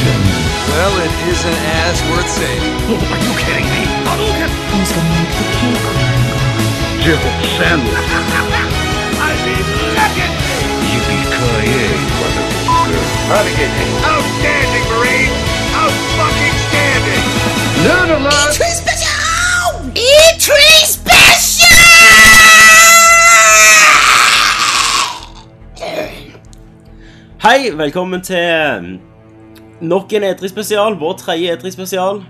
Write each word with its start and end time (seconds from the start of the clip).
Well, 0.00 0.96
it 1.04 1.12
isn't 1.28 1.60
as 1.84 2.00
worth 2.08 2.30
saving. 2.30 2.72
Are 2.88 3.20
you 3.20 3.32
kidding 3.36 3.68
me? 3.68 3.84
Hadouken! 4.08 4.48
Who's 4.72 4.92
gonna 4.96 5.12
make 5.12 5.28
the 5.36 5.44
cake 5.60 5.84
run? 5.84 6.20
Jibble 7.04 7.36
sandwich. 7.60 8.08
I 9.20 9.36
mean, 9.44 9.66
legendary! 10.00 10.72
Yippee-ki-yay, 10.88 12.00
motherfucker. 12.16 13.04
Renegade. 13.28 13.92
Outstanding, 14.08 14.86
Marine! 14.88 15.34
Out-fucking-standing! 15.76 17.24
Nerd 17.84 18.10
alert! 18.16 18.52
Tree 18.56 18.74
Special! 18.80 19.84
E-Tree 19.94 20.80
Special! 20.86 21.76
Hei, 27.42 27.70
velkommen 27.76 28.20
til 28.22 28.36
um, 28.36 29.00
nok 29.80 30.12
en 30.12 30.22
E3-spesial. 30.30 30.96
Vår 31.00 31.16
tredje 31.20 31.56
E3-spesial. 31.56 32.22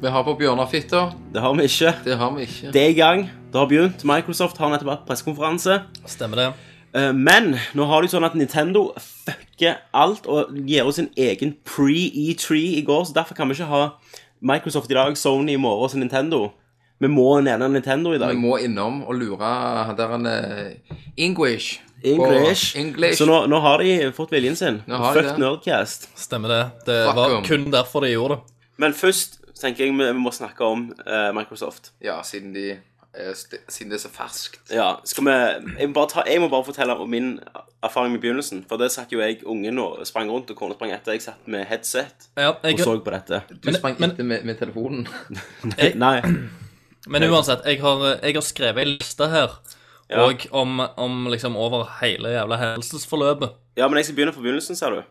Vi 0.00 0.08
har 0.12 0.24
på 0.26 0.34
Bjørnarfitta. 0.36 1.06
Det 1.32 1.40
har 1.40 1.54
vi 1.56 1.64
ikke. 1.64 1.92
Det 2.04 2.16
har 2.20 2.32
vi 2.34 2.42
ikke. 2.44 2.72
Det 2.72 2.82
er 2.82 2.88
i 2.92 2.98
gang. 2.98 3.26
Det 3.52 3.60
har 3.60 3.68
begynt. 3.70 4.04
Microsoft 4.04 4.58
har 4.60 4.72
nettopp 4.72 4.90
hatt 4.92 5.06
pressekonferanse. 5.08 5.78
Stemmer 6.06 6.42
det. 6.42 6.48
Eh, 6.96 7.12
Men 7.12 7.54
nå 7.74 7.86
har 7.88 8.02
de 8.04 8.10
sånn 8.12 8.26
at 8.26 8.36
Nintendo 8.36 8.90
fucker 9.00 9.78
alt 9.94 10.26
og 10.28 10.52
gir 10.68 10.84
oss 10.86 10.98
sin 11.00 11.08
egen 11.16 11.56
pre-E3 11.64 12.60
i 12.76 12.84
går, 12.84 13.06
så 13.08 13.16
derfor 13.16 13.34
kan 13.38 13.48
vi 13.48 13.56
ikke 13.56 13.70
ha 13.70 13.82
Microsoft 14.44 14.90
i 14.90 14.94
dag, 14.98 15.16
Sony 15.16 15.54
i 15.56 15.60
morgen 15.60 15.88
og 15.88 16.04
Nintendo. 16.04 16.42
Vi 17.00 17.08
må 17.12 17.40
nede 17.44 17.68
Nintendo 17.68 18.12
i 18.12 18.18
dag. 18.18 18.32
Vi 18.32 18.40
må 18.40 18.56
innom 18.60 19.02
og 19.04 19.14
lure 19.16 19.48
han 19.84 19.96
der 19.96 20.12
han 20.12 20.26
eh, 20.26 20.96
English. 21.16 21.80
English. 22.14 22.76
Og 22.76 22.80
English. 22.82 23.18
Så 23.18 23.26
nå, 23.28 23.46
nå 23.50 23.60
har 23.60 23.78
de 23.82 24.12
fått 24.16 24.30
viljen 24.34 24.56
sin. 24.56 24.82
Fuck. 24.86 25.32
Nerdcast. 25.38 26.08
Stemmer 26.18 26.48
det. 26.54 26.62
Det 26.86 26.98
Fuck 27.06 27.16
var 27.16 27.36
'em. 27.36 27.44
kun 27.48 27.70
derfor 27.72 28.00
de 28.06 28.12
gjorde 28.14 28.36
det. 28.36 28.42
Men 28.78 28.92
først 28.94 29.40
tenker 29.60 29.84
jeg 29.86 29.94
vi 29.96 30.04
vi 30.12 30.12
må 30.20 30.30
snakke 30.32 30.60
om 30.64 30.92
uh, 31.06 31.32
Microsoft. 31.32 31.90
Ja, 32.04 32.18
siden, 32.22 32.52
de, 32.52 32.70
eh, 33.16 33.32
siden 33.68 33.90
det 33.90 33.96
er 33.96 34.08
så 34.08 34.10
ferskt. 34.12 34.60
Ja, 34.70 34.96
skal 35.04 35.24
vi 35.24 35.30
jeg 35.78 35.88
må, 35.88 35.94
bare 35.94 36.08
ta, 36.12 36.22
jeg 36.26 36.40
må 36.40 36.48
bare 36.52 36.64
fortelle 36.64 36.92
om 37.00 37.08
min 37.10 37.40
erfaring 37.82 38.14
i 38.14 38.18
begynnelsen. 38.18 38.64
For 38.68 38.76
det 38.76 38.90
satt 38.92 39.12
jo 39.12 39.20
jeg 39.20 39.40
ungen 39.46 39.78
og 39.78 40.04
sprang 40.06 40.28
rundt, 40.30 40.50
og 40.50 40.56
kona 40.56 40.74
sprang 40.74 40.92
etter. 40.92 41.12
Jeg 41.12 41.22
satt 41.22 41.46
med 41.48 41.64
headset 41.66 42.28
Ja, 42.36 42.50
og 42.52 42.78
så 42.78 42.98
på 43.00 43.10
dette. 43.10 43.42
Du 43.62 43.72
sprang 43.72 43.96
men- 43.98 44.10
etter 44.10 44.24
med, 44.24 44.44
med 44.44 44.58
telefonen. 44.58 45.08
Nei. 45.94 46.20
men 47.08 47.22
uansett, 47.30 47.64
jeg 47.64 47.80
har, 47.80 48.18
jeg 48.22 48.34
har 48.34 48.42
skrevet 48.42 48.78
ei 48.82 48.84
liste 48.96 49.28
her 49.30 49.50
Ja. 50.10 50.22
og 50.22 50.44
om, 50.54 50.80
om 50.96 51.26
liksom 51.32 51.56
over 51.58 51.88
hele 52.00 52.30
jævla 52.30 52.56
helsesforløpet. 52.60 53.56
Ja, 53.76 53.88
men 53.88 53.96
jeg 53.98 54.04
skal 54.06 54.16
begynne 54.16 54.32
fra 54.36 54.42
begynnelsen, 54.44 54.76
ser 54.78 54.90
du. 54.94 55.02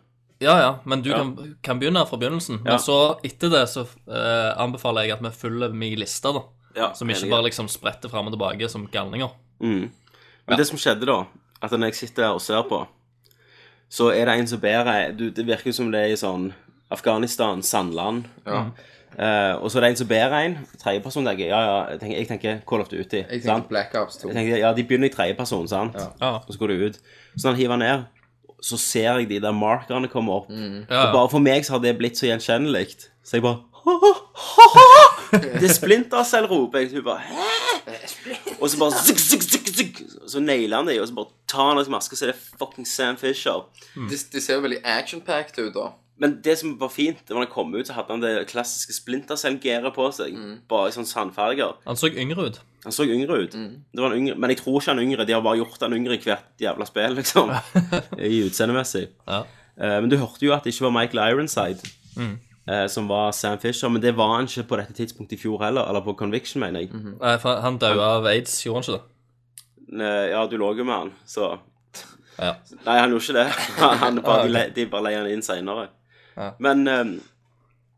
Ja, 0.43 0.55
ja, 0.59 0.69
men 0.85 1.02
du 1.02 1.09
Ja. 1.09 1.17
kan, 1.17 1.55
kan 1.63 1.79
begynne 1.79 2.05
fra 2.07 2.17
begynnelsen. 2.17 2.61
Ja. 2.65 2.71
Men 2.75 2.79
så, 2.79 3.17
etter 3.23 3.49
det, 3.52 3.65
så 3.71 3.85
eh, 4.07 4.52
anbefaler 4.61 5.03
jeg 5.07 5.17
at 5.17 5.23
vi 5.23 5.31
følger 5.35 5.73
min 5.75 5.99
liste, 5.99 6.31
da. 6.31 6.41
Ja, 6.75 6.93
Som 6.93 7.09
ikke 7.09 7.29
bare 7.31 7.43
liksom 7.47 7.67
spretter 7.71 8.09
fram 8.11 8.27
og 8.27 8.33
tilbake 8.35 8.67
som 8.69 8.87
galninger. 8.91 9.29
Mm. 9.63 9.89
Men 10.47 10.57
det 10.59 10.67
som 10.67 10.77
skjedde 10.77 11.07
da, 11.07 11.21
at 11.63 11.71
når 11.71 11.87
jeg 11.91 11.95
sitter 11.95 12.23
der 12.27 12.35
og 12.35 12.41
ser 12.43 12.63
på, 12.67 12.81
så 13.89 14.09
er 14.11 14.25
det 14.27 14.39
en 14.39 14.47
som 14.47 14.59
ber 14.59 15.11
du, 15.15 15.30
Det 15.31 15.45
virker 15.45 15.71
som 15.71 15.91
det 15.91 16.02
er 16.02 16.11
i 16.13 16.17
sånn 16.19 16.49
Afghanistan, 16.91 17.64
Sandland. 17.64 18.25
Ja. 18.45 18.66
Uh, 19.16 19.64
og 19.64 19.72
så 19.72 19.80
er 19.80 19.86
det 19.86 19.89
en 19.94 20.00
som 20.02 20.08
ber 20.09 20.33
en. 20.36 20.58
Tredjeperson 20.81 21.25
tenker 21.25 21.47
ja, 21.47 21.59
ja, 21.64 21.75
jeg 21.94 22.00
tenker, 22.02 22.17
jeg 22.17 22.27
tenker 22.27 22.58
Call 22.67 22.83
of 22.83 22.89
Duty. 22.92 23.22
Jeg 23.23 23.44
sant? 23.45 23.69
Black 23.69 23.95
Ops 23.95 24.17
2. 24.19 24.27
Jeg 24.30 24.36
tenker, 24.36 24.58
ja, 24.59 24.73
De 24.75 24.83
begynner 24.83 25.08
i 25.08 25.14
tredjeperson, 25.14 25.70
sant? 25.71 25.95
Ja. 26.20 26.33
Og 26.42 26.52
så 26.52 26.59
går 26.59 26.73
det 26.73 26.77
ut. 26.82 26.99
Så 27.37 27.48
når 27.48 27.54
han 27.55 27.61
hiver 27.61 27.80
ned, 27.80 28.04
så 28.65 28.77
ser 28.82 29.08
jeg 29.21 29.30
de 29.30 29.39
der 29.39 29.55
markerne 29.55 30.09
komme 30.11 30.33
opp. 30.36 30.52
Ja, 30.52 31.05
Og 31.05 31.14
bare 31.14 31.30
for 31.32 31.39
meg 31.39 31.64
så 31.65 31.77
har 31.77 31.83
det 31.86 31.95
blitt 31.98 32.20
så 32.20 32.27
gjenkjennelig. 32.27 32.98
Så 33.23 33.38
jeg 33.38 33.45
bare 33.45 33.64
Det 35.36 35.67
er 35.67 35.73
Splinter 35.73 36.23
Cell, 36.23 36.48
roper 36.49 36.83
jeg. 36.83 36.92
Hun 36.95 37.04
bare 37.05 37.20
Hæ? 37.20 37.55
Og 38.59 38.70
så 38.70 38.80
bare 38.80 38.92
zuk, 39.05 39.20
zuk, 39.20 39.42
zuk, 39.42 39.67
zuk. 39.77 40.02
Så 40.27 40.39
nailer 40.39 40.77
han 40.77 40.88
det, 40.88 40.99
og 41.02 41.08
så 41.08 41.15
bare 41.15 41.32
tar 41.48 41.70
han 41.70 41.80
av 41.80 41.86
seg 41.86 41.93
maske, 41.93 42.17
så 42.17 42.27
er 42.27 42.32
det 42.33 42.39
fucking 42.59 42.88
Sam 42.89 43.17
Fisher. 43.20 43.67
De, 43.95 44.17
de 44.33 44.42
ser 44.42 44.58
jo 44.58 44.64
veldig 44.65 44.82
action-packed 44.83 45.59
ut, 45.61 45.76
da. 45.76 45.92
Men 46.21 46.37
det 46.45 46.53
som 46.61 46.77
var 46.80 46.92
fint, 46.93 47.20
det 47.27 47.36
var 47.36 47.42
når 47.42 47.49
han 47.49 47.53
kom 47.53 47.73
ut, 47.76 47.89
så 47.89 47.98
hadde 47.98 48.15
han 48.15 48.23
det 48.23 48.48
klassiske 48.48 48.95
Splinter 48.95 49.36
Cell-gearet 49.36 49.92
på 49.95 50.05
seg. 50.15 50.37
Bare 50.71 50.92
i 50.92 50.95
sånn 50.95 51.08
sandfarger. 51.09 51.76
Han 51.83 51.99
så 51.99 52.08
yngre 52.08 52.48
ut. 52.48 52.61
Han 52.86 52.95
så 52.95 53.03
yngre 53.03 53.42
ut. 53.43 53.58
Det 53.58 53.99
var 54.03 54.14
en 54.14 54.21
yngre, 54.21 54.37
men 54.39 54.53
jeg 54.53 54.61
tror 54.61 54.80
ikke 54.80 54.93
han 54.93 55.02
er 55.02 55.08
yngre. 55.09 55.27
De 55.27 55.36
har 55.36 55.43
bare 55.43 55.59
gjort 55.59 55.83
han 55.83 55.98
yngre 55.98 56.15
i 56.15 56.23
hvert 56.23 56.64
jævla 56.64 56.87
spill, 56.87 57.20
liksom. 57.20 57.52
I 58.31 58.42
utseendemessig. 58.45 59.09
Ja. 59.27 59.43
Uh, 59.76 59.98
men 59.99 60.11
du 60.11 60.15
hørte 60.21 60.48
jo 60.48 60.55
at 60.55 60.64
det 60.64 60.71
ikke 60.71 60.87
var 60.87 60.95
Michael 61.02 61.23
Ironside 61.33 61.95
eh, 62.67 62.87
som 62.87 63.08
var 63.08 63.32
Sam 63.32 63.58
Fisher. 63.59 63.89
Men 63.89 64.02
det 64.02 64.15
var 64.17 64.36
han 64.36 64.49
ikke 64.49 64.67
på 64.70 64.80
dette 64.80 64.93
tidspunktet 64.93 65.37
i 65.37 65.42
fjor 65.42 65.64
heller. 65.64 65.89
Eller 65.89 66.02
på 66.05 66.14
Conviction, 66.14 66.59
mener 66.64 66.86
jeg. 66.86 66.92
Nei, 66.93 67.36
for 67.42 67.61
han 67.61 67.80
døde 67.82 68.03
av 68.03 68.27
aids, 68.30 68.58
gjorde 68.65 68.82
han 68.82 68.87
ikke 68.87 68.97
det? 68.97 69.11
Uh, 69.95 70.26
ja, 70.32 70.45
du 70.49 70.58
lå 70.58 70.73
jo 70.77 70.83
med 70.83 70.95
han, 70.95 71.15
så 71.30 71.55
Ja. 72.36 72.55
Nei, 72.83 72.97
han 72.99 73.14
gjorde 73.14 73.23
ikke 73.23 73.37
det. 73.37 73.45
Han, 73.80 73.97
han 73.97 74.17
bare, 74.20 74.47
de, 74.47 74.55
okay. 74.58 74.71
de 74.76 74.86
bare 74.92 75.05
leier 75.05 75.21
han 75.21 75.30
inn 75.32 75.43
seinere. 75.45 75.86
Ja. 76.37 76.51
Men 76.59 76.87
um, 76.87 77.13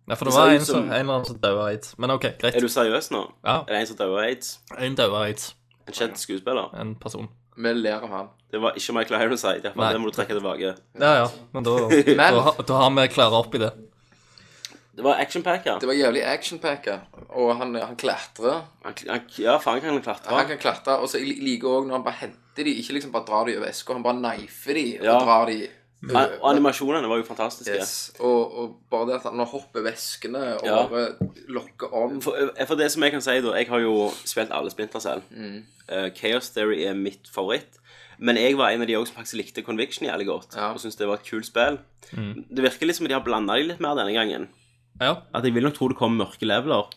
Ja, 0.07 0.15
for 0.15 0.25
det 0.25 0.33
Det 0.33 0.39
var 0.39 0.49
en, 0.55 0.65
som, 0.65 0.83
en 0.85 0.93
eller 0.93 1.13
annen 1.17 1.25
som 1.25 1.37
døde 1.41 1.57
av 1.59 1.65
aids. 1.67 1.95
Men 1.99 2.11
OK, 2.13 2.21
greit. 2.39 2.55
er 2.55 2.63
du 2.63 2.69
seriøs 2.71 3.09
nå? 3.11 3.25
Ja. 3.43 3.57
Er 3.67 3.73
det 3.73 3.79
en 3.81 3.87
som 3.89 3.97
døde 3.99 4.13
av 4.15 4.21
aids? 4.23 4.53
En 4.77 4.95
døde 4.95 5.09
av 5.11 5.21
aids. 5.25 5.49
En 5.87 5.93
kjent 5.93 6.17
skuespiller? 6.21 6.69
En 6.79 6.95
person. 6.95 7.27
Vi 7.57 7.73
ler 7.73 7.97
av 8.05 8.09
han. 8.13 8.29
Det 8.51 8.61
var 8.63 8.77
ikke 8.79 8.93
Michael 8.95 9.25
Ironside. 9.25 9.73
Nei. 9.75 9.89
Det 9.93 9.99
må 9.99 10.07
du 10.11 10.15
trekke 10.15 10.37
tilbake. 10.37 10.75
Ja, 11.01 11.11
ja. 11.23 11.27
Men 11.53 11.65
da, 11.67 11.75
Men 12.21 12.37
da, 12.37 12.53
da 12.69 12.79
har 12.83 12.91
vi 12.95 13.07
klara 13.11 13.41
opp 13.43 13.55
i 13.55 13.61
det. 13.65 13.71
Det 14.97 15.03
var 15.05 15.19
actionpacker. 15.21 15.77
det 15.79 15.85
var 15.89 15.93
jævlig 15.93 16.23
action-packa. 16.25 16.95
Og 17.37 17.51
han, 17.59 17.75
han 17.75 17.95
klatrer. 17.99 18.63
Han, 18.85 18.95
han, 19.09 19.25
ja, 19.37 19.57
faen 19.61 19.81
kan 19.83 19.91
han 19.93 20.01
klatre. 20.01 20.31
Han 20.33 20.47
kan 20.49 20.57
klatre. 20.61 20.95
Og 21.03 21.11
så 21.11 21.19
jeg 21.21 21.35
liker 21.43 21.67
òg 21.69 21.89
når 21.89 21.99
han 21.99 22.05
bare 22.07 22.17
henter 22.23 22.65
de, 22.65 22.73
ikke 22.81 22.95
liksom 22.97 23.11
bare 23.13 23.27
drar 23.27 23.45
de 23.45 23.57
over 23.59 23.69
eska. 23.69 23.93
han 23.93 24.05
bare 24.07 24.21
nifer 24.23 24.73
de 24.79 24.85
og 25.01 25.05
Ja. 25.05 25.19
drar 25.21 25.45
de 25.51 25.59
A- 26.13 26.37
Animasjonene 26.51 27.07
var 27.09 27.17
jo 27.17 27.23
fantastiske. 27.25 27.73
Yes. 27.73 28.11
Og, 28.19 28.53
og 28.61 28.75
bare 28.91 29.07
det 29.09 29.15
at 29.15 29.23
han 29.31 29.39
hopper 29.49 29.81
veskene 29.81 30.43
og 30.59 30.65
Ja. 30.67 30.83
bare 30.91 31.31
lokker 31.49 31.93
om 31.93 32.19
For, 32.21 32.37
eh, 32.55 32.65
for 32.69 32.75
det 32.77 32.91
som 32.93 33.01
jeg 33.03 33.11
kan 33.15 33.21
si, 33.25 33.39
da 33.41 33.55
Jeg 33.57 33.67
har 33.67 33.79
jo 33.81 34.11
spilt 34.25 34.51
alle 34.53 34.69
Splinter 34.69 34.99
selv. 35.01 35.23
Mm. 35.33 35.63
Uh, 35.89 36.09
Chaos 36.13 36.49
Theory 36.53 36.83
er 36.85 36.93
mitt 36.93 37.27
favoritt. 37.33 37.79
Men 38.19 38.35
jeg 38.37 38.55
var 38.57 38.69
en 38.73 38.81
av 38.81 38.87
de 38.87 38.93
også 38.97 39.11
som 39.13 39.23
faktisk 39.23 39.37
likte 39.41 39.63
Conviction 39.65 40.07
jævlig 40.07 40.25
godt. 40.27 40.55
Ja. 40.55 40.71
Og 40.73 40.79
syntes 40.79 40.97
det 40.97 41.07
var 41.07 41.15
et 41.19 41.25
kult 41.29 41.45
spill. 41.45 41.77
Det 42.13 42.63
virker 42.65 42.85
liksom 42.89 43.05
som 43.05 43.07
de 43.07 43.13
har 43.13 43.21
blanda 43.25 43.53
de 43.57 43.63
litt 43.69 43.79
mer 43.79 43.95
denne 43.95 44.13
gangen. 44.13 44.47
Ja. 45.01 45.15
At 45.33 45.43
jeg 45.45 45.53
vil 45.53 45.63
nok 45.63 45.75
tro 45.77 45.87
det 45.89 45.97
kommer 45.97 46.25
mørke 46.25 46.45
leveler. 46.49 46.89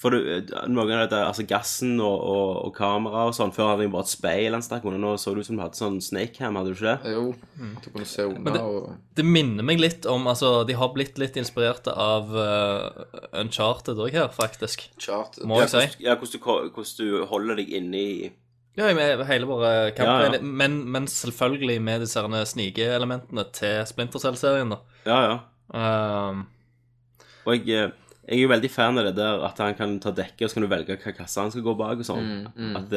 For 0.00 0.14
du, 0.14 0.16
eh, 0.32 0.46
noen 0.72 0.94
av 0.96 1.02
dette, 1.02 1.18
altså 1.28 1.44
gassen 1.44 1.98
og, 2.00 2.22
og, 2.24 2.52
og 2.64 2.70
kamera 2.72 3.26
og 3.28 3.34
sånn 3.36 3.50
Før 3.52 3.66
hadde 3.74 3.84
jeg 3.84 3.92
bare 3.92 4.06
et 4.06 4.12
speil 4.14 4.54
han 4.56 4.64
stakk 4.64 4.86
under. 4.88 4.96
Nå 5.02 5.10
så 5.20 5.34
det 5.36 5.42
ut 5.44 5.48
som 5.50 5.58
du 5.58 5.62
hadde 5.62 5.76
sånn 5.76 5.98
snakecam, 6.00 6.56
hadde 6.56 6.72
du 6.72 6.78
ikke 6.78 6.94
det? 7.04 7.12
Jo, 7.12 7.24
du 7.84 7.88
kunne 7.90 8.08
se 8.08 8.24
under 8.24 8.56
det- 8.56 8.62
og 8.64 8.94
Det 9.20 9.26
minner 9.28 9.66
meg 9.68 9.82
litt 9.82 10.06
om 10.08 10.24
Altså, 10.32 10.64
de 10.66 10.72
har 10.80 10.88
blitt 10.94 11.20
litt 11.20 11.36
inspirert 11.36 11.86
av 11.92 12.32
uh, 12.32 13.04
Uncharted 13.42 14.00
òg 14.00 14.16
her, 14.16 14.28
faktisk. 14.32 14.86
Charted. 14.96 15.44
Må 15.44 15.60
jeg 15.60 15.68
si. 15.74 15.84
Ja, 16.06 16.16
hvordan 16.16 16.40
du, 16.40 16.70
hvordan 16.72 16.96
du 16.96 17.26
holder 17.28 17.60
deg 17.60 17.68
inne 17.82 18.00
i 18.00 18.32
Ja, 18.80 18.88
med 18.96 19.26
hele 19.28 19.44
våre 19.50 19.90
kamper. 19.92 20.30
Ja, 20.30 20.38
ja. 20.38 20.40
Men, 20.40 20.80
men 20.96 21.06
selvfølgelig 21.12 21.76
med 21.84 22.00
disse 22.06 22.22
snikeelementene 22.54 23.44
til 23.52 23.82
Splinter 23.90 24.22
Cell-serien, 24.22 24.72
da. 24.72 24.80
Ja, 25.04 25.20
ja. 25.28 25.38
Um, 26.30 26.46
Og 27.44 27.52
jeg, 27.68 27.68
eh, 27.90 27.90
jeg 28.28 28.36
er 28.36 28.42
jo 28.44 28.50
veldig 28.52 28.70
fan 28.70 29.00
av 29.00 29.06
det 29.08 29.14
der 29.16 29.44
at 29.46 29.58
han 29.62 29.74
kan 29.78 29.98
ta 30.02 30.12
dekket, 30.14 30.44
og 30.44 30.50
så 30.50 30.58
kan 30.58 30.66
du 30.66 30.70
velge 30.70 30.96
hva 31.00 31.12
kasse 31.16 31.40
han 31.40 31.50
skal 31.54 31.64
gå 31.66 31.74
bak 31.78 32.02
og 32.02 32.06
sånn. 32.06 32.26
At, 32.78 32.92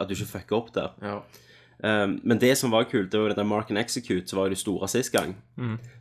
at 0.00 0.08
du 0.08 0.14
ikke 0.14 0.30
fucker 0.38 0.56
opp 0.60 0.70
der. 0.76 0.92
Ja. 1.02 1.16
Um, 1.82 2.20
men 2.22 2.38
det 2.38 2.52
som 2.58 2.70
var 2.70 2.84
kult, 2.86 3.10
det 3.10 3.18
var 3.20 3.28
jo 3.32 3.34
det 3.34 3.46
Mark 3.46 3.70
and 3.70 3.78
Execute, 3.78 4.28
som 4.30 4.38
var 4.38 4.46
jo 4.46 4.50
det 4.54 4.58
store 4.60 4.86
sist 4.88 5.10
gang. 5.12 5.32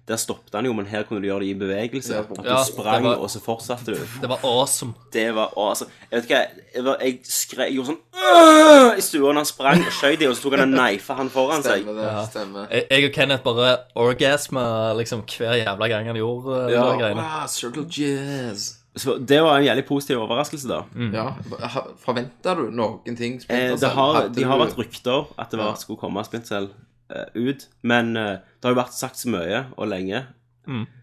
Der 0.07 0.17
stoppet 0.17 0.53
han 0.53 0.65
jo, 0.65 0.73
men 0.73 0.85
her 0.89 1.03
kunne 1.07 1.21
du 1.21 1.27
gjøre 1.27 1.39
det 1.41 1.47
i 1.49 1.53
bevegelse. 1.57 2.13
Ja, 2.13 2.21
At 2.21 2.37
du 2.37 2.49
ja, 2.49 2.63
sprang, 2.65 3.03
var- 3.05 3.17
og 3.21 3.29
så 3.29 3.39
fortsatte 3.41 3.85
du. 3.95 3.99
det 4.21 4.29
var 4.29 4.39
awesome. 4.43 4.93
Det 5.13 5.27
var 5.35 5.53
altså, 5.57 5.85
Jeg 6.11 6.17
vet 6.21 6.29
ikke, 6.29 6.41
jeg, 6.75 6.83
var, 6.85 6.97
jeg 7.01 7.19
skre, 7.23 7.63
Jeg 7.69 7.73
gjorde 7.75 7.87
sånn 7.93 8.97
i 8.97 9.01
stua 9.01 9.31
når 9.31 9.39
han 9.41 9.45
sprang 9.49 9.79
og 9.85 9.91
skjøt 9.95 10.21
i, 10.21 10.27
og 10.27 10.35
så 10.35 10.43
tok 10.45 10.57
han 10.57 10.65
en 10.67 10.75
knife 10.77 11.13
han 11.17 11.29
foran 11.33 11.63
seg. 11.65 11.81
Stemmer 11.85 12.01
det. 12.01 12.25
Stemmer. 12.29 12.67
Jeg, 12.71 12.85
jeg 12.91 13.05
og 13.09 13.15
Kenneth 13.17 13.43
bare 13.43 13.71
orgasma 13.95 14.65
liksom 14.99 15.23
hver 15.25 15.55
jævla 15.61 15.87
gang 15.87 16.05
han 16.11 16.15
gjorde 16.21 16.67
de 16.67 16.73
Ja. 16.75 16.83
der 16.91 16.97
greiene. 17.01 17.21
Wow, 17.25 17.47
Circle 17.47 17.85
Jazz. 17.89 18.80
Så 18.95 19.17
det 19.25 19.37
var 19.41 19.57
en 19.57 19.63
jævlig 19.65 19.85
positiv 19.87 20.17
overraskelse, 20.19 20.67
da. 20.67 20.81
Ja. 21.15 21.29
Forventa 22.03 22.55
du 22.57 22.65
noen 22.75 23.15
ting? 23.17 23.37
Eh, 23.47 23.75
det 23.79 23.89
har, 23.95 24.27
de 24.29 24.43
har 24.43 24.57
du- 24.59 24.65
vært 24.65 24.77
rykter 24.77 25.27
at 25.39 25.49
det 25.51 25.59
var, 25.59 25.69
Ja. 25.71 25.75
skulle 25.79 25.99
komme 25.99 26.23
Splinter 26.25 26.67
uh, 27.11 27.25
ut, 27.35 27.67
men 27.83 28.15
uh, 28.17 28.37
det 28.59 28.63
har 28.63 28.73
jo 28.75 28.81
vært 28.81 28.93
sagt 28.93 29.15
så 29.17 29.29
mye 29.29 29.65
og 29.77 29.87
lenge. 29.87 30.25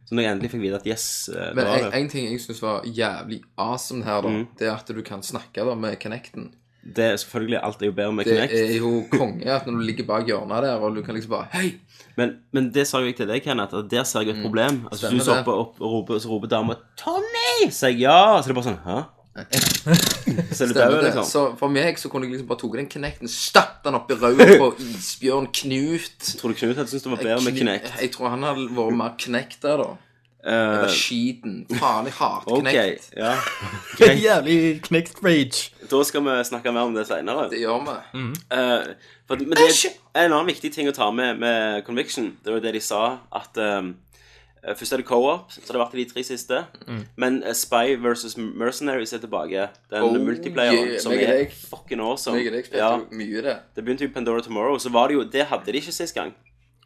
Så 0.08 0.14
når 0.16 0.22
jeg 0.22 0.32
endelig 0.32 0.50
fikk 0.50 0.60
vite 0.62 0.76
at 0.78 0.86
yes, 0.86 1.28
eh, 1.28 1.34
det 1.34 1.56
Men 1.56 1.64
var 1.66 1.76
en, 1.76 1.90
det 1.90 1.94
en 2.00 2.08
ting 2.08 2.28
jeg 2.30 2.40
syns 2.40 2.62
var 2.62 2.82
jævlig 2.86 3.42
awesome 3.58 4.04
her, 4.04 4.22
da, 4.22 4.28
Mm. 4.28 4.46
det 4.58 4.68
er 4.68 4.72
at 4.74 4.86
du 4.86 5.02
kan 5.02 5.20
snakke 5.22 5.64
da 5.66 5.74
med 5.74 5.98
Connecten. 6.00 6.54
Det 6.94 7.04
er 7.04 7.16
selvfølgelig 7.20 7.58
alt 7.62 7.82
er 7.82 7.86
jo 7.86 7.92
bedre 7.92 8.12
med 8.14 8.24
Det 8.24 8.32
Kinect. 8.38 8.52
er 8.54 8.78
jo 8.78 9.04
konge 9.12 9.44
at 9.46 9.66
når 9.66 9.72
du 9.76 9.80
ligger 9.84 10.04
bak 10.06 10.24
hjørnet 10.26 10.62
der, 10.62 10.78
og 10.80 10.94
du 10.94 11.02
kan 11.02 11.14
liksom 11.14 11.30
bare 11.30 11.48
Hei! 11.52 11.74
Men, 12.16 12.38
men 12.52 12.70
det 12.72 12.86
sa 12.86 12.98
jo 13.00 13.06
jeg 13.10 13.16
til 13.16 13.26
deg, 13.28 13.42
Kenneth, 13.42 13.74
at 13.74 13.90
der 13.90 14.04
ser 14.04 14.20
jeg 14.24 14.36
et 14.38 14.42
problem. 14.42 14.86
Altså, 14.90 15.10
Mm. 15.10 15.18
Stemmer 15.18 15.18
du 15.18 15.24
så 15.24 15.34
det. 15.34 15.40
oppe 15.44 15.52
opp, 15.52 15.80
og 15.80 15.90
roper, 15.92 16.14
så 16.18 16.28
roper 16.30 16.48
dama 16.48 16.74
'Tommy!' 16.96 17.47
Så 17.70 17.90
jeg 17.92 18.00
ja. 18.06 18.18
Så 18.42 18.48
det 18.50 18.54
er 18.54 18.60
bare 18.60 18.68
sånn 18.70 18.82
Hæ? 18.86 18.98
Så 20.56 20.64
er 20.64 20.66
du 20.66 20.74
Stemmer 20.74 20.74
død, 20.74 20.96
det. 20.96 21.04
liksom. 21.04 21.24
Så 21.28 21.42
for 21.60 21.70
meg 21.70 21.98
så 22.00 22.10
kunne 22.10 22.26
jeg 22.26 22.34
liksom 22.34 22.48
bare 22.50 22.58
tatt 22.62 22.74
den 22.80 22.88
knekten, 22.90 23.30
stappet 23.30 23.86
den 23.86 23.98
opp 23.98 24.10
i 24.10 24.16
røret 24.18 24.56
på 24.58 24.72
isbjørn 24.82 25.46
Knut. 25.54 26.32
Tror 26.40 26.52
du 26.52 26.58
Knut 26.58 26.74
hadde 26.80 26.90
syntes 26.90 27.06
det 27.06 27.12
var 27.12 27.22
bedre 27.22 27.44
med 27.46 27.60
knekt? 27.60 27.92
Jeg 28.02 28.10
tror 28.16 28.32
han 28.34 28.42
hadde 28.48 28.66
vært 28.74 28.98
mer 28.98 29.14
knekt 29.22 29.62
der, 29.62 29.82
da. 29.84 29.88
Eh, 30.48 30.54
Eller 30.54 30.92
skiten. 30.94 31.54
Faen, 31.78 32.06
jeg 32.08 32.14
hater 32.18 32.54
ok, 32.56 32.66
knekt. 32.66 33.08
ja. 33.18 33.32
Greit. 33.98 34.20
Jævlig 34.22 34.58
knekt 34.86 35.22
rage. 35.24 35.62
Da 35.90 36.02
skal 36.06 36.22
vi 36.26 36.36
snakke 36.50 36.72
mer 36.74 36.86
om 36.88 36.94
det 36.94 37.06
seinere. 37.08 37.48
Det 37.52 37.62
gjør 37.62 37.82
vi. 37.86 37.96
Eh, 38.54 38.92
for, 39.28 39.38
men 39.42 39.54
det 39.58 39.66
er 39.68 40.24
en 40.24 40.32
annen 40.34 40.48
viktig 40.50 40.70
ting 40.74 40.88
å 40.90 40.94
ta 40.96 41.10
med 41.14 41.38
med 41.42 41.82
Conviction. 41.86 42.32
Det 42.42 42.52
var 42.54 42.60
jo 42.60 42.66
det 42.68 42.74
de 42.78 42.82
sa, 42.84 43.02
at 43.34 43.58
um, 43.58 43.90
eh, 43.92 44.07
Først 44.76 44.92
er 44.92 44.96
det 45.00 45.06
co-op, 45.06 45.46
så 45.52 45.60
det 45.62 45.70
har 45.76 45.84
vært 45.86 45.94
de 45.96 46.04
tre 46.10 46.22
siste. 46.26 46.64
Men 47.16 47.42
uh, 47.46 47.52
Spy 47.56 47.94
versus 48.02 48.36
Mercenaries 48.36 49.12
er 49.16 49.22
tilbake. 49.22 49.68
Den 49.90 50.02
Oh, 50.02 50.18
multiplayeren 50.18 50.92
yeah. 50.96 51.00
som 51.00 51.12
er 51.12 51.46
fucking 51.70 52.00
awesome. 52.04 52.36
Meg 52.36 52.50
og 52.50 52.58
deg 52.58 52.74
Ja, 52.76 52.90
mye 53.10 53.42
det. 53.42 53.56
det 53.76 53.84
begynte 53.86 54.04
jo 54.08 54.12
Pandora 54.14 54.42
Tomorrow, 54.44 54.76
så 54.78 54.90
var 54.92 55.08
det 55.08 55.14
jo 55.14 55.24
Det 55.24 55.46
hadde 55.46 55.72
de 55.72 55.78
ikke 55.80 55.92
sist 55.92 56.14
gang. 56.14 56.34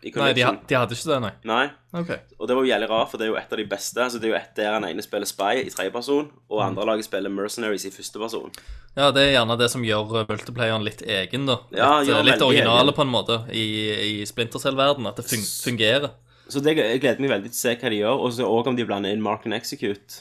I 0.02 0.10
Nei, 0.18 0.32
de, 0.34 0.42
ha- 0.42 0.56
de 0.66 0.74
hadde 0.74 0.96
ikke 0.96 1.12
det, 1.12 1.16
nei. 1.22 1.30
Nei. 1.46 1.66
Okay. 1.94 2.16
Og 2.40 2.48
det 2.50 2.56
var 2.56 2.64
jo 2.64 2.70
jævlig 2.72 2.88
rart, 2.90 3.10
for 3.12 3.18
det 3.20 3.26
er 3.28 3.30
jo 3.30 3.36
et 3.38 3.52
av 3.54 3.58
de 3.60 3.66
beste. 3.70 4.00
Altså 4.02 4.18
Det 4.18 4.26
er 4.26 4.32
jo 4.32 4.38
et 4.40 4.56
der 4.56 4.72
den 4.74 4.86
ene 4.88 5.02
spiller 5.04 5.28
Spy 5.30 5.60
i 5.62 5.70
tredjeperson, 5.70 6.26
og 6.50 6.62
andre 6.64 6.86
laget 6.88 7.06
spiller 7.06 7.30
Mercenaries 7.30 7.84
i 7.86 7.92
førsteperson. 7.94 8.50
Ja, 8.96 9.12
det 9.14 9.22
er 9.28 9.30
gjerne 9.36 9.54
det 9.60 9.70
som 9.70 9.84
gjør 9.86 10.16
eh, 10.18 10.26
multiplayeren 10.28 10.82
litt 10.82 11.04
egen, 11.06 11.46
da. 11.46 11.60
Litt, 11.70 11.78
Ja, 11.78 11.92
eh, 12.02 12.24
litt 12.26 12.42
originale 12.42 12.82
egen. 12.90 12.96
på 12.98 13.02
en 13.06 13.12
måte 13.14 13.38
i, 13.54 13.62
i 14.08 14.26
Splinter 14.26 14.58
Cell-verden. 14.58 15.06
At 15.06 15.22
det 15.22 15.28
fun 15.30 15.46
fungerer. 15.70 16.10
Så 16.52 16.62
det, 16.62 16.76
jeg 16.76 17.00
gleder 17.02 17.20
meg 17.24 17.30
veldig 17.32 17.50
til 17.50 17.58
å 17.58 17.62
se 17.62 17.74
hva 17.80 17.90
de 17.94 17.98
gjør, 18.02 18.20
og 18.26 18.32
så 18.36 18.46
òg 18.48 18.68
om 18.72 18.76
de 18.78 18.84
blander 18.88 19.12
inn 19.16 19.22
Mark 19.24 19.46
and 19.48 19.54
Execute 19.56 20.20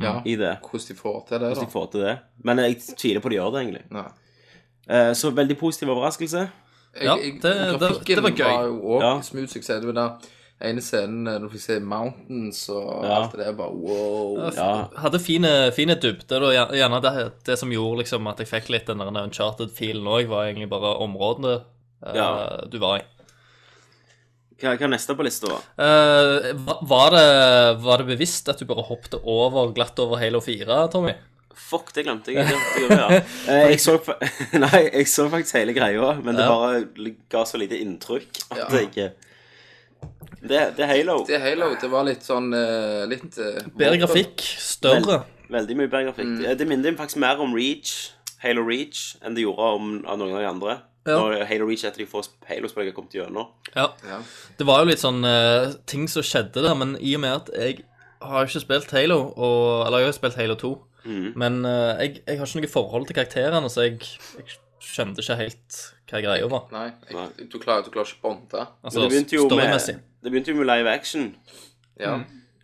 Ja. 0.00 0.20
i 0.24 0.36
det. 0.38 0.54
Hvordan 0.62 0.88
de 0.88 0.94
får 0.94 1.18
til 1.28 1.38
det, 1.38 1.40
da. 1.48 1.54
da. 1.54 1.60
de 1.66 1.70
får 1.72 1.90
til 1.92 2.00
det. 2.06 2.18
Men 2.44 2.58
jeg 2.62 2.78
tviler 2.96 3.20
på 3.24 3.28
de 3.32 3.36
gjør 3.40 3.52
det, 3.52 3.62
egentlig. 3.66 3.84
Nei. 3.92 4.04
Eh, 4.88 5.12
så 5.18 5.30
veldig 5.34 5.58
positiv 5.60 5.90
overraskelse. 5.92 6.48
Jeg, 6.94 7.04
Ja, 7.06 7.14
det- 7.16 7.42
det- 7.42 8.06
det 8.06 8.22
var 8.22 8.30
gøy. 8.30 8.44
var 8.44 8.64
jo 8.66 8.80
også 8.82 9.02
Ja. 9.02 9.20
smooth 9.20 9.48
suksess. 9.48 9.80
Det 9.80 9.94
var 9.94 9.98
der 10.00 10.18
ene 10.68 10.80
scenen 10.80 11.26
eh, 11.26 11.38
når 11.38 11.48
du 11.50 11.56
fikk 11.56 11.60
se 11.66 11.80
Mountains 11.80 12.68
og 12.70 13.04
Ja. 13.04 13.14
alt 13.22 13.32
det 13.32 13.40
der. 13.46 13.52
Bare 13.52 13.72
wow. 13.74 14.50
Ja. 14.54 14.88
Hadde 14.98 15.18
fine, 15.18 15.72
fine 15.72 15.94
dybde. 15.96 16.26
Da. 16.28 16.38
Gjer- 16.38 16.72
Gjerne 16.76 17.00
det, 17.02 17.32
det 17.44 17.58
som 17.58 17.70
gjorde 17.70 17.98
liksom 18.04 18.26
at 18.28 18.38
jeg 18.38 18.46
fikk 18.48 18.68
litt 18.70 18.86
den 18.86 18.98
der 18.98 19.06
Uncharted-filen 19.06 20.04
òg, 20.06 20.26
var 20.28 20.44
egentlig 20.46 20.68
bare 20.70 20.96
områdene 20.98 21.62
eh, 22.06 22.14
Ja. 22.14 22.60
du 22.68 22.78
var 22.78 22.98
i. 22.98 23.02
Hva, 24.62 24.76
hva 24.78 24.86
er 24.86 24.92
neste 24.92 25.14
på 25.18 25.24
lista? 25.26 25.56
Eh, 25.74 26.52
var, 26.86 27.14
det, 27.16 27.22
var 27.82 28.02
det 28.02 28.12
bevisst 28.12 28.46
at 28.52 28.60
du 28.62 28.66
bare 28.68 28.84
hoppet 28.86 29.16
over 29.18 29.72
glatt 29.74 29.98
over 30.02 30.22
Halo 30.22 30.38
4, 30.44 30.76
Tommy? 30.92 31.16
Fuck, 31.58 31.90
det 31.96 32.04
glemte 32.06 32.30
jeg. 32.30 32.46
Det, 32.46 32.60
det 32.76 32.84
jeg, 32.84 33.00
ja. 33.00 33.08
Eh, 33.50 33.72
jeg 33.72 33.80
så, 33.82 33.96
nei, 34.64 34.84
jeg 34.86 35.08
så 35.10 35.26
faktisk 35.32 35.58
hele 35.58 35.74
greia, 35.74 36.12
men 36.22 36.38
det 36.38 36.46
bare 36.46 37.12
ga 37.32 37.42
så 37.48 37.58
lite 37.58 37.80
inntrykk 37.82 38.42
at 38.54 38.64
jeg 38.70 38.90
ikke 38.90 39.10
det, 40.42 40.58
det 40.74 40.82
er 40.82 40.88
Halo. 40.90 41.20
Det 41.26 41.36
er 41.36 41.42
Halo, 41.44 41.68
det 41.78 41.90
var 41.90 42.06
litt 42.06 42.24
sånn 42.26 42.48
eh, 42.56 43.04
Litt 43.06 43.36
Bedre 43.78 43.98
grafikk, 44.00 44.42
større. 44.42 45.20
Veldig 45.52 45.76
mye 45.78 45.90
bedre 45.90 46.08
grafikk. 46.08 46.32
Mm. 46.32 46.48
Det 46.58 46.66
minner 46.70 46.96
faktisk 46.98 47.20
mer 47.22 47.42
om 47.42 47.54
Reach, 47.54 47.92
Halo 48.42 48.64
Reach, 48.66 49.12
enn 49.22 49.36
det 49.38 49.44
gjorde 49.44 49.68
om 49.76 49.92
av 50.02 50.18
noen 50.18 50.34
av 50.34 50.42
de 50.42 50.48
andre. 50.50 50.78
Ja. 51.02 51.16
Når 51.18 51.44
Halo 51.50 51.66
Reach 51.66 51.82
etter 51.82 52.04
de 52.04 52.06
få 52.06 52.22
Halo-spill 52.46 52.92
kom 52.94 53.08
til 53.10 53.24
kommet 53.24 53.32
gjennom. 53.32 53.48
Ja. 53.74 53.88
Ja. 54.06 54.20
Det 54.58 54.66
var 54.68 54.82
jo 54.82 54.90
litt 54.92 55.02
sånn 55.02 55.24
uh, 55.26 55.72
ting 55.90 56.06
som 56.10 56.22
skjedde 56.26 56.62
der, 56.62 56.76
men 56.78 56.94
i 57.00 57.16
og 57.18 57.24
med 57.24 57.40
at 57.40 57.50
jeg 57.58 57.80
har 58.22 58.46
ikke 58.46 58.62
spilt 58.62 58.94
Halo, 58.94 59.18
og, 59.34 59.86
eller 59.86 60.04
jeg 60.04 60.12
har 60.12 60.18
spilt 60.20 60.38
Halo 60.38 60.54
2, 60.60 60.70
mm. 61.04 61.24
men 61.42 61.64
uh, 61.66 61.98
jeg, 61.98 62.20
jeg 62.22 62.38
har 62.38 62.46
ikke 62.46 62.62
noe 62.62 62.70
forhold 62.76 63.08
til 63.08 63.18
karakterene, 63.18 63.72
så 63.72 63.88
jeg, 63.88 63.98
jeg 64.38 64.54
skjønte 64.92 65.24
ikke 65.24 65.40
helt 65.40 65.82
hva 66.12 66.22
greia 66.22 66.52
var. 66.52 66.70
Nei, 66.70 66.86
jeg, 67.08 67.48
du, 67.48 67.58
klarer, 67.58 67.82
du 67.82 67.90
klarer 67.90 68.12
ikke 68.12 68.20
å 68.20 68.28
bonde. 68.28 68.68
Altså, 68.84 69.02
det 69.02 69.10
begynte 69.10 69.58
med, 69.58 70.06
det 70.22 70.32
begynte 70.32 70.54
jo 70.54 70.60
med 70.60 70.70
live 70.70 70.92
action. 70.92 71.32
Ja. 71.98 72.20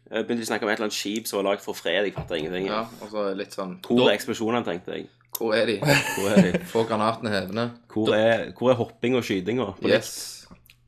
Jeg 0.09 0.25
begynte 0.25 0.47
å 0.47 0.49
snakke 0.49 0.65
om 0.65 0.71
et 0.71 0.79
eller 0.79 0.89
annet 0.89 0.97
skip 0.97 1.27
som 1.29 1.41
var 1.41 1.51
lagd 1.51 1.65
for 1.65 1.77
fred. 1.77 2.07
Jeg 2.07 2.15
fatter 2.17 2.39
ingenting. 2.39 2.71
ja. 2.71 2.85
Og 3.03 3.11
så 3.13 3.27
litt 3.37 3.57
sånn 3.57 3.77
Hvor 3.85 4.07
er 4.07 4.15
eksplosjonene, 4.17 4.65
tenkte 4.65 4.97
jeg. 4.97 5.09
Hvor 5.39 5.55
er 5.55 5.67
de? 5.71 5.77
Hvor 5.83 6.33
er, 6.35 6.43
de? 6.43 6.59
Få 6.67 6.83
granatene 6.89 7.31
hevende. 7.31 7.71
hvor 7.93 8.15
er, 8.15 8.49
hvor 8.59 8.73
er 8.73 8.79
hopping 8.81 9.17
og 9.17 9.25
skytinga? 9.25 9.71
på? 9.79 9.89
Yes. 9.89 10.13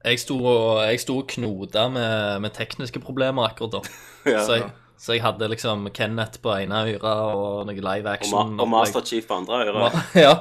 Jeg 0.04 0.18
sto 0.22 0.38
og, 0.40 0.80
jeg 0.88 1.00
sto 1.02 1.18
og 1.20 1.26
knota 1.28 1.88
med, 1.92 2.40
med 2.40 2.54
tekniske 2.56 3.02
problemer 3.04 3.50
akkurat 3.50 3.78
da. 3.78 3.82
Ja. 4.34 4.42
Så, 4.44 4.56
jeg, 4.58 4.70
så 5.00 5.14
jeg 5.14 5.22
hadde 5.24 5.48
liksom 5.48 5.86
Kenneth 5.96 6.40
på 6.44 6.52
ene 6.58 6.82
øret 6.90 7.04
og 7.04 7.62
noe 7.68 7.76
live 7.76 8.08
Og, 8.08 8.12
action. 8.12 8.56
ma 8.56 8.64
og 8.64 8.68
Master 8.68 9.04
Chief 9.06 9.28
på 9.28 9.38
andre 9.40 9.62
øret. 9.68 10.00
Ja. 10.26 10.34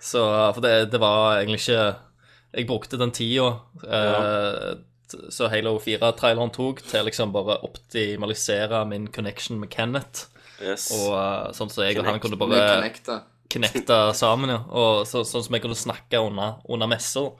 Så 0.00 0.20
For 0.54 0.60
det, 0.64 0.92
det 0.92 1.00
var 1.00 1.38
egentlig 1.38 1.62
ikke 1.62 1.94
Jeg 2.56 2.66
brukte 2.68 2.98
den 3.00 3.10
tida 3.16 3.46
eh, 3.86 4.76
så 5.30 5.46
Halo 5.48 5.76
4-traileren 5.78 6.50
tok, 6.50 6.80
til 6.82 7.04
liksom 7.06 7.30
bare 7.32 7.60
optimalisere 7.62 8.80
min 8.90 9.06
connection 9.14 9.60
med 9.60 9.68
Kenneth. 9.70 10.26
Yes. 10.62 10.88
Og 10.96 11.12
eh, 11.16 11.52
sånn 11.56 11.70
som 11.72 11.84
jeg 11.84 11.98
og 12.00 12.06
han 12.08 12.20
kunne 12.22 12.38
bare 12.40 12.62
knekte 12.80 13.20
connecte 13.52 13.98
sammen, 14.18 14.50
ja. 14.50 14.60
Og 14.74 15.04
så, 15.08 15.22
sånn 15.26 15.44
som 15.46 15.54
jeg 15.56 15.62
kunne 15.64 15.78
snakke 15.78 16.18
under, 16.20 16.56
under 16.68 16.90
messer. 16.90 17.30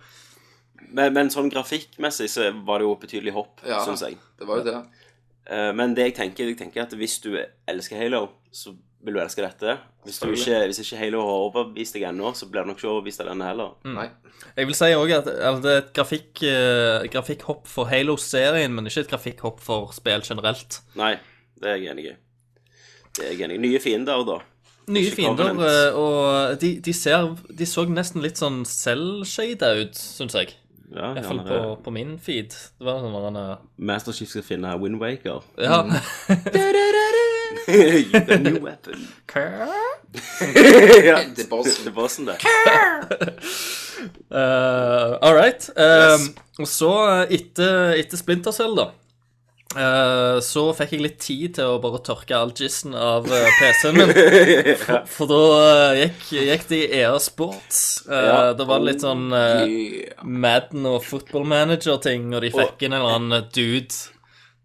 Men, 0.87 1.13
men 1.17 1.31
sånn 1.33 1.51
grafikkmessig 1.51 2.29
så 2.31 2.51
var 2.67 2.81
det 2.81 2.87
jo 2.87 2.95
betydelig 3.01 3.35
hopp, 3.35 3.61
Ja. 3.67 3.81
syns 3.85 4.05
jeg. 4.07 4.19
Det 4.39 4.47
var 4.49 4.61
jo 4.61 4.67
det. 4.69 4.77
Eh, 5.51 5.73
Men 5.75 5.95
det 5.95 6.11
jeg 6.11 6.17
tenker, 6.21 6.47
jeg 6.51 6.59
tenker 6.59 6.85
at 6.87 6.95
hvis 6.95 7.19
du 7.25 7.33
elsker 7.69 7.99
Halo, 7.99 8.29
så 8.55 8.75
vil 9.07 9.15
du 9.15 9.21
elske 9.23 9.43
dette. 9.45 9.77
Hvis, 10.07 10.19
du 10.19 10.31
ikke, 10.33 10.61
hvis 10.67 10.81
ikke 10.83 10.99
Halo 10.99 11.21
har 11.23 11.43
overbevist 11.49 11.95
deg 11.95 12.07
ennå, 12.09 12.33
så 12.35 12.49
blir 12.51 12.65
du 12.65 12.71
nok 12.73 12.79
ikke 12.81 12.91
overbevist 12.91 13.23
av 13.23 13.29
denne 13.31 13.47
heller. 13.51 13.75
Nei. 13.87 14.09
Jeg 14.57 14.67
vil 14.69 14.77
si 14.79 14.89
òg 14.97 15.13
at 15.15 15.29
altså, 15.31 15.63
det 15.63 15.73
er 15.73 15.83
et 15.83 15.93
grafikk, 15.97 16.43
uh, 16.43 17.07
grafikkhopp 17.13 17.71
for 17.71 17.91
Halo-serien, 17.91 18.75
men 18.75 18.87
ikke 18.91 19.05
et 19.05 19.13
grafikkhopp 19.13 19.63
for 19.63 19.93
spill 19.97 20.25
generelt. 20.27 20.81
Nei, 20.99 21.15
det 21.63 21.71
er 21.71 21.79
jeg 21.83 21.93
enig 21.95 22.09
i. 22.11 22.15
Det 23.17 23.25
er 23.27 23.33
jeg 23.33 23.47
enig 23.49 23.57
i. 23.57 23.63
Nye 23.67 23.81
fiender, 23.81 24.23
da. 24.29 24.39
Nye 24.93 25.11
fiender, 25.11 25.57
eh, 25.67 25.97
og 25.99 26.61
de, 26.63 26.69
de 26.85 26.93
ser 26.95 27.33
De 27.59 27.67
så 27.67 27.83
nesten 27.91 28.23
litt 28.23 28.39
sånn 28.39 28.61
selvshada 28.69 29.73
ut, 29.81 29.97
syns 29.99 30.37
jeg. 30.39 30.53
Ja, 30.95 31.09
I 31.11 31.17
hvert 31.17 31.27
fall 31.27 31.41
på, 31.49 31.57
på 31.83 31.91
min 31.97 32.13
feed. 32.23 32.55
Det 32.79 32.87
var 32.87 33.01
sånn 33.03 33.17
en, 33.33 33.39
eh, 33.41 33.57
Master 33.89 34.15
Chief 34.15 34.31
skal 34.31 34.45
finne 34.47 34.77
Windwaker. 34.79 35.43
Ja. 35.59 35.81
Mm. 35.83 35.97
The 37.67 38.39
new 38.43 38.61
weapon. 38.63 39.09
ja, 39.35 41.19
Det 41.35 41.45
er 41.45 41.49
bossen. 41.51 41.83
det 41.85 41.91
er 41.91 41.97
bossen, 41.97 42.29
det. 42.31 42.39
Eh, 44.31 45.13
all 45.25 45.33
right. 45.35 45.71
Eh, 45.73 46.21
Og 46.61 46.69
så, 46.69 46.91
etter, 47.33 47.95
etter 47.97 48.19
Splinter 48.21 48.53
Cell, 48.55 48.75
da, 48.77 48.91
så 50.41 50.63
fikk 50.79 50.93
jeg 50.95 51.03
litt 51.03 51.17
tid 51.21 51.55
til 51.59 51.73
å 51.75 51.79
bare 51.83 51.99
tørke 52.07 52.37
all 52.39 52.53
gissen 52.57 52.95
av 52.97 53.27
eh, 53.29 53.49
PC-en 53.59 53.99
min. 53.99 54.13
For, 54.85 55.01
for 55.11 55.29
da 55.33 55.41
eh, 55.93 55.99
gikk, 56.05 56.23
gikk 56.47 56.67
det 56.71 56.79
i 56.85 57.01
EA 57.03 57.17
Sports. 57.21 57.81
Eh, 58.09 58.27
Ja. 58.31 58.39
Det 58.57 58.67
var 58.71 58.85
litt 58.87 59.03
sånn 59.05 59.27
eh, 59.37 59.65
Yeah. 59.67 60.23
Madden 60.25 60.87
og 60.89 61.03
Football 61.05 61.45
Manager-ting, 61.51 62.31
og 62.37 62.45
de 62.47 62.53
fikk 62.55 62.87
inn 62.87 62.95
en 62.95 63.01
eller 63.03 63.19
annen 63.19 63.49
dude 63.53 63.91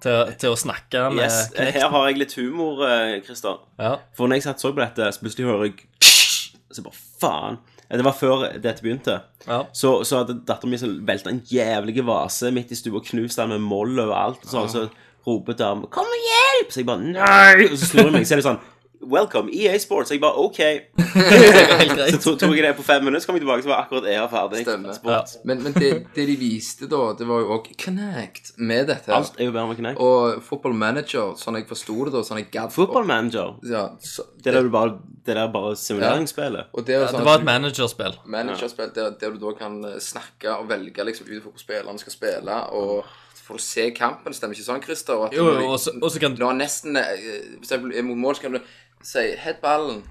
til, 0.01 0.31
til 0.41 0.53
å 0.53 0.57
snakke 0.59 1.07
med 1.13 1.25
Yes, 1.25 1.49
her 1.57 1.89
har 1.93 2.07
jeg 2.11 2.21
litt 2.21 2.37
humor, 2.37 2.85
eh, 2.87 3.17
Christer. 3.25 3.59
Ja. 3.81 3.95
For 4.17 4.29
når 4.29 4.39
jeg 4.39 4.45
satt 4.47 4.63
så 4.63 4.71
på 4.71 4.83
dette, 4.83 5.09
så 5.13 5.23
plutselig 5.25 5.49
hører 5.49 5.67
jeg 5.71 5.81
Så 6.71 6.85
bare 6.85 6.95
faen. 7.19 7.57
Det 7.91 8.05
var 8.07 8.15
før 8.15 8.43
dette 8.55 8.83
begynte. 8.83 9.17
Ja. 9.47 9.63
Så, 9.75 10.03
så 10.07 10.21
hadde 10.21 10.37
datteren 10.47 10.71
min 10.71 10.79
så 10.79 10.87
velta 11.07 11.31
en 11.31 11.41
jævlig 11.51 12.05
vase 12.07 12.51
midt 12.55 12.71
i 12.71 12.77
stua 12.79 13.01
og 13.01 13.07
knuste 13.09 13.43
den 13.43 13.57
med 13.57 13.65
moll 13.67 13.99
overalt. 13.99 14.45
Og 14.45 14.53
sånn, 14.53 14.69
så 14.71 14.85
roper 15.27 15.57
damen 15.59 15.89
'Kom 15.91 16.07
og 16.07 16.21
hjelp!' 16.27 16.71
Så 16.71 16.79
jeg 16.79 16.87
bare 16.87 17.03
'Nei!' 17.03 17.67
Og 17.71 17.77
så 17.77 17.89
snur 17.91 18.07
jeg 18.07 18.13
meg, 18.15 18.27
så 18.27 18.33
er 18.33 18.41
det 18.41 18.47
sånn 18.47 18.61
'Welcome, 19.03 19.49
EA 19.53 19.77
Sports'. 19.77 20.05
Så 20.07 20.13
jeg 20.13 20.21
bare 20.21 20.37
'OK'. 20.37 20.81
Så 22.21 22.35
to- 22.37 22.53
jeg 22.55 22.63
det 22.63 22.75
på 22.77 22.83
fem 22.83 23.03
minutter, 23.03 23.19
så 23.21 23.25
kom 23.27 23.35
jeg 23.35 23.41
tilbake, 23.41 23.63
så 23.63 23.69
var 23.69 23.81
akkurat 23.85 24.05
EA 24.07 24.27
ferdig. 24.27 24.61
Stemmer. 24.65 25.23
Men, 25.45 25.63
men 25.63 25.73
det, 25.73 25.89
det 26.15 26.27
de 26.27 26.35
viste 26.37 26.87
da, 26.91 27.01
det 27.17 27.27
var 27.27 27.39
jo 27.41 27.47
òg 27.57 27.69
Connect 27.85 28.51
med 28.57 28.87
dette. 28.87 29.07
her. 29.07 29.13
Alt 29.17 29.39
er 29.39 29.45
jo 29.45 29.51
bedre 29.55 29.67
med 29.67 29.75
Connect. 29.79 29.99
Og 29.99 30.43
Football 30.43 30.73
Manager, 30.73 31.33
sånn 31.39 31.55
jeg 31.59 31.67
forsto 31.69 32.05
det 32.05 32.13
da, 32.13 32.21
sånn 32.27 32.37
jeg 32.43 32.51
gadd 32.53 32.71
Football 32.75 33.05
Manager. 33.09 33.55
Ja, 33.71 33.87
så, 33.99 34.23
Det 34.43 34.53
der 34.53 34.61
du 34.63 34.69
bare 34.73 34.97
Det 35.25 35.35
der 35.35 35.51
bare 35.53 35.75
simuleringsspillet. 35.75 36.65
Og 36.73 36.85
det 36.87 36.95
er 36.95 36.99
jo 37.03 37.07
sånn 37.11 37.19
Det 37.21 37.25
var 37.25 37.39
et 37.41 37.45
managerspill. 37.45 38.15
managerspill 38.25 38.93
der, 38.95 39.11
der 39.21 39.29
du 39.35 39.37
da 39.45 39.51
kan 39.57 39.83
eh, 39.85 39.99
snakke 39.99 40.55
og 40.57 40.69
velge 40.69 41.03
liksom 41.05 41.27
ut 41.29 41.43
hvor 41.43 41.53
spillerne 41.57 41.99
skal 41.99 42.11
spille, 42.11 42.55
og 42.73 43.05
får 43.41 43.57
du 43.57 43.61
se 43.61 43.89
kampen, 43.91 44.33
stemmer 44.33 44.55
ikke 44.55 44.65
sånn, 44.65 44.81
Christer? 44.83 45.13
Og 45.17 45.25
at 45.27 45.33
Jo, 45.37 45.45
jo, 45.49 45.59
de- 45.59 45.65
og 45.67 45.79
så- 45.79 45.93
og 46.01 46.11
så 46.11 46.19
kan 46.19 46.35
Når 46.39 46.53
nesten 46.57 46.95
For 46.95 47.63
eksempel 47.65 48.03
mot 48.03 48.17
mål, 48.17 48.35
så 48.35 48.41
kan 48.41 48.51
du 48.53 48.59
si 49.03 49.35
'hett 49.37 49.61
ballen'. 49.61 50.03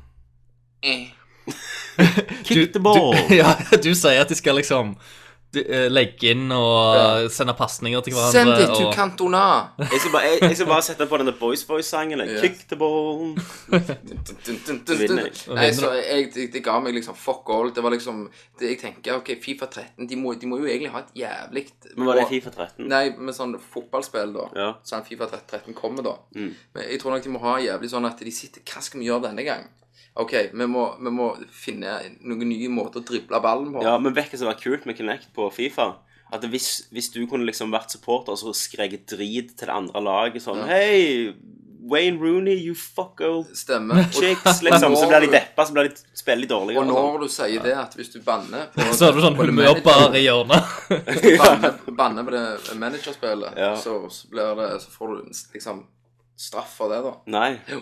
Eh. 0.82 1.06
Kick 2.44 2.72
the 2.72 2.80
ball. 2.80 3.14
Du, 3.28 3.34
ja, 3.42 3.56
du 3.82 3.94
sier 3.94 4.20
at 4.20 4.28
de 4.28 4.34
skal 4.34 4.56
liksom 4.56 4.96
legge 5.90 6.30
inn 6.30 6.52
og 6.54 7.26
sende 7.34 7.54
pasninger 7.58 8.04
til 8.06 8.14
hverandre. 8.14 8.34
Send 8.36 8.62
it 8.62 8.70
to 8.70 8.86
og, 8.86 8.94
Cantona! 8.94 9.42
Jeg 9.80 10.02
skal 10.02 10.12
bare, 10.14 10.28
jeg, 10.28 10.42
jeg 10.44 10.58
skal 10.60 10.68
bare 10.70 10.84
sette 10.86 11.06
på 11.10 11.18
denne 11.20 11.34
Boys 11.40 11.64
Boys-sangen. 11.66 12.22
Ja. 12.22 12.40
Kick 12.44 12.62
the 12.70 12.78
ball. 12.78 13.34
Jeg. 13.70 15.32
Nei, 15.50 15.66
så 15.74 15.90
jeg, 15.96 16.30
det, 16.34 16.46
det 16.54 16.62
ga 16.64 16.76
meg 16.82 16.94
liksom 16.96 17.18
fuck 17.18 17.50
all. 17.50 17.72
Det 17.74 17.82
var 17.82 17.94
liksom 17.94 18.22
det, 18.60 18.70
Jeg 18.70 18.78
tenker 18.82 19.18
OK, 19.18 19.32
Fifa 19.42 19.66
13 19.66 20.08
de 20.10 20.18
må, 20.20 20.34
de 20.38 20.50
må 20.50 20.60
jo 20.60 20.68
egentlig 20.70 20.92
ha 20.94 21.02
et 21.04 21.12
jævlig 21.22 21.66
Men 21.96 22.10
var 22.10 22.20
det 22.20 22.28
Fifa 22.30 22.52
13? 22.54 22.86
Nei, 22.90 23.02
med 23.18 23.36
sånn 23.36 23.56
fotballspill, 23.58 24.34
da. 24.36 24.46
Ja. 24.54 24.70
Mm. 24.70 24.86
Sånn 24.92 25.04
Fifa 25.08 25.28
13 25.34 25.76
kommer, 25.78 26.06
da. 26.06 26.16
Men 26.36 26.86
jeg 26.86 27.02
tror 27.02 27.16
nok 27.16 27.26
de 27.26 27.34
må 27.34 27.42
ha 27.44 27.58
jævlig 27.62 27.90
sånn 27.92 28.08
at 28.08 28.22
de 28.22 28.34
sitter 28.34 28.64
Hva 28.66 28.82
skal 28.84 29.02
vi 29.02 29.10
gjøre 29.10 29.28
denne 29.30 29.46
gang? 29.46 29.68
OK, 30.18 30.32
vi 30.52 30.66
må, 30.66 30.86
vi 30.98 31.10
må 31.14 31.30
finne 31.54 31.98
noen 32.26 32.48
nye 32.50 32.68
måter 32.72 33.00
å 33.00 33.06
drible 33.06 33.38
ballen 33.40 33.70
på. 33.72 33.84
Ja, 33.86 33.94
men 34.02 34.14
vet 34.16 34.32
du 34.32 34.36
hva 34.36 34.40
som 34.42 34.50
var 34.50 34.58
kult 34.60 34.86
med 34.88 34.98
Connect 34.98 35.30
på 35.36 35.46
Fifa? 35.54 35.92
At 36.34 36.44
hvis, 36.46 36.86
hvis 36.94 37.10
du 37.14 37.24
kunne 37.26 37.46
liksom 37.46 37.72
vært 37.74 37.90
supporter 37.94 38.34
og 38.34 38.38
så 38.38 38.52
skreket 38.54 39.06
drit 39.10 39.54
til 39.58 39.66
det 39.66 39.74
andre 39.74 40.02
laget 40.04 40.44
sånn 40.44 40.60
Hei, 40.68 41.32
Wayne 41.90 42.20
Rooney, 42.20 42.54
you 42.54 42.74
fuck 42.74 43.20
old 43.24 43.48
Stemmer. 43.56 44.04
chicks, 44.14 44.60
liksom. 44.62 44.94
Så 44.96 45.08
blir 45.10 45.24
de 45.24 45.30
deppa, 45.32 45.66
så 45.66 45.74
blir 45.74 45.88
de 45.88 46.02
spiller 46.14 46.46
de 46.46 46.50
dårligere. 46.52 46.84
Og 46.84 46.90
og 46.90 46.98
sånn. 46.98 47.08
når 47.14 47.24
du 47.24 47.34
sier 47.34 47.64
det, 47.64 47.74
at 47.82 47.96
hvis 47.98 48.12
du 48.14 48.20
banner 48.26 48.68
på 48.74 48.86
så 48.94 49.08
er 49.08 49.16
du 49.16 49.22
sånn 49.24 49.38
humørbar 49.40 50.18
i 50.18 50.26
hjørnet. 50.26 50.74
banner 51.96 52.26
på 52.26 52.34
det 52.36 52.44
managerspillet, 52.78 53.56
Ja. 53.58 53.72
så, 53.80 53.96
så, 54.10 54.28
blir 54.30 54.54
det, 54.60 54.68
så 54.84 54.92
får 54.94 55.14
du 55.16 55.32
liksom 55.56 55.82
straff 56.40 56.76
for 56.78 56.92
det, 56.92 57.00
da. 57.06 57.16
Nei, 57.32 57.56
Jo. 57.70 57.80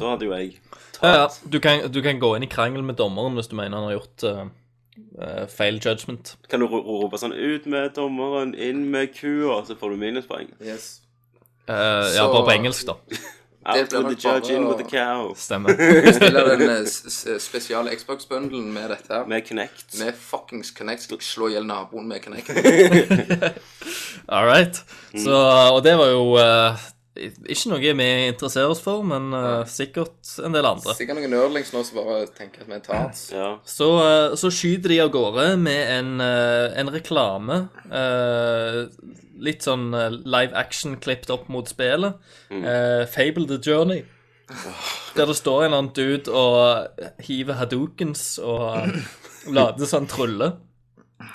Da 0.00 0.14
hadde 0.14 0.26
jo 0.28 0.32
jeg 0.36 0.56
Ja, 1.02 1.10
ja. 1.14 1.26
Du, 1.48 1.60
kan, 1.64 1.86
du 1.92 2.00
kan 2.04 2.18
gå 2.20 2.34
inn 2.36 2.44
i 2.44 2.50
krangel 2.50 2.82
med 2.84 2.96
dommeren 3.00 3.36
hvis 3.38 3.48
du 3.48 3.54
mener 3.56 3.78
han 3.78 3.86
har 3.88 3.94
gjort 3.98 4.24
eh, 4.28 4.42
eh, 5.20 5.44
feil 5.48 5.78
judgment. 5.80 6.34
Kan 6.50 6.60
du 6.60 6.66
ro- 6.68 6.82
rope 6.84 7.16
sånn 7.22 7.32
Ut 7.36 7.66
med 7.70 7.94
dommeren, 7.96 8.52
inn 8.54 8.82
med 8.92 9.14
kua, 9.16 9.62
så 9.64 9.76
får 9.80 9.94
du 9.94 10.00
minuspoeng. 10.02 10.50
Yes. 10.60 10.98
Eh, 11.68 11.74
ja, 11.74 12.24
Så- 12.26 12.32
bare 12.34 12.44
på 12.50 12.56
engelsk, 12.58 12.86
da. 12.90 12.98
Out 13.60 13.90
blir 13.90 14.04
with 14.08 14.20
the 14.22 14.28
nok 14.28 14.42
judge, 14.42 14.54
in 14.56 14.64
å- 14.64 14.68
with 14.70 14.78
the 14.80 14.90
cow. 14.90 15.34
Stemmer. 15.36 15.74
Spiller 16.16 16.46
den 16.56 16.62
eh, 16.70 16.84
s- 16.88 17.04
s- 17.26 17.42
spesiale 17.44 17.92
Xbox-bundlen 17.96 18.70
med 18.72 18.88
dette 18.90 19.12
her. 19.12 19.26
Med 19.28 19.44
Kinect. 19.46 19.98
Med 20.00 20.14
fuckings 20.16 20.70
Connect. 20.76 21.02
Skal 21.04 21.20
slå 21.20 21.48
i 21.50 21.52
hjel 21.58 21.66
naboen 21.68 22.08
med 22.08 22.24
Connect. 22.24 22.48
All 24.28 24.46
right. 24.46 24.80
Mm. 25.12 25.24
Så, 25.24 25.36
og 25.74 25.82
det 25.84 25.96
var 25.98 26.08
jo 26.12 26.24
eh, 26.40 26.76
ikke 27.20 27.70
noe 27.72 27.80
vi 28.00 28.08
interesserer 28.30 28.72
oss 28.72 28.80
for, 28.84 29.02
men 29.06 29.30
uh, 29.36 29.62
sikkert 29.68 30.30
en 30.44 30.54
del 30.56 30.66
andre. 30.68 30.94
Sikkert 30.96 31.18
noen 31.20 31.32
nerdlings 31.34 31.72
nå 31.74 31.82
som 31.86 32.00
bare 32.00 32.24
tenker 32.36 32.64
at 32.64 32.70
vi 32.70 32.76
er 32.78 32.84
tards. 32.84 33.24
Ja. 33.34 33.48
Så, 33.68 33.90
uh, 34.00 34.36
så 34.40 34.50
skyter 34.54 34.94
de 34.94 35.00
av 35.04 35.12
gårde 35.14 35.46
med 35.60 35.82
en, 35.98 36.12
uh, 36.22 36.70
en 36.80 36.92
reklame. 36.94 37.60
eh, 37.90 38.84
litt 39.40 39.64
sånn 39.64 39.88
live 40.28 40.52
action 40.58 40.96
klippet 41.00 41.30
opp 41.32 41.46
mot 41.48 41.68
spillet. 41.68 42.18
Eh, 42.52 43.06
Fable 43.08 43.46
the 43.48 43.56
Journey. 43.64 44.02
Der 45.16 45.26
det 45.30 45.36
står 45.38 45.62
en 45.62 45.66
eller 45.70 45.78
annen 45.78 45.94
dude 45.96 46.32
og 46.34 47.22
hiver 47.24 47.56
hadoukens 47.60 48.38
og 48.42 48.90
later 49.56 49.86
som 49.86 50.02
han 50.02 50.10
truller. 50.10 50.56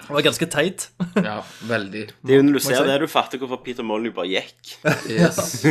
Det 0.05 0.13
var 0.13 0.25
ganske 0.29 0.47
teit. 0.53 0.87
Ja, 1.17 1.39
veldig. 1.69 2.05
Det 2.21 2.35
er 2.35 2.41
jo 2.41 2.45
når 2.47 2.59
du 2.59 2.63
ser 2.63 2.79
si? 2.79 2.87
det, 2.87 2.97
du 3.01 3.07
fatter 3.11 3.41
hvorfor 3.41 3.61
Peter 3.65 3.85
Molly 3.85 4.11
bare 4.15 4.29
gikk. 4.29 4.75
Yes. 5.09 5.63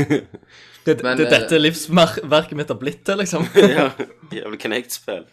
Det, 0.85 0.99
Men, 1.01 1.17
det 1.17 1.25
er 1.25 1.31
eh, 1.31 1.39
dette 1.39 1.59
livsverket 1.63 2.57
mitt 2.59 2.69
har 2.69 2.77
blitt 2.77 3.05
til, 3.09 3.17
liksom. 3.23 3.47
ja, 3.79 3.87
Jævlig 4.35 4.59
Kinect-spill. 4.61 5.25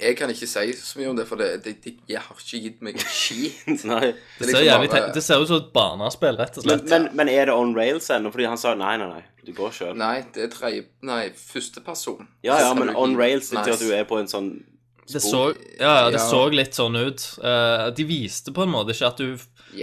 Jeg 0.00 0.14
kan 0.16 0.30
ikke 0.30 0.46
si 0.46 0.72
så 0.78 1.00
mye 1.00 1.10
om 1.10 1.18
det, 1.18 1.26
for 1.28 1.40
det, 1.40 1.48
det, 1.64 1.74
det, 1.84 1.92
jeg 2.08 2.22
har 2.22 2.38
ikke 2.38 2.60
gitt 2.64 2.84
meg 2.86 3.00
skit. 3.02 3.66
Nei. 3.90 4.12
Det 4.38 4.46
liksom 4.46 4.54
ser, 4.54 4.64
jævlig 4.68 4.92
bare- 4.94 5.10
det 5.16 5.24
ser 5.26 5.42
ut 5.42 5.50
som 5.50 5.60
et 5.60 5.68
barnespill, 5.74 6.38
rett 6.40 6.56
og 6.56 6.64
slett. 6.64 6.86
men, 6.88 7.10
men 7.18 7.32
er 7.32 7.50
det 7.50 7.56
on 7.58 7.74
rails 7.76 8.08
ennå? 8.14 8.32
Fordi 8.32 8.48
han 8.48 8.60
sa 8.62 8.72
nei, 8.78 8.94
nei, 9.02 9.10
nei. 9.18 9.24
Du 9.44 9.52
går 9.56 9.72
sjøl. 9.74 9.92
Nei, 9.98 10.20
det 10.34 10.46
er 10.46 10.50
tre, 10.52 10.72
Nei, 11.08 11.22
førsteperson. 11.36 12.28
Ja, 12.46 12.58
ja, 12.60 12.72
men 12.76 12.92
on 12.94 13.16
rails 13.18 13.50
betyr 13.52 13.74
at 13.74 13.82
du 13.82 13.92
er 13.96 14.06
på 14.08 14.20
en 14.20 14.28
sånn 14.30 14.50
Det 15.12 15.22
så, 15.24 15.40
ja, 15.80 15.94
ja, 16.04 16.10
det 16.10 16.20
Ja. 16.20 16.26
så 16.30 16.42
litt 16.54 16.76
sånn 16.76 16.96
ut. 16.96 17.24
Uh, 17.42 17.90
de 17.96 18.04
viste 18.08 18.52
på 18.54 18.62
en 18.66 18.72
måte 18.74 18.94
ikke 18.94 19.08
at 19.12 19.16
du 19.22 19.36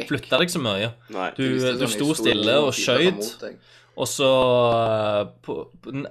flytta 0.07 0.39
deg 0.41 0.50
så 0.51 0.60
mye. 0.63 0.91
Nei. 1.15 1.31
Du, 1.38 1.43
du 1.60 1.88
sånn 1.88 1.96
sto 1.96 2.13
stille 2.15 2.60
og 2.60 2.74
deg. 2.74 3.57
og 3.98 4.07
så 4.07 4.31
uh, 4.31 5.25
på, 5.43 5.62
på, 5.81 5.93
n- 5.96 6.07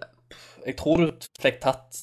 Jeg 0.67 0.77
tror 0.81 1.07
du 1.07 1.27
fikk 1.41 1.61
tatt 1.63 2.03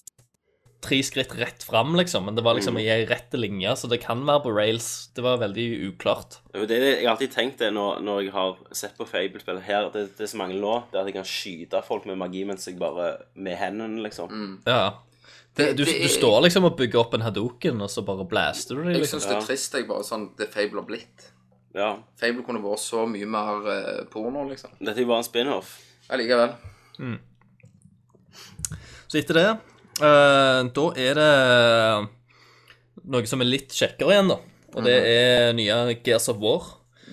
tre 0.84 0.98
skritt 1.00 1.32
rett 1.40 1.64
fram, 1.64 1.94
liksom, 1.96 2.26
men 2.28 2.36
det 2.36 2.44
var 2.44 2.56
Mm. 2.56 2.60
liksom 2.60 2.78
i 2.82 2.90
ei 2.92 3.06
rett 3.08 3.32
linje, 3.40 3.72
så 3.80 3.88
det 3.88 4.02
kan 4.04 4.20
være 4.28 4.42
på 4.44 4.52
rails. 4.54 5.08
Det 5.16 5.24
var 5.24 5.38
veldig 5.40 5.68
uklart. 5.94 6.42
Det 6.52 6.60
er 6.64 6.68
det 6.68 6.80
jeg 7.00 7.06
har 7.08 7.14
alltid 7.16 7.32
tenkt 7.32 7.58
det 7.64 7.70
når, 7.74 8.02
når 8.04 8.20
jeg 8.26 8.34
har 8.34 8.58
sett 8.76 8.98
på 8.98 9.08
Fable-spill 9.08 9.62
her, 9.64 9.88
det, 9.94 10.18
det 10.18 10.28
som 10.28 10.40
mangler 10.44 10.60
nå, 10.60 10.74
det 10.92 10.98
er 11.00 11.02
at 11.06 11.08
jeg 11.08 11.16
kan 11.16 11.30
skyte 11.30 11.84
folk 11.88 12.06
med 12.06 12.18
magi 12.20 12.44
mens 12.44 12.68
jeg 12.68 12.76
bare 12.78 13.14
Med 13.36 13.56
hendene, 13.58 14.04
liksom. 14.04 14.60
Ja. 14.68 14.92
Det, 15.56 15.76
du, 15.78 15.84
det 15.86 15.94
du 16.00 16.04
er- 16.04 16.10
står 16.10 16.42
liksom 16.48 16.66
og 16.66 16.78
bygger 16.78 17.00
opp 17.00 17.14
en 17.14 17.22
hadouken, 17.22 17.82
og 17.82 17.90
så 17.90 18.02
bare 18.06 18.26
blaster 18.26 18.76
du 18.76 18.82
dem. 18.84 18.92
Jeg 18.96 19.02
Liksom. 19.04 19.20
syns 19.20 19.30
det 19.30 19.38
er 19.38 19.46
trist 19.46 19.74
jeg 19.78 19.88
bare 19.88 20.04
sånn 20.08 20.30
det 20.38 20.48
Fable 20.54 20.82
har 20.82 20.88
blitt. 20.88 21.28
Ja. 21.76 21.92
Fable 22.18 22.44
kunne 22.44 22.62
vært 22.64 22.80
så 22.82 23.04
mye 23.10 23.26
mer 23.30 23.68
eh, 23.70 24.04
porno, 24.10 24.48
liksom. 24.50 24.72
Dette 24.80 24.98
er 24.98 25.06
jo 25.06 25.08
bare 25.12 25.22
en 25.22 25.30
spin-off. 25.30 25.76
Allikevel. 26.10 26.56
Så 29.08 29.20
etter 29.22 29.38
det, 29.38 29.48
eh, 30.02 30.64
da 30.74 30.86
er 30.98 31.20
det 31.20 31.32
noe 33.14 33.26
som 33.30 33.42
er 33.44 33.50
litt 33.50 33.74
kjekkere 33.76 34.16
igjen, 34.16 34.32
da. 34.34 34.40
Og 34.74 34.86
det 34.88 34.96
er 35.06 35.54
nye 35.54 35.94
Gears 36.04 36.30
of 36.34 36.40
War. 36.42 36.64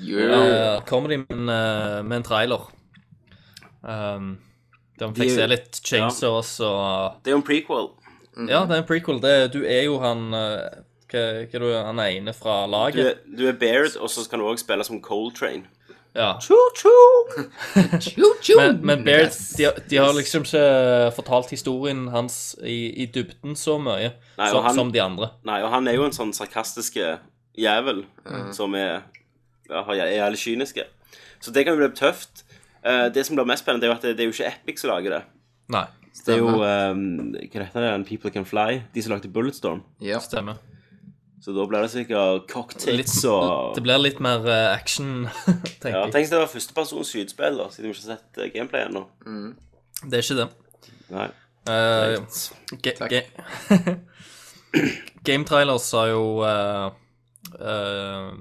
Yeah. 0.01 0.31
Uh, 0.33 0.81
kommer 0.89 1.09
de 1.13 1.19
med 1.19 1.35
en, 1.35 1.49
eh, 1.53 2.03
med 2.09 2.17
en 2.17 2.23
trailer. 2.25 2.63
Um, 3.83 4.39
der 4.99 5.09
vi 5.11 5.21
fikk 5.27 5.29
De- 5.29 5.35
se 5.35 5.47
litt 5.51 5.81
chainsaws 5.85 6.55
og 6.65 7.19
Det 7.25 7.31
er 7.33 7.35
jo 7.37 7.41
en 7.41 7.45
prequel. 7.45 7.91
Ja, 8.37 8.65
det 8.65 8.77
er 8.77 8.83
en 8.83 8.87
prequel. 8.89 9.21
Det, 9.21 9.35
du 9.53 9.63
er 9.67 9.83
jo 9.89 9.99
han 10.03 10.33
eh, 10.35 10.79
Hva 11.11 11.21
hva 11.51 11.59
er 11.59 11.59
du, 11.65 11.69
han 11.75 11.99
ene 12.05 12.33
fra 12.37 12.61
Du 12.67 12.71
laget? 12.73 13.07
er, 13.07 13.15
du 13.37 13.49
er 13.51 13.57
Baird, 13.59 13.97
og 13.99 14.11
så 14.11 14.23
kan 14.31 14.39
du 14.39 14.47
òg 14.47 14.59
spille 14.63 14.85
som 14.87 15.01
Coltrane. 15.03 15.65
Ja. 16.15 16.37
Choo-choo! 16.43 17.47
Men, 18.57 18.81
men 18.83 19.05
Baird, 19.05 19.31
de, 19.57 19.65
har- 19.65 19.77
de 19.91 19.97
har 20.01 20.13
liksom 20.17 20.43
ikke 20.47 21.13
fortalt 21.15 21.51
historien 21.55 22.09
hans 22.11 22.57
i, 22.67 22.91
i 23.03 23.07
dybden 23.07 23.55
så 23.59 23.77
mye 23.79 24.11
Nei, 24.39 24.49
og 24.49 24.51
som, 24.55 24.65
han- 24.65 24.75
som 24.75 24.91
de 24.95 25.03
andre. 25.03 25.29
Nei, 25.47 25.61
og 25.63 25.71
han 25.71 25.87
er 25.91 25.95
jo 25.99 26.07
en 26.09 26.15
sånn 26.17 26.33
sarkastiske 26.35 27.13
jævel 27.59 28.05
som 28.57 28.75
er 28.79 29.03
ja, 29.71 29.83
har- 29.87 29.95
er 30.07 30.17
jævlig 30.17 30.39
kyniske. 30.43 30.87
Så 31.41 31.53
det 31.55 31.65
kan 31.67 31.77
jo 31.79 31.83
bli 31.85 31.95
tøft. 31.97 32.43
Eh, 32.83 33.07
det 33.15 33.27
som 33.27 33.37
blir 33.39 33.47
mest 33.47 33.63
spennende, 33.65 33.87
er 33.87 33.93
jo 33.93 33.97
at 33.99 34.03
det, 34.03 34.17
det 34.19 34.25
er 34.25 34.31
jo 34.31 34.35
ikke 34.35 34.51
Epic 34.51 34.81
som 34.83 34.91
lager 34.91 35.15
det. 35.19 35.23
Nei, 35.71 35.85
Det 36.21 36.35
er 36.35 36.41
jo 36.43 36.51
um, 36.59 37.05
Hva 37.39 37.65
heter 37.65 37.85
det? 37.87 37.93
People 38.09 38.33
Can 38.35 38.45
Fly. 38.49 38.83
De 38.95 39.03
som 39.03 39.15
lagde 39.15 39.31
Bulletstorm. 39.33 39.83
Ja. 40.05 40.19
stemmer. 40.21 40.59
Så 41.41 41.55
da 41.57 41.65
blir 41.65 41.81
det 41.81 41.89
sikkert 41.95 42.51
cocktails 42.53 43.15
og 43.25 43.73
det 43.79 43.81
blir 43.87 43.97
litt 44.03 44.19
mer 44.21 44.45
uh, 44.45 44.75
action, 44.75 45.23
tenker 45.81 45.95
ja, 45.95 46.03
jeg. 46.05 46.13
Tenk 46.13 46.27
hvis 46.27 46.33
det 46.35 46.41
var 46.43 46.51
førstepersons 46.53 47.13
skytespill, 47.15 47.57
da, 47.63 47.69
siden 47.73 47.89
vi 47.89 47.95
ikke 47.95 48.03
har 48.03 48.19
sett 48.19 48.41
uh, 48.43 48.49
gameplay 48.53 48.85
ennå. 48.91 49.07
Det 50.05 50.19
er 50.19 50.27
ikke 50.27 50.37
det. 50.43 50.49
Nei. 51.15 51.29
Uh, 51.69 52.19
ja... 52.19 52.21
Takk 52.99 53.15
Game 55.25 55.45
Trailers 55.49 55.89
har 55.97 56.11
jo 56.13 56.21
uh, 56.45 56.93
uh, 57.57 58.37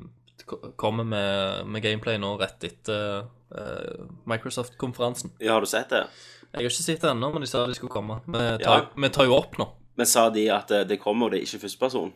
ko- 0.46 0.60
Kommer 0.80 1.08
med, 1.08 1.66
med 1.72 1.84
gameplay 1.84 2.20
nå 2.22 2.36
rett 2.40 2.68
etter 2.68 3.24
uh, 3.56 4.04
Microsoft-konferansen. 4.30 5.32
Ja, 5.40 5.56
har 5.56 5.66
du 5.66 5.72
sett 5.72 5.90
det? 5.96 6.04
Jeg 6.54 6.64
har 6.64 6.70
ikke 6.70 6.84
sett 6.84 7.02
det 7.02 7.10
ennå, 7.12 7.32
men 7.34 7.42
de 7.42 7.48
sa 7.48 7.66
de 7.68 7.76
skulle 7.78 7.92
komme. 7.94 8.22
Vi 8.26 8.40
tar, 8.64 8.80
Ja. 8.82 8.86
vi 8.96 9.10
tar 9.10 9.26
jo 9.26 9.36
opp 9.36 9.58
nå. 9.60 9.68
Men 9.98 10.06
sa 10.06 10.30
de 10.30 10.48
at 10.50 10.68
det, 10.68 10.88
det 10.88 11.00
kommer, 11.02 11.26
og 11.26 11.32
det 11.32 11.42
er 11.42 11.46
ikke 11.46 11.62
førsteperson? 11.68 12.12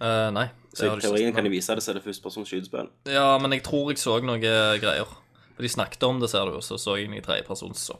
Eh, 0.00 0.30
nei. 0.30 0.44
det 0.70 0.78
Så 0.78 0.84
har 0.88 0.96
i 0.96 1.00
de 1.00 1.00
ikke 1.00 1.08
teorien 1.08 1.34
kan 1.34 1.44
de 1.44 1.50
vise 1.50 1.74
det 1.74 1.82
så 1.82 1.90
er 1.90 1.94
det 1.98 2.04
førstepersons 2.04 2.46
skytespill? 2.48 2.88
Ja, 3.10 3.38
men 3.38 3.50
jeg 3.56 3.64
tror 3.64 3.88
jeg 3.90 3.98
så 3.98 4.20
noen 4.22 4.40
greier. 4.40 5.08
For 5.56 5.62
de 5.66 5.68
snakket 5.68 6.04
om 6.06 6.20
det, 6.20 6.28
ser 6.30 6.44
du, 6.46 6.52
og 6.54 6.62
så 6.62 6.78
så 6.78 6.94
jeg 6.96 7.08
den 7.08 7.16
i 7.18 7.20
tredjepersons. 7.20 7.80
Så 7.82 7.96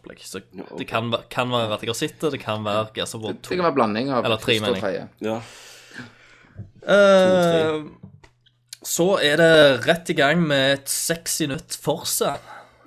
det 0.78 0.86
kan, 0.86 1.10
være- 1.10 1.24
kan 1.28 1.50
være 1.50 1.72
at 1.74 1.80
jeg 1.82 1.88
har 1.88 1.94
sett 1.94 2.20
det, 2.20 2.30
det 2.36 2.40
kan 2.40 2.62
være 2.62 2.92
Gears 2.94 3.14
of 3.16 3.22
War 3.22 3.32
Det 3.32 3.42
2. 3.42 3.56
kan 3.56 3.64
være 3.64 3.74
blanding 3.74 4.10
av 4.14 4.24
Eller 4.24 4.36
tre, 4.36 4.60
første 4.60 4.62
og 4.62 4.76
mener 4.76 4.80
tredje. 4.80 5.08
Ja. 5.20 5.40
Eh, 6.86 7.82
så 8.86 9.08
er 9.20 9.36
det 9.40 9.86
rett 9.88 10.10
i 10.10 10.14
gang 10.14 10.40
med 10.46 10.78
et 10.78 10.88
sexy 10.88 11.46
nytt 11.50 11.74
Forsa. 11.82 12.36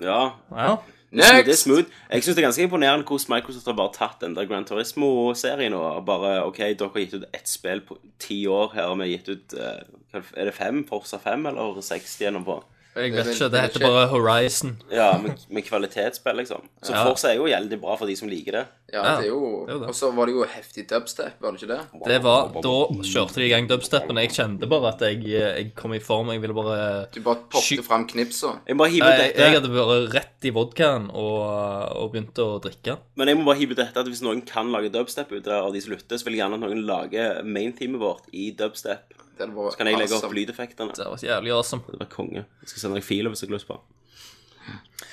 ja. 0.02 0.32
Ja. 0.56 0.78
Det 1.12 1.28
er 1.28 1.58
smooth. 1.60 1.90
Jeg 2.08 2.24
syns 2.24 2.36
det 2.36 2.42
er 2.42 2.48
ganske 2.48 2.64
imponerende 2.64 3.04
hvordan 3.04 3.34
Microsoft 3.34 3.68
har 3.68 3.76
bare 3.76 3.92
tatt 3.96 4.22
den 4.24 4.36
der 4.36 4.48
Gran 4.48 4.64
Turismo-serien 4.66 5.74
og 5.76 6.06
bare 6.08 6.38
OK, 6.46 6.62
dere 6.64 6.88
har 6.94 7.04
gitt 7.04 7.18
ut 7.20 7.26
ett 7.36 7.52
spill 7.52 7.84
på 7.84 7.98
ti 8.20 8.46
år. 8.48 8.72
Her 8.76 8.88
har 8.88 8.96
vi 9.02 9.10
gitt 9.12 9.28
ut 9.28 9.56
eh, 9.60 9.82
er 10.14 10.48
det 10.48 10.56
fem? 10.56 10.86
Forsa 10.88 11.20
5 11.20 11.50
eller 11.52 11.82
60 11.84 12.16
gjennom 12.24 12.48
på? 12.48 12.62
Jeg 12.92 13.14
vet 13.16 13.28
ikke, 13.32 13.48
det 13.54 13.60
heter 13.64 13.84
bare 13.86 14.08
Horizon. 14.12 14.74
Ja, 14.92 15.14
med, 15.18 15.40
med 15.50 15.64
kvalitetsspill, 15.64 16.36
liksom. 16.42 16.66
Så 16.84 16.92
Ja. 16.92 17.06
Forza 17.08 17.30
er 17.32 17.38
jo 17.40 17.46
veldig 17.48 17.78
bra 17.80 17.96
for 17.96 18.06
de 18.10 18.16
som 18.20 18.28
liker 18.28 18.52
det. 18.52 18.64
Ja, 18.92 19.00
Ja, 19.06 19.12
det 19.22 19.30
er 19.30 19.32
jo 19.32 19.66
det 19.66 19.72
er 19.72 19.78
jo 19.78 19.80
det. 19.80 19.88
Og 19.88 19.96
så 19.96 20.10
var 20.12 20.26
det 20.28 20.34
jo 20.36 20.44
heftig 20.44 20.84
dubstep, 20.90 21.38
var 21.40 21.54
det 21.56 21.62
ikke 21.62 21.70
det? 21.72 21.80
Det 22.10 22.18
var, 22.26 22.50
Da 22.66 22.74
kjørte 23.08 23.36
de 23.40 23.46
i 23.46 23.50
gang 23.54 23.70
dubstepen. 23.70 24.20
Jeg 24.20 24.34
kjente 24.36 24.68
bare 24.68 24.92
at 24.92 25.00
jeg, 25.08 25.24
jeg 25.24 25.72
kom 25.80 25.94
i 25.96 26.00
form. 26.04 26.34
Jeg 26.36 26.42
ville 26.44 26.54
bare 26.58 27.08
Du 27.14 27.22
bare 27.22 27.38
Sky- 27.48 27.78
poppet 27.78 27.86
fram 27.88 28.06
knipsa. 28.12 28.58
Jeg 28.68 28.76
må 28.76 28.84
bare 28.84 28.92
hive 28.98 29.08
ut 29.08 29.16
jeg, 29.22 29.32
jeg 29.32 29.36
dette, 29.38 29.62
hadde 29.62 29.72
vært 29.78 30.14
rett 30.18 30.50
i 30.50 30.52
vodkaen 30.52 31.08
og, 31.16 31.96
og 31.96 32.12
begynte 32.12 32.44
å 32.44 32.60
drikke. 32.60 32.98
men 33.16 33.28
jeg 33.32 33.38
må 33.40 33.46
bare 33.48 33.60
hive 33.64 33.72
ut 33.72 33.78
dette 33.78 33.98
at 34.04 34.08
hvis 34.12 34.22
noen 34.26 34.44
kan 34.46 34.68
lage 34.74 34.92
dubstep 34.92 35.32
ut 35.32 35.48
av 35.48 35.72
de 35.72 35.80
som 35.80 35.94
lytter, 35.96 36.18
så 36.20 36.26
vil 36.28 36.36
jeg 36.36 36.44
gjerne 36.44 36.60
at 36.60 36.68
noen 36.68 36.84
lager 36.86 37.42
main-teamet 37.48 38.00
vårt 38.04 38.28
i 38.34 38.52
dubstep. 38.52 39.14
Det 39.42 39.48
hadde 39.50 39.58
vært 39.58 39.74
Så 39.74 39.80
kan 39.80 39.90
jeg 39.90 39.98
legge 39.98 40.18
opp 40.18 40.36
lydeffektene. 40.38 40.94
Det 40.98 41.08
var 41.10 41.24
jævlig 41.26 41.54
awesome. 41.56 41.84
Det 41.90 42.00
var 42.04 42.10
konge. 42.14 42.44
Jeg 42.62 42.72
skal 42.72 42.84
sende 42.86 43.00
deg 43.00 43.08
filer 43.08 43.34
hvis 43.34 43.42
jeg 43.42 43.50
har 43.50 43.58
lyst 43.58 43.70
på. 43.70 43.80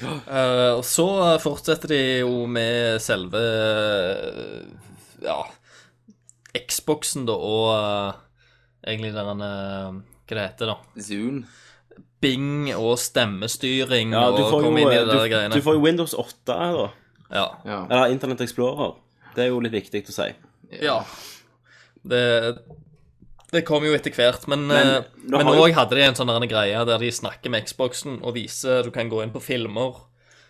Eh, 0.04 0.72
og 0.76 0.84
så 0.84 1.06
fortsetter 1.42 1.90
de 1.90 2.00
jo 2.20 2.42
med 2.50 3.00
selve 3.02 3.40
Ja, 5.24 5.38
Xboxen, 6.68 7.24
da, 7.28 7.34
og 7.34 7.70
uh, 7.72 8.20
egentlig 8.86 9.14
den 9.16 9.42
uh, 9.42 9.96
Hva 10.28 10.36
det 10.36 10.44
heter 10.44 10.70
da? 10.72 10.76
Zoom. 11.02 11.42
Bing 12.22 12.68
og 12.74 12.96
stemmestyring 13.00 14.12
Ja, 14.14 14.28
og 14.28 14.52
komme 14.52 14.82
inn 14.82 14.90
i 14.90 14.96
de 15.00 15.06
der 15.08 15.30
greiene. 15.30 15.54
du 15.54 15.64
får 15.64 15.78
jo 15.78 15.82
Windows 15.84 16.14
8, 16.18 16.34
da. 16.46 16.88
Ja. 17.30 17.46
Ja. 17.64 17.80
Eller 17.86 18.14
Internett 18.14 18.42
Explorer. 18.44 18.96
Det 19.34 19.46
er 19.46 19.52
jo 19.52 19.60
litt 19.64 19.74
viktig 19.74 20.04
å 20.08 20.14
si. 20.14 20.30
ja. 20.82 21.00
Det, 22.08 22.20
det 23.52 23.64
kom 23.64 23.84
jo 23.86 23.94
etter 23.96 24.12
hvert, 24.12 24.46
men 24.50 24.66
Men 24.68 24.98
eh, 25.32 25.52
òg 25.54 25.72
hadde 25.76 25.96
de 25.96 26.02
en 26.04 26.14
sånn 26.18 26.48
greie 26.50 26.84
der 26.84 26.98
de 26.98 27.10
snakker 27.12 27.50
med 27.50 27.64
Xboxen 27.64 28.18
og 28.22 28.34
viser 28.36 28.82
Du 28.84 28.90
kan 28.94 29.08
gå 29.08 29.22
inn 29.24 29.32
på 29.32 29.40
filmer 29.40 30.02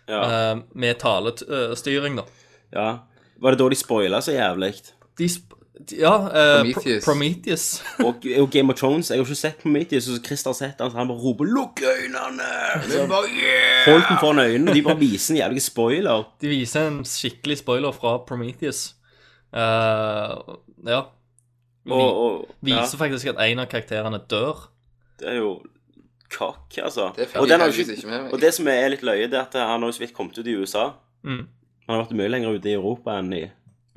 Ja. 0.09 0.23
uh, 0.55 0.61
med 0.73 0.97
talestyring, 0.99 2.15
da. 2.17 2.25
ja. 2.73 2.89
Var 3.39 3.51
det 3.55 3.59
da 3.61 3.69
de 3.69 3.75
spoila 3.79 4.19
så 4.19 4.33
jævlig? 4.35 4.73
De 5.17 5.27
sp 5.31 5.55
ja, 5.95 6.11
eh, 6.27 6.73
Pro- 6.73 6.81
Prometheus. 6.81 7.03
Prometheus. 7.05 7.65
Og, 8.05 8.25
og 8.41 8.49
Game 8.51 8.73
of 8.73 8.79
Thrones 8.81 9.09
Jeg 9.09 9.17
har 9.21 9.23
ikke 9.23 9.35
sett 9.39 9.61
Prometheus, 9.61 10.09
og 10.09 10.17
så 10.17 10.23
Christer 10.25 10.49
har 10.51 10.57
sett 10.57 10.81
han, 10.83 10.91
så 10.91 10.97
han 10.99 11.07
bare 11.07 11.21
roper 11.23 11.45
'lukk 11.47 11.79
øynene'! 11.79 12.49
Så 12.89 13.05
Holdt 13.07 14.09
den 14.09 14.19
foran 14.19 14.39
øynene, 14.43 14.71
og 14.71 14.75
de 14.75 14.81
bare 14.83 14.99
viser 14.99 15.33
en 15.35 15.39
jævlig 15.39 15.61
spoiler. 15.63 16.25
De 16.41 16.47
viser 16.51 16.87
en 16.89 16.99
skikkelig 17.07 17.57
spoiler 17.61 17.95
fra 17.95 18.17
Prometheus. 18.27 18.95
Uh, 19.55 20.57
ja. 20.85 21.01
Vi, 21.87 21.95
Og, 21.95 22.47
viser 22.65 22.95
ja, 22.95 22.99
faktisk 22.99 23.31
at 23.31 23.39
en 23.45 23.61
av 23.63 23.69
karakterene 23.71 24.19
dør. 24.29 24.67
det 25.19 25.29
er 25.31 25.39
jo 25.39 25.53
kakk, 26.29 26.77
altså. 26.83 27.09
Det 27.17 27.29
og, 27.39 27.47
den 27.49 27.61
har 27.61 27.73
ikke 27.73 28.07
med 28.07 28.23
meg. 28.25 28.33
og 28.33 28.41
det 28.41 28.53
som 28.53 28.67
er 28.69 28.91
litt 28.93 29.05
løye, 29.05 29.27
det 29.29 29.39
er 29.39 29.47
at 29.47 29.57
han 29.57 29.83
har 29.83 29.95
så 29.95 30.03
vidt 30.03 30.13
kommet 30.17 30.37
ut 30.37 30.47
i 30.47 30.55
USA. 30.55 30.91
Mm. 31.25 31.47
Han 31.87 31.95
har 31.95 32.03
vært 32.03 32.17
mye 32.19 32.31
lenger 32.31 32.57
ute 32.59 32.69
i 32.69 32.77
Europa 32.77 33.17
enn 33.19 33.33
i 33.33 33.45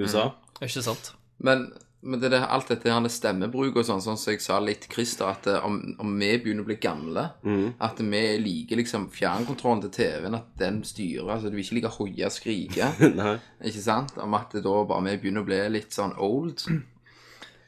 USA. 0.01 0.31
Ikke 0.62 0.85
sant? 0.85 1.12
Men, 1.43 1.67
men 2.01 2.23
det 2.23 2.31
er 2.33 2.47
alt 2.47 2.71
dette 2.73 2.89
her 2.89 3.03
med 3.05 3.12
stemmebruk 3.12 3.77
og 3.77 3.85
sånn, 3.87 4.01
sånn 4.05 4.17
som 4.21 4.33
jeg 4.33 4.41
sa 4.45 4.57
litt 4.62 4.87
Christer, 4.93 5.29
at 5.29 5.49
eh, 5.51 5.67
om, 5.67 5.77
om 6.01 6.15
vi 6.17 6.31
begynner 6.41 6.65
å 6.65 6.71
bli 6.71 6.79
gamle, 6.81 7.27
mm. 7.45 7.67
at 7.85 8.01
vi 8.01 8.23
liker 8.41 8.81
liksom 8.81 9.11
fjernkontrollen 9.12 9.85
til 9.85 9.93
TV-en, 9.99 10.39
at 10.39 10.49
den 10.62 10.81
styrer, 10.89 11.35
altså 11.35 11.51
du 11.51 11.59
vil 11.59 11.67
ikke 11.67 11.79
like 11.81 11.93
hoie 11.99 12.31
og 12.31 12.35
skrike, 12.35 12.89
ikke 13.69 13.85
sant? 13.85 14.17
Om 14.23 14.39
at 14.41 14.57
det 14.57 14.65
da 14.65 14.79
bare 14.89 15.11
vi 15.11 15.19
begynner 15.27 15.45
å 15.45 15.51
bli 15.51 15.61
litt 15.77 15.93
sånn 15.93 16.17
old. 16.17 16.65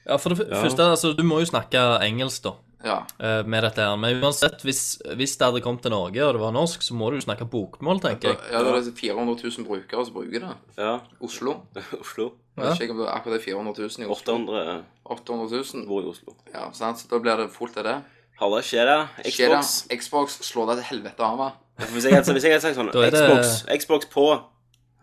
Ja, 0.07 0.17
for 0.21 0.35
det 0.35 0.47
første, 0.51 0.83
altså, 0.95 1.13
du 1.17 1.23
må 1.25 1.39
jo 1.41 1.49
snakke 1.49 1.81
engelsk, 2.05 2.43
da. 2.45 2.53
Ja. 2.85 2.99
eh, 3.19 3.43
Med 3.49 3.63
dette 3.65 3.81
her. 3.81 3.97
Men 3.97 4.19
uansett, 4.21 4.61
hvis, 4.63 5.01
hvis 5.17 5.37
det 5.41 5.47
hadde 5.47 5.63
kommet 5.65 5.81
til 5.87 5.95
Norge, 5.95 6.21
og 6.27 6.35
det 6.37 6.41
var 6.43 6.53
norsk, 6.53 6.83
så 6.85 6.93
må 6.95 7.09
du 7.11 7.17
jo 7.17 7.25
snakke 7.25 7.47
bokmål, 7.49 8.01
tenker 8.05 8.35
jeg. 8.35 8.39
Ja, 8.53 8.61
det 8.61 8.75
er 8.77 8.91
400 8.99 9.39
000 9.41 9.65
brukere 9.69 10.05
som 10.05 10.15
bruker 10.19 10.45
det. 10.45 10.57
Ja. 10.77 10.99
Oslo. 11.25 11.55
Oslo. 12.03 12.33
Ja. 12.59 12.63
Jeg 12.63 12.75
vet 12.75 12.83
ikke 12.85 12.95
om 12.95 13.01
det 13.01 13.07
er 13.09 13.15
akkurat 13.17 13.43
400 13.43 13.73
000 13.81 14.05
i 14.05 14.11
Oslo. 14.13 14.35
800 14.37 14.83
800 15.05 15.63
000. 15.75 15.87
bor 15.89 16.03
i 16.05 16.11
Oslo. 16.13 16.37
Ja, 16.53 16.67
sant? 16.77 17.01
Så 17.01 17.09
da 17.11 17.19
blir 17.25 17.41
det 17.41 17.49
fullt 17.57 17.81
av 17.81 17.89
det. 17.89 17.97
Halla, 18.41 18.61
skjer 18.67 18.85
det? 18.91 18.99
Xbox. 19.25 19.35
Skjer 19.39 19.49
det? 19.55 19.63
Xbox. 19.63 20.05
Xbox 20.05 20.37
slår 20.51 20.67
deg 20.73 20.83
til 20.83 20.87
helvete 20.91 21.25
av 21.25 21.39
hva? 21.41 21.49
Hvis 21.95 22.05
jeg 22.07 22.15
hadde 22.15 22.61
sagt 22.63 22.77
sånn 22.77 22.93
Xbox, 22.93 23.55
Xbox 23.81 24.07
på 24.13 24.27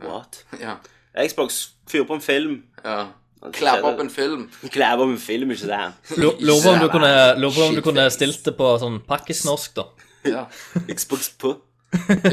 What? 0.01 0.43
Ja. 0.61 0.77
Xbox, 1.17 1.57
fyr 1.91 2.05
på 2.07 2.15
en 2.19 2.23
film. 2.23 2.55
ja. 2.85 3.07
Klappe 3.55 3.87
opp 3.89 3.99
en 4.03 4.09
film. 4.13 4.43
Klær 4.73 4.99
opp 5.01 5.09
en 5.09 5.17
film, 5.17 5.51
ikke 5.55 5.69
det? 5.71 5.79
Lu- 6.21 6.35
Lurer 6.45 6.61
på 6.63 6.73
om 6.75 6.79
du 6.83 6.89
kunne, 6.93 7.13
lurer 7.41 7.55
på 7.55 7.63
om 7.69 7.75
du 7.75 7.81
kunne 7.85 8.05
stilt 8.13 8.43
det 8.45 8.53
på 8.59 8.67
sånn 8.83 8.99
pakkisnorsk, 9.07 9.73
da. 9.79 9.87
Ja. 10.29 10.43
Xbox 10.97 11.31
på. 11.41 11.55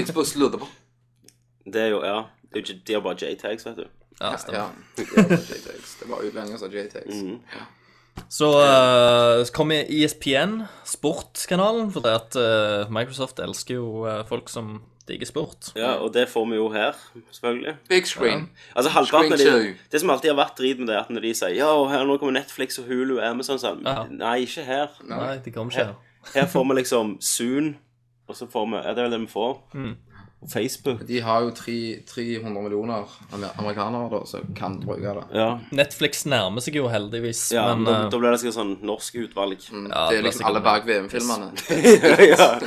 Xbox 0.04 0.34
lurte 0.36 0.60
på. 0.60 0.68
Det 1.68 1.80
er 1.86 1.94
jo, 1.94 2.02
ja 2.04 2.18
det 2.52 2.60
er 2.60 2.60
jo, 2.60 2.64
ikke- 2.66 2.82
De 2.86 2.94
har 2.94 3.00
bare 3.04 3.16
JTags, 3.24 3.64
vet 3.66 3.76
du. 3.76 3.86
Ja, 4.20 4.34
stemmer. 4.36 4.70
Ja. 4.98 5.02
JTags. 5.38 5.96
Det 6.00 6.08
var 6.10 6.22
utlendinger 6.26 6.58
som 6.58 6.72
JTags. 6.72 7.18
Så 8.28 8.48
uh, 8.50 9.46
kommer 9.54 9.82
kom 9.84 9.94
ESPN, 9.98 10.62
sportskanalen, 10.84 11.90
for 11.94 12.06
at 12.10 12.36
uh, 12.38 12.90
Microsoft 12.92 13.40
elsker 13.44 13.78
jo 13.78 14.06
uh, 14.06 14.22
folk 14.28 14.50
som 14.52 14.78
digger 15.08 15.26
sport. 15.26 15.70
Ja, 15.76 15.96
Og 16.04 16.12
det 16.14 16.28
får 16.28 16.46
vi 16.50 16.56
jo 16.56 16.68
her, 16.72 16.92
selvfølgelig. 17.32 17.74
Big 17.88 18.06
screen. 18.06 18.50
Altså 18.76 18.90
halvparten 18.92 19.32
av 19.32 19.38
de, 19.38 19.74
Det 19.92 20.00
som 20.00 20.10
alltid 20.10 20.30
har 20.30 20.36
vært 20.36 20.58
drit 20.58 20.78
med 20.78 20.90
det, 20.90 20.96
er 20.96 21.06
at 21.06 21.10
når 21.10 21.24
de 21.24 21.34
sier 21.34 21.56
Ja, 21.56 21.70
her 21.88 22.04
nå 22.04 22.18
kommer 22.20 22.36
Netflix 22.36 22.78
og 22.78 22.90
Hulu 22.90 23.16
og 23.18 23.24
Amazon 23.24 23.60
sånn 23.62 23.84
Ja. 23.86 24.04
Nei, 24.10 24.42
ikke 24.44 24.66
her. 24.66 24.92
Nei, 25.08 25.38
det 25.44 25.54
kommer 25.54 25.72
ikke 25.72 25.86
her. 25.90 25.96
Her 26.34 26.50
får 26.52 26.66
vi 26.68 26.78
liksom 26.82 27.16
Zoon, 27.24 27.76
og 28.28 28.36
så 28.36 28.48
får 28.50 28.68
vi 28.68 28.82
Ja, 28.82 28.92
det 28.92 28.98
er 28.98 29.08
vel 29.08 29.16
det 29.16 29.20
vi 29.24 29.32
får. 29.32 29.56
Mm. 29.74 29.96
Og 30.40 30.46
Facebook. 30.52 31.00
De 31.08 31.16
har 31.20 31.40
jo 31.42 31.50
tre- 31.50 31.98
300 32.06 32.62
millioner 32.62 33.08
amer- 33.34 33.56
amerikanere 33.58 34.10
da, 34.12 34.20
som 34.24 34.44
kan 34.54 34.76
bruke 34.84 35.02
det. 35.16 35.24
Ja. 35.34 35.58
Netflix 35.74 36.20
nærmer 36.30 36.62
seg 36.62 36.76
jo 36.78 36.86
heldigvis, 36.88 37.40
ja 37.52 37.64
men 37.74 37.82
da, 37.88 37.96
eh, 38.04 38.10
da 38.12 38.18
blir 38.22 38.30
det 38.30 38.38
sikkert 38.44 38.54
sånn 38.54 38.76
norsk 38.86 39.14
utvalg. 39.24 39.58
Mm, 39.72 39.88
Ja, 39.90 40.04
det 40.12 40.18
er 40.20 40.22
liksom 40.28 40.46
alle 40.46 40.60
bak 40.62 40.86
VM-filmene. 40.86 41.50
ja. 42.38 42.60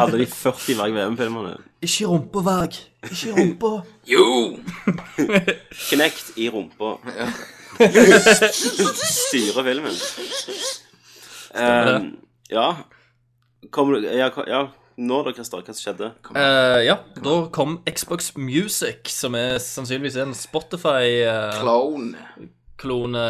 Alle 0.00 0.18
de 0.22 0.26
40 0.26 0.74
Varg 0.80 0.94
VM-filmene. 0.96 1.52
Ikke 1.84 2.06
rumpa, 2.08 2.40
Varg! 2.48 2.80
Ikke 3.10 3.36
rumpa! 3.36 3.74
Jo! 4.14 4.56
Knekt 5.90 6.32
i 6.40 6.48
rumpa. 6.48 6.94
Styrer 8.48 9.64
filmen. 9.68 9.94
Um, 11.54 12.16
ja. 12.50 12.76
Kommer 13.70 14.00
du 14.00 14.08
ja, 14.08 14.28
ko- 14.30 14.44
ja, 14.48 14.68
nå 14.98 15.22
da, 15.26 15.32
Christer, 15.36 15.62
hva 15.62 15.74
skjedde? 15.78 16.10
Uh, 16.34 16.78
ja, 16.82 16.98
da 17.22 17.34
kom 17.54 17.78
Xbox 17.86 18.32
Music, 18.36 19.10
som 19.14 19.36
er 19.38 19.58
sannsynligvis 19.62 20.18
en 20.22 20.34
Spotify-klone, 20.34 22.24
Clone. 22.78 23.26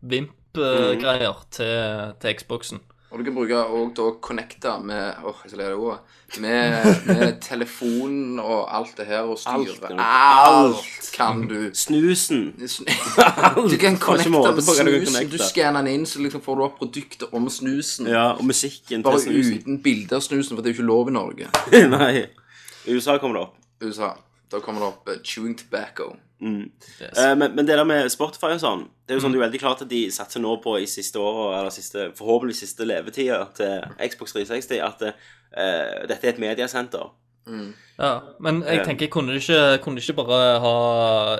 Vimp-greier 0.00 1.44
til, 1.54 2.16
til 2.20 2.40
Xboxen. 2.40 2.80
Og 3.10 3.18
du 3.18 3.24
kan 3.26 3.34
bruke 3.34 3.58
og 3.58 3.90
da 3.98 4.04
connecte 4.22 4.70
med 4.86 5.24
Åh, 5.26 5.38
jeg 5.44 5.50
skal 5.50 5.58
lære 5.58 5.70
det 5.72 5.78
ordet. 5.82 5.98
Med, 6.38 6.84
med 7.06 7.40
telefonen 7.42 8.38
og 8.38 8.76
alt 8.76 8.92
det 8.96 9.06
her, 9.06 9.26
og 9.26 9.38
styre. 9.38 9.90
Alt, 9.90 9.98
Alt, 9.98 11.10
kan 11.16 11.42
du. 11.48 11.70
Snusen. 11.74 12.54
Du 12.54 13.76
kan 13.84 13.98
connecte 13.98 14.30
med 14.30 14.62
snusen. 14.62 15.30
Du 15.30 15.38
skanner 15.42 15.82
den 15.82 16.00
inn, 16.00 16.06
så 16.06 16.22
liksom 16.22 16.42
får 16.44 16.56
du 16.60 16.64
opp 16.68 16.78
produktet 16.78 17.34
om 17.34 17.50
snusen. 17.50 18.06
Ja, 18.06 18.30
og 18.38 18.44
musikken 18.46 19.02
Bare 19.02 19.18
til 19.18 19.32
snusen. 19.32 19.58
uten 19.58 19.82
bilde 19.82 20.14
av 20.16 20.22
snusen, 20.22 20.54
for 20.54 20.62
det 20.62 20.70
er 20.70 20.74
jo 20.76 20.78
ikke 20.78 20.90
lov 20.92 21.10
i 21.10 21.16
Norge. 21.18 21.50
Nei. 21.96 22.26
I 22.86 22.94
USA 22.94 23.18
kommer 23.18 23.40
det 23.40 23.46
opp. 23.48 23.58
USA. 23.82 24.14
Da 24.52 24.62
kommer 24.62 24.80
det 24.86 24.92
opp 24.92 25.10
uh, 25.10 25.18
chewing 25.24 25.58
tobacco. 25.58 26.12
Eh, 26.40 27.34
men, 27.36 27.54
men 27.54 27.66
det 27.68 27.76
der 27.76 27.84
med 27.84 28.08
Spotify 28.12 28.54
og 28.54 28.60
sånn, 28.62 28.86
det 29.06 29.12
er 29.14 29.18
jo 29.18 29.24
sånn 29.26 29.34
det 29.34 29.40
er 29.40 29.46
veldig 29.46 29.60
klart 29.60 29.82
at 29.84 29.90
de 29.90 30.06
satser 30.14 30.40
nå 30.40 30.54
på 30.64 30.78
i 30.80 30.86
siste 30.88 31.20
året, 31.20 31.58
eller 31.60 31.74
siste, 31.74 32.06
forhåpentlig 32.16 32.56
siste 32.56 32.86
levetida 32.88 33.42
til 33.56 33.82
Xbox 34.08 34.32
360, 34.32 34.80
at 34.86 35.02
eh, 35.10 36.06
dette 36.08 36.24
er 36.24 36.32
et 36.32 36.40
mediasenter. 36.40 37.10
Ja, 37.98 38.10
men 38.38 38.60
jeg 38.62 38.84
tenker, 38.86 39.08
kunne 39.10 39.32
de 39.34 39.40
ikke, 39.42 39.78
kunne 39.82 39.98
de 39.98 40.04
ikke 40.04 40.14
bare 40.22 40.60
ha 40.62 40.74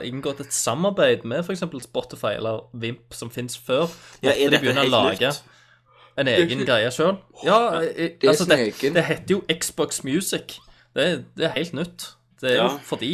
inngått 0.05 0.41
et 0.43 0.53
samarbeid 0.57 1.23
med 1.29 1.45
f.eks. 1.45 1.63
Spotify 1.85 2.33
eller 2.41 2.65
Vimp, 2.75 3.15
som 3.15 3.31
fins 3.31 3.57
før? 3.57 3.87
Ja, 4.25 4.33
er 4.35 4.51
dette 4.51 4.67
de 4.67 4.75
helt 4.75 4.91
lage 4.91 5.29
nytt? 5.31 5.43
en 6.21 6.29
egen 6.29 6.65
greie 6.67 6.91
sjøl? 6.93 7.15
Ja, 7.47 7.61
eh, 7.81 8.17
Det 8.21 8.29
altså, 8.33 8.45
det, 8.51 8.75
det 8.97 9.05
heter 9.07 9.37
jo 9.37 9.43
Xbox 9.55 10.03
Music. 10.05 10.59
Det, 10.97 11.25
det 11.39 11.47
er 11.47 11.55
helt 11.57 11.73
nytt. 11.79 12.09
Det 12.43 12.51
er 12.51 12.57
Ja. 12.57 12.67
jo 12.73 12.79
fordi 12.85 13.13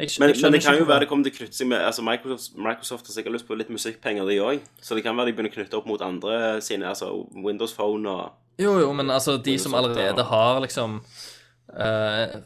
jeg, 0.00 0.10
Men, 0.20 0.32
jeg 0.32 0.42
men 0.42 0.54
det 0.54 0.62
kan 0.64 0.78
jo 0.78 0.86
være 0.88 1.04
det 1.04 1.08
kommer 1.10 1.26
til 1.26 1.34
å 1.34 1.38
knytte 1.40 1.58
seg 1.58 1.68
med 1.70 1.82
Altså 1.84 2.04
Microsoft, 2.06 2.54
Microsoft 2.56 3.10
har 3.10 3.16
sikkert 3.16 3.36
lyst 3.36 3.48
på 3.48 3.58
litt 3.58 3.72
musikkpenger, 3.72 4.28
de 4.28 4.38
òg. 4.44 4.62
Så 4.80 4.96
det 4.96 5.04
kan 5.04 5.18
være 5.18 5.30
de 5.30 5.36
begynner 5.36 5.52
å 5.52 5.56
knytte 5.58 5.80
opp 5.80 5.90
mot 5.90 6.04
andre 6.04 6.38
sine, 6.64 6.88
altså 6.88 7.12
Windows 7.36 7.74
Phone 7.76 8.08
og 8.08 8.60
Jo, 8.60 8.78
jo, 8.80 8.92
men 8.96 9.12
altså, 9.12 9.38
de 9.40 9.56
som 9.60 9.76
allerede 9.76 10.24
har 10.28 10.60
liksom 10.64 10.98
uh, 11.00 12.40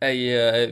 ei, 0.00 0.28
ei 0.32 0.68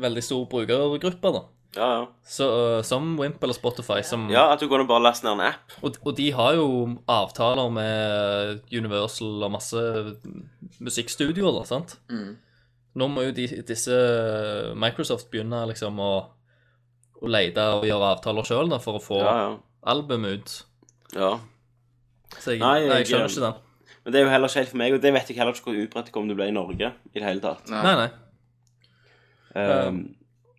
veldig 0.00 0.22
stor 0.24 0.46
brukergruppe, 0.50 1.32
da. 1.36 1.42
Ja, 1.76 1.88
ja. 1.94 2.06
Så, 2.26 2.48
uh, 2.48 2.82
som 2.82 3.12
Wimp 3.20 3.42
eller 3.44 3.54
Spotify, 3.54 4.00
som 4.02 4.28
Ja, 4.32 4.48
at 4.52 4.62
du 4.62 4.68
går 4.68 4.86
og 4.86 4.90
bare 4.90 5.04
laster 5.04 5.28
ned 5.28 5.38
en 5.38 5.52
app. 5.52 5.74
Og, 5.84 6.00
og 6.02 6.16
de 6.18 6.30
har 6.34 6.56
jo 6.58 6.70
avtaler 7.08 7.74
med 7.76 8.64
Universal 8.72 9.44
og 9.46 9.52
masse 9.54 9.84
musikkstudioer, 10.80 11.60
da, 11.60 11.66
sant? 11.68 11.98
Nå 12.98 13.06
må 13.08 13.22
jo 13.28 13.32
de, 13.32 13.46
disse 13.68 13.94
Microsoft 14.74 15.28
begynne 15.30 15.60
liksom 15.70 15.98
å, 16.02 16.10
å 17.22 17.28
lete 17.30 17.62
og 17.76 17.84
gjøre 17.86 18.08
avtaler 18.16 18.42
sjøl 18.48 18.72
for 18.82 18.98
å 18.98 19.02
få 19.04 19.20
Ja, 19.22 19.34
ja. 19.44 19.50
album 19.94 20.24
ut. 20.26 20.62
ja. 21.14 21.38
Så 22.38 22.52
jeg, 22.54 22.60
Nei, 22.62 22.80
jeg 22.84 22.90
jeg- 22.90 23.06
skjønner 23.10 23.28
ikke 23.30 23.40
den. 23.46 23.54
Men 24.04 24.12
det 24.12 24.18
er 24.20 24.24
jo 24.24 24.30
heller 24.30 24.48
ikke 24.48 24.60
helt 24.60 24.68
for 24.70 24.78
meg, 24.80 24.92
og 24.94 25.00
det 25.02 25.12
vet 25.12 25.28
jeg 25.28 25.36
heller 25.36 25.52
ikke 25.52 25.64
hvor 25.70 25.80
utbredt 25.82 26.06
det 26.06 26.12
kommer 26.14 26.28
til 26.30 26.36
å 26.36 26.40
bli 26.40 26.46
i 26.48 26.54
Norge 26.56 26.92
i 27.14 27.18
det 27.18 27.22
hele 27.26 27.40
tatt. 27.42 27.68
Nei, 27.68 27.94
nei. 27.98 28.10
Um, 29.60 29.98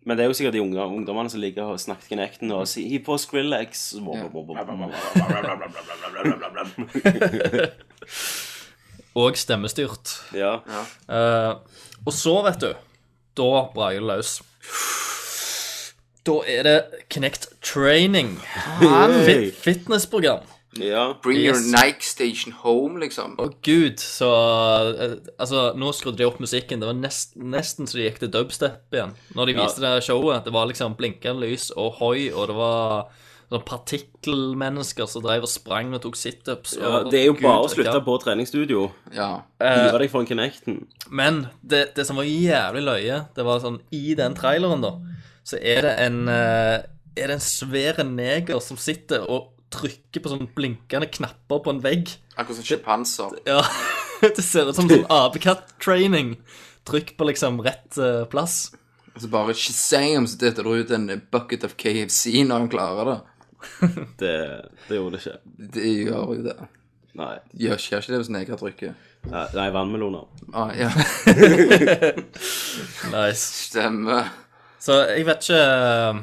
men 0.04 0.16
det 0.18 0.24
er 0.24 0.28
jo 0.28 0.34
sikkert 0.36 0.52
de 0.52 0.60
unge, 0.60 0.84
ungdommene 0.84 1.30
som 1.32 1.40
ligger 1.40 1.64
og 1.72 1.80
snakker 1.80 2.08
Kinecten 2.12 2.52
og 2.52 2.66
sier 2.68 2.86
'Hiv 2.90 3.04
på 3.06 3.16
Skrillex'. 3.18 3.96
Og 9.18 9.36
stemmestyrt. 9.36 10.14
Ja. 10.36 10.58
Uh, 11.08 11.60
og 12.06 12.14
så, 12.16 12.38
vet 12.46 12.62
du, 12.62 12.72
da 13.38 13.50
braker 13.74 14.00
det 14.00 14.08
løs. 14.08 14.38
Da 16.26 16.38
er 16.46 16.66
det 16.66 16.78
Kinect 17.10 17.48
Training. 17.66 18.36
Fit, 19.26 19.54
fitnessprogram. 19.58 20.46
ja. 20.78 21.12
Bring 21.22 21.38
your 21.42 21.58
Nike 21.58 22.06
Station 22.06 22.54
home, 22.62 23.00
liksom. 23.02 23.34
Å 23.42 23.48
gud, 23.66 23.98
så 24.00 24.28
eh, 24.94 25.16
Altså, 25.36 25.72
nå 25.76 25.90
skrudde 25.92 26.22
de 26.22 26.28
opp 26.28 26.38
musikken. 26.40 26.80
Det 26.80 26.88
var 26.88 26.96
nest, 26.96 27.34
nesten 27.36 27.90
så 27.90 27.98
de 27.98 28.06
gikk 28.06 28.22
til 28.22 28.30
dubstep 28.32 28.94
igjen. 28.94 29.16
Når 29.36 29.50
de 29.50 29.56
viste 29.58 29.82
det 29.82 30.04
showet. 30.06 30.46
Det 30.46 30.54
var 30.54 30.70
liksom 30.70 30.94
blinkende 30.96 31.42
lys 31.42 31.72
og 31.74 31.98
hoi, 31.98 32.30
og 32.30 32.48
det 32.52 32.56
var 32.56 33.10
sånn 33.52 33.64
partikkelmennesker 33.68 35.08
som 35.10 35.24
drev 35.24 35.46
og 35.46 35.50
sprang 35.52 35.92
og 35.96 36.02
tok 36.04 36.18
situps. 36.18 36.76
ja. 36.80 37.02
Det 37.08 37.20
er 37.20 37.26
jo 37.28 37.36
Gud, 37.36 37.44
bare 37.44 37.66
å 37.66 37.70
slutte 37.72 38.00
på 38.06 38.16
treningsstudio. 38.24 38.86
Ja. 39.14 39.30
Hive 39.62 40.02
deg 40.02 40.12
foran 40.12 40.28
Kinecten. 40.28 40.82
Men 41.10 41.46
det, 41.60 41.92
det 41.96 42.06
som 42.08 42.20
var 42.20 42.28
jævlig 42.28 42.84
løye, 42.88 43.22
det 43.36 43.46
var 43.46 43.62
sånn 43.64 43.80
I 43.94 44.16
den 44.18 44.36
traileren, 44.38 44.84
da, 44.84 44.96
så 45.44 45.58
er 45.58 45.86
det 45.86 45.94
en 46.04 46.20
eh, 46.30 46.84
Er 47.18 47.28
det 47.28 47.34
en 47.36 47.44
svær 47.44 47.98
neger 48.06 48.60
som 48.64 48.78
sitter 48.80 49.26
og 49.28 49.50
trykker 49.72 50.22
på 50.22 50.30
sånne 50.32 50.50
blinkende 50.56 51.08
knapper 51.08 51.62
på 51.64 51.72
en 51.72 51.80
vegg. 51.84 52.12
Akkurat 52.36 52.58
som 52.60 52.66
sjimpanser. 52.68 53.36
Ja, 53.48 53.62
Det 54.22 54.44
ser 54.44 54.68
ut 54.68 54.76
som 54.78 54.86
sånn 54.90 55.08
apekatt-training. 55.10 56.36
Trykk 56.86 57.16
på 57.18 57.26
liksom 57.26 57.58
rett 57.64 57.98
eh, 57.98 58.22
plass. 58.30 58.68
Og 59.12 59.24
så 59.24 59.28
bare 59.28 59.54
shazam, 59.58 60.26
så 60.30 60.38
detter 60.40 60.64
det 60.64 60.84
ut 60.84 60.92
en 60.96 61.08
bucket 61.34 61.66
of 61.66 61.74
KFC 61.76 62.44
når 62.46 62.62
han 62.62 62.70
klarer 62.72 63.10
det. 63.10 63.16
Det, 64.22 64.34
det 64.88 64.98
gjorde 64.98 65.16
det 65.16 65.22
ikke. 65.22 65.38
Det 65.74 65.86
gjør 66.04 66.34
jo 66.36 66.42
det. 66.46 66.56
Nei. 67.18 67.34
Gjør 67.60 67.80
skjer 67.80 68.04
ikke 68.04 68.12
det 68.14 68.20
hvis 68.22 68.30
neger 68.32 68.60
trykker? 68.60 68.94
Nei, 69.30 69.46
nei 69.54 69.66
vannmeloner. 69.74 70.24
Ah, 70.56 70.72
ja, 70.74 70.88
Nice. 73.14 73.44
stemmer. 73.68 74.32
Så 74.82 74.96
jeg 75.12 75.26
vet 75.28 75.44
ikke 75.46 76.22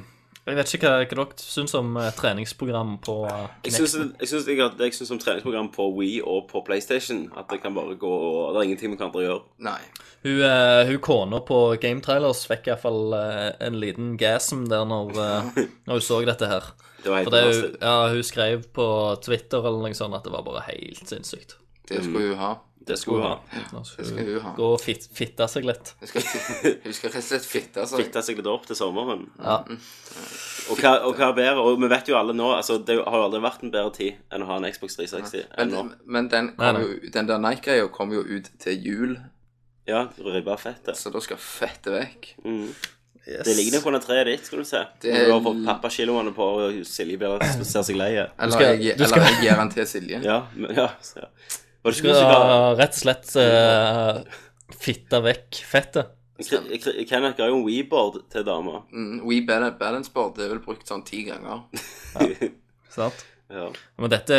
Jeg 0.49 0.57
vet 0.57 0.73
ikke 0.75 0.89
hva, 0.89 1.05
hva 1.05 1.23
dere 1.23 1.43
syns 1.45 1.75
om 1.77 1.95
eh, 2.01 2.11
treningsprogram 2.17 2.95
på 3.05 3.15
eh, 3.29 3.47
Jeg 3.67 3.75
syns, 3.77 3.95
jeg 4.19 4.31
syns, 4.31 4.49
jeg, 4.49 4.59
jeg 4.59 4.97
syns 4.97 5.13
om 5.13 5.21
treningsprogram 5.21 5.69
på 5.75 5.89
Wii 5.95 6.19
og 6.25 6.47
på 6.49 6.63
PlayStation 6.65 7.27
at 7.37 7.51
det 7.53 7.61
kan 7.63 7.75
bare 7.77 7.97
gå 7.99 8.09
og 8.09 8.55
Det 8.55 8.61
er 8.61 8.69
ingenting 8.71 8.95
vi 8.95 8.99
kan 8.99 9.11
andre 9.11 9.27
gjøre. 9.27 9.43
Nei. 9.69 9.79
Hun, 10.23 10.41
eh, 10.43 10.87
hun 10.87 10.99
kona 10.99 11.39
på 11.39 11.59
Game 11.81 12.01
Trailers 12.03 12.43
fikk 12.49 12.67
iallfall 12.67 13.13
uh, 13.15 13.51
en 13.63 13.77
liten 13.79 14.15
gasm 14.19 14.65
der 14.71 14.83
når, 14.89 15.13
eh, 15.15 15.61
når 15.87 16.01
hun 16.01 16.03
så 16.03 16.19
dette 16.27 16.49
her. 16.49 16.71
Det 17.03 17.13
var 17.13 17.21
helt 17.21 17.29
For 17.29 17.35
det, 17.37 17.43
hun, 17.45 17.53
fantastisk. 17.53 17.83
ja, 17.85 18.07
hun 18.11 18.25
skrev 18.27 18.65
på 18.75 18.87
Twitter 19.23 19.63
eller 19.63 19.85
noe 19.85 19.95
sånt 19.95 20.17
at 20.17 20.27
det 20.27 20.33
var 20.35 20.43
bare 20.47 20.65
helt 20.67 21.05
sinnssykt. 21.07 21.55
Det 21.87 22.03
skulle 22.03 22.33
hun 22.33 22.41
ha. 22.41 22.51
Det 22.87 22.95
skulle 22.97 23.21
hun 23.21 23.27
ha. 23.27 23.61
Nå 23.73 23.79
Det 23.83 24.05
skal 24.05 24.17
hun 24.17 24.27
hun 24.33 24.41
ha. 24.41 24.51
gå 24.57 24.67
og 24.73 24.81
fit, 24.81 25.03
fitte 25.13 25.45
seg 25.51 25.65
litt. 25.67 25.91
Hun 25.99 26.07
skal, 26.09 26.21
hun 26.85 26.93
skal 26.95 27.11
rett 27.13 27.19
og 27.21 27.27
slett 27.27 27.45
fitte 27.45 27.85
seg. 27.85 27.99
Fitte 28.03 28.23
seg 28.25 28.37
litt 28.39 28.47
opp 28.49 28.65
til 28.69 28.75
sommeren. 28.79 29.25
Ja. 29.37 29.57
Og 30.69 30.77
hva, 30.81 30.93
og 31.05 31.17
hva 31.19 31.27
er 31.29 31.35
bedre? 31.37 31.63
Og 31.65 31.79
vi 31.81 31.89
vet 31.91 32.09
jo 32.11 32.17
alle 32.17 32.33
nå 32.37 32.47
altså 32.55 32.77
Det 32.85 32.95
har 33.01 33.17
jo 33.19 33.25
aldri 33.27 33.41
vært 33.43 33.63
en 33.65 33.71
bedre 33.73 33.91
tid 33.97 34.17
enn 34.33 34.45
å 34.45 34.49
ha 34.49 34.57
en 34.61 34.67
Xbox 34.73 34.95
360 34.99 35.43
enn 35.59 35.73
nå. 35.73 35.83
Men, 35.89 35.97
men 36.17 36.29
den, 36.33 36.49
jo, 36.81 37.11
den 37.13 37.29
der 37.29 37.41
Nike-greia 37.43 37.89
kom 37.93 38.13
jo 38.15 38.21
ut 38.25 38.49
til 38.63 38.79
jul, 38.85 39.17
Ja, 39.89 40.05
ribba 40.21 40.55
fettet. 40.61 40.97
så 40.97 41.09
da 41.13 41.21
skal 41.25 41.37
fettet 41.41 41.93
vekk. 41.95 42.31
Mm. 42.45 42.67
Det 43.29 43.53
ligger 43.57 43.75
nok 43.77 43.85
under 43.91 44.01
treet 44.01 44.25
ditt, 44.25 44.45
skal 44.47 44.61
du 44.63 44.65
se. 44.65 44.79
Det- 45.03 45.13
du 45.27 45.31
har 45.35 45.41
fått 45.45 45.59
pappakiloene 45.65 46.31
på, 46.33 46.45
og 46.63 46.77
Silje 46.87 47.17
blir, 47.21 47.41
ser 47.65 47.83
seg 47.85 47.97
lei. 47.99 48.11
Eller, 48.17 48.61
jeg, 48.79 48.95
eller 48.97 49.25
jeg 49.27 49.41
gir 49.43 49.59
den 49.59 49.69
til 49.73 49.85
Silje. 49.89 50.21
Ja, 50.25 50.39
men, 50.55 50.73
ja, 50.77 50.87
så, 51.05 51.25
ja. 51.25 51.27
Var 51.83 51.91
det 51.91 51.99
Du 51.99 52.07
ikke 52.07 52.15
skal 52.19 52.77
rett 52.79 52.95
og 52.95 52.99
slett 52.99 53.29
uh, 53.39 54.23
fitte 54.79 55.21
vekk 55.23 55.59
fettet. 55.69 56.15
Kenneth 56.39 57.35
ga 57.35 57.49
jo 57.49 57.57
en 57.59 57.65
WeBoard 57.65 58.21
til 58.31 58.45
dama. 58.47 58.81
Mm, 58.91 59.19
We 59.27 59.41
Bal- 59.47 59.73
Balance 59.79 60.11
Board 60.13 60.37
det 60.37 60.45
er 60.47 60.53
vel 60.53 60.61
brukt 60.63 60.87
sånn 60.87 61.03
ti 61.07 61.25
ganger. 61.27 61.65
Sant? 62.95 63.25
Ja. 63.49 63.67
Men 63.99 64.11
dette, 64.13 64.37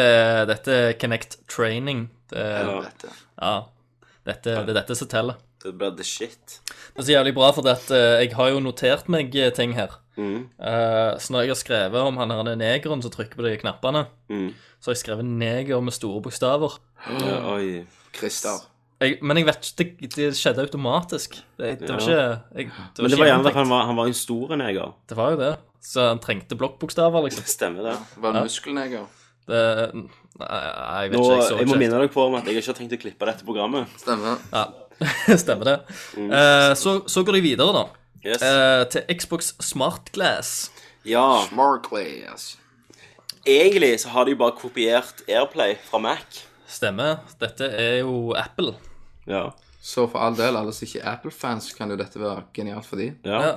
dette 0.48 0.76
er 0.76 0.96
Connect 1.00 1.40
Training. 1.50 2.06
Det, 2.30 2.44
dette 2.86 3.10
ja, 3.10 3.54
dette, 4.24 4.54
det 4.54 4.70
er 4.70 4.76
dette 4.78 4.96
som 4.96 5.10
teller. 5.10 5.40
Det 5.60 5.74
blir 5.76 5.92
the 5.96 6.06
shit. 6.06 6.60
Det 6.94 7.02
er 7.02 7.08
så 7.08 7.16
jævlig 7.18 7.34
bra, 7.36 7.50
for 7.52 7.66
det 7.66 7.74
at 7.74 7.90
eh, 7.92 8.20
jeg 8.24 8.32
har 8.38 8.48
jo 8.54 8.62
notert 8.64 9.10
meg 9.12 9.34
eh, 9.36 9.50
ting 9.52 9.74
her. 9.76 9.98
Mm. 10.20 10.40
Eh, 10.60 11.12
så 11.22 11.32
når 11.32 11.46
jeg 11.46 11.52
har 11.54 11.60
skrevet 11.60 12.02
om 12.10 12.18
han 12.20 12.30
her 12.34 12.50
negeren 12.60 13.00
som 13.02 13.12
trykker 13.14 13.38
på 13.40 13.46
de 13.46 13.56
knappene, 13.62 14.04
Mm. 14.28 14.50
så 14.80 14.90
har 14.90 14.94
jeg 14.94 15.02
skrevet 15.04 15.24
'neger' 15.24 15.80
med 15.82 15.92
store 15.96 16.20
bokstaver. 16.22 16.76
Ja, 17.08 17.38
oi. 17.56 17.86
Christer. 18.12 18.60
Jeg, 19.00 19.16
men 19.22 19.38
jeg 19.38 19.46
vet 19.46 19.64
ikke 19.80 19.96
Det, 20.00 20.14
det 20.16 20.26
skjedde 20.36 20.60
automatisk. 20.60 21.38
Det, 21.56 21.78
det 21.80 21.88
var 21.88 22.00
ikke 22.04 22.10
jeg, 22.12 22.38
det 22.52 22.98
var 22.98 23.02
Men 23.02 23.10
det 23.10 23.18
var 23.18 23.26
gjerne 23.30 23.48
at 23.48 23.54
han 23.54 23.70
var, 23.70 23.86
han 23.86 23.96
var 23.96 24.06
en 24.10 24.14
stor 24.14 24.56
neger. 24.60 24.92
Det 25.08 25.16
var 25.16 25.30
jo 25.30 25.36
det. 25.40 25.56
Så 25.80 26.08
han 26.08 26.18
trengte 26.20 26.56
blokkbokstaver, 26.60 27.22
liksom. 27.24 27.44
Stemmer 27.56 27.82
det. 27.82 27.96
Var 28.20 28.32
det 28.36 28.42
muskelneger? 28.44 29.06
Det, 29.48 29.94
nei, 29.94 30.48
jeg 31.02 31.10
vet 31.10 31.16
Nå, 31.18 31.22
ikke. 31.24 31.36
Jeg 31.36 31.48
så 31.48 31.56
jeg 31.62 31.68
må 31.70 31.78
minne 31.80 31.96
dere 31.96 32.08
på 32.12 32.26
om 32.26 32.34
at 32.38 32.44
jeg 32.44 32.60
ikke 32.60 32.74
har 32.74 32.78
tenkt 32.82 32.92
å 32.92 33.00
klippe 33.00 33.26
dette 33.30 33.44
programmet. 33.48 33.88
Stemmer. 33.96 34.36
Ja, 34.52 34.66
Stemmer 35.44 35.64
det. 35.64 35.78
Eh, 36.20 36.74
så, 36.76 37.00
så 37.08 37.24
går 37.24 37.38
de 37.38 37.40
videre, 37.40 37.72
da. 37.72 37.86
Yes. 38.24 38.42
Eh, 38.42 38.84
til 38.92 39.02
Xbox 39.16 39.52
Smart 39.64 40.12
Glass. 40.12 40.70
Ja, 41.08 41.46
Smartglass. 41.48 42.58
egentlig 43.46 44.00
så 44.00 44.08
har 44.12 44.24
de 44.28 44.34
bare 44.36 44.52
kopiert 44.58 45.22
Airplay 45.28 45.74
fra 45.90 45.98
Mac. 45.98 46.42
Stemmer. 46.68 47.16
Dette 47.40 47.64
er 47.64 47.98
jo 48.02 48.34
Apple. 48.36 48.74
Ja. 49.26 49.50
Så 49.82 50.04
for 50.10 50.20
all 50.20 50.36
del, 50.36 50.56
alle 50.56 50.72
som 50.76 50.84
ikke 50.86 51.00
er 51.00 51.14
Apple-fans, 51.14 51.72
kan 51.72 51.88
jo 51.90 51.96
dette 51.96 52.20
være 52.20 52.42
genialt 52.54 52.86
for 52.86 52.96
de. 53.00 53.12
ja. 53.24 53.42
Ja. 53.46 53.54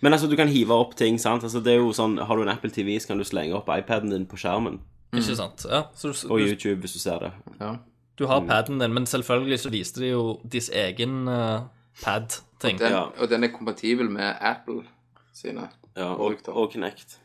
Men 0.00 0.12
altså, 0.12 0.28
du 0.28 0.36
kan 0.36 0.48
hive 0.48 0.72
opp 0.74 0.94
ting, 0.96 1.16
sant? 1.20 1.42
Altså, 1.42 1.60
det 1.64 1.72
er 1.72 1.78
jo 1.80 1.88
sånn, 1.96 2.18
Har 2.20 2.36
du 2.36 2.42
en 2.42 2.48
Apple 2.52 2.70
TV, 2.70 2.98
så 3.00 3.08
kan 3.08 3.18
du 3.18 3.24
slenge 3.24 3.54
opp 3.56 3.68
iPaden 3.72 4.10
din 4.12 4.26
på 4.28 4.36
skjermen. 4.36 4.78
Ikke 5.16 5.36
sant? 5.38 5.64
Ja, 5.64 5.86
så 5.96 6.10
du, 6.12 6.18
Og 6.28 6.38
du, 6.40 6.50
YouTube, 6.50 6.80
hvis 6.84 6.92
du 6.92 6.98
ser 6.98 7.18
det. 7.22 7.30
Ja. 7.60 7.76
du 8.18 8.26
har 8.26 8.44
paden 8.44 8.78
din, 8.78 8.92
men 8.94 9.06
selvfølgelig 9.06 9.58
så 9.60 9.70
viste 9.72 10.00
de 10.00 10.10
jo 10.12 10.40
deres 10.44 10.68
egen 10.68 11.26
eh, 11.28 11.62
pad-ting. 12.02 12.78
Den, 12.78 12.92
Ja. 12.92 13.02
Og 13.18 13.28
den 13.30 13.44
er 13.44 13.48
kompatibel 13.48 14.10
med 14.10 14.34
Apple 14.40 14.82
sine. 15.34 15.68
Ja, 15.96 16.12
og, 16.12 16.16
Produkter. 16.16 16.52
og 16.52 16.72
Kinect. 16.72 17.18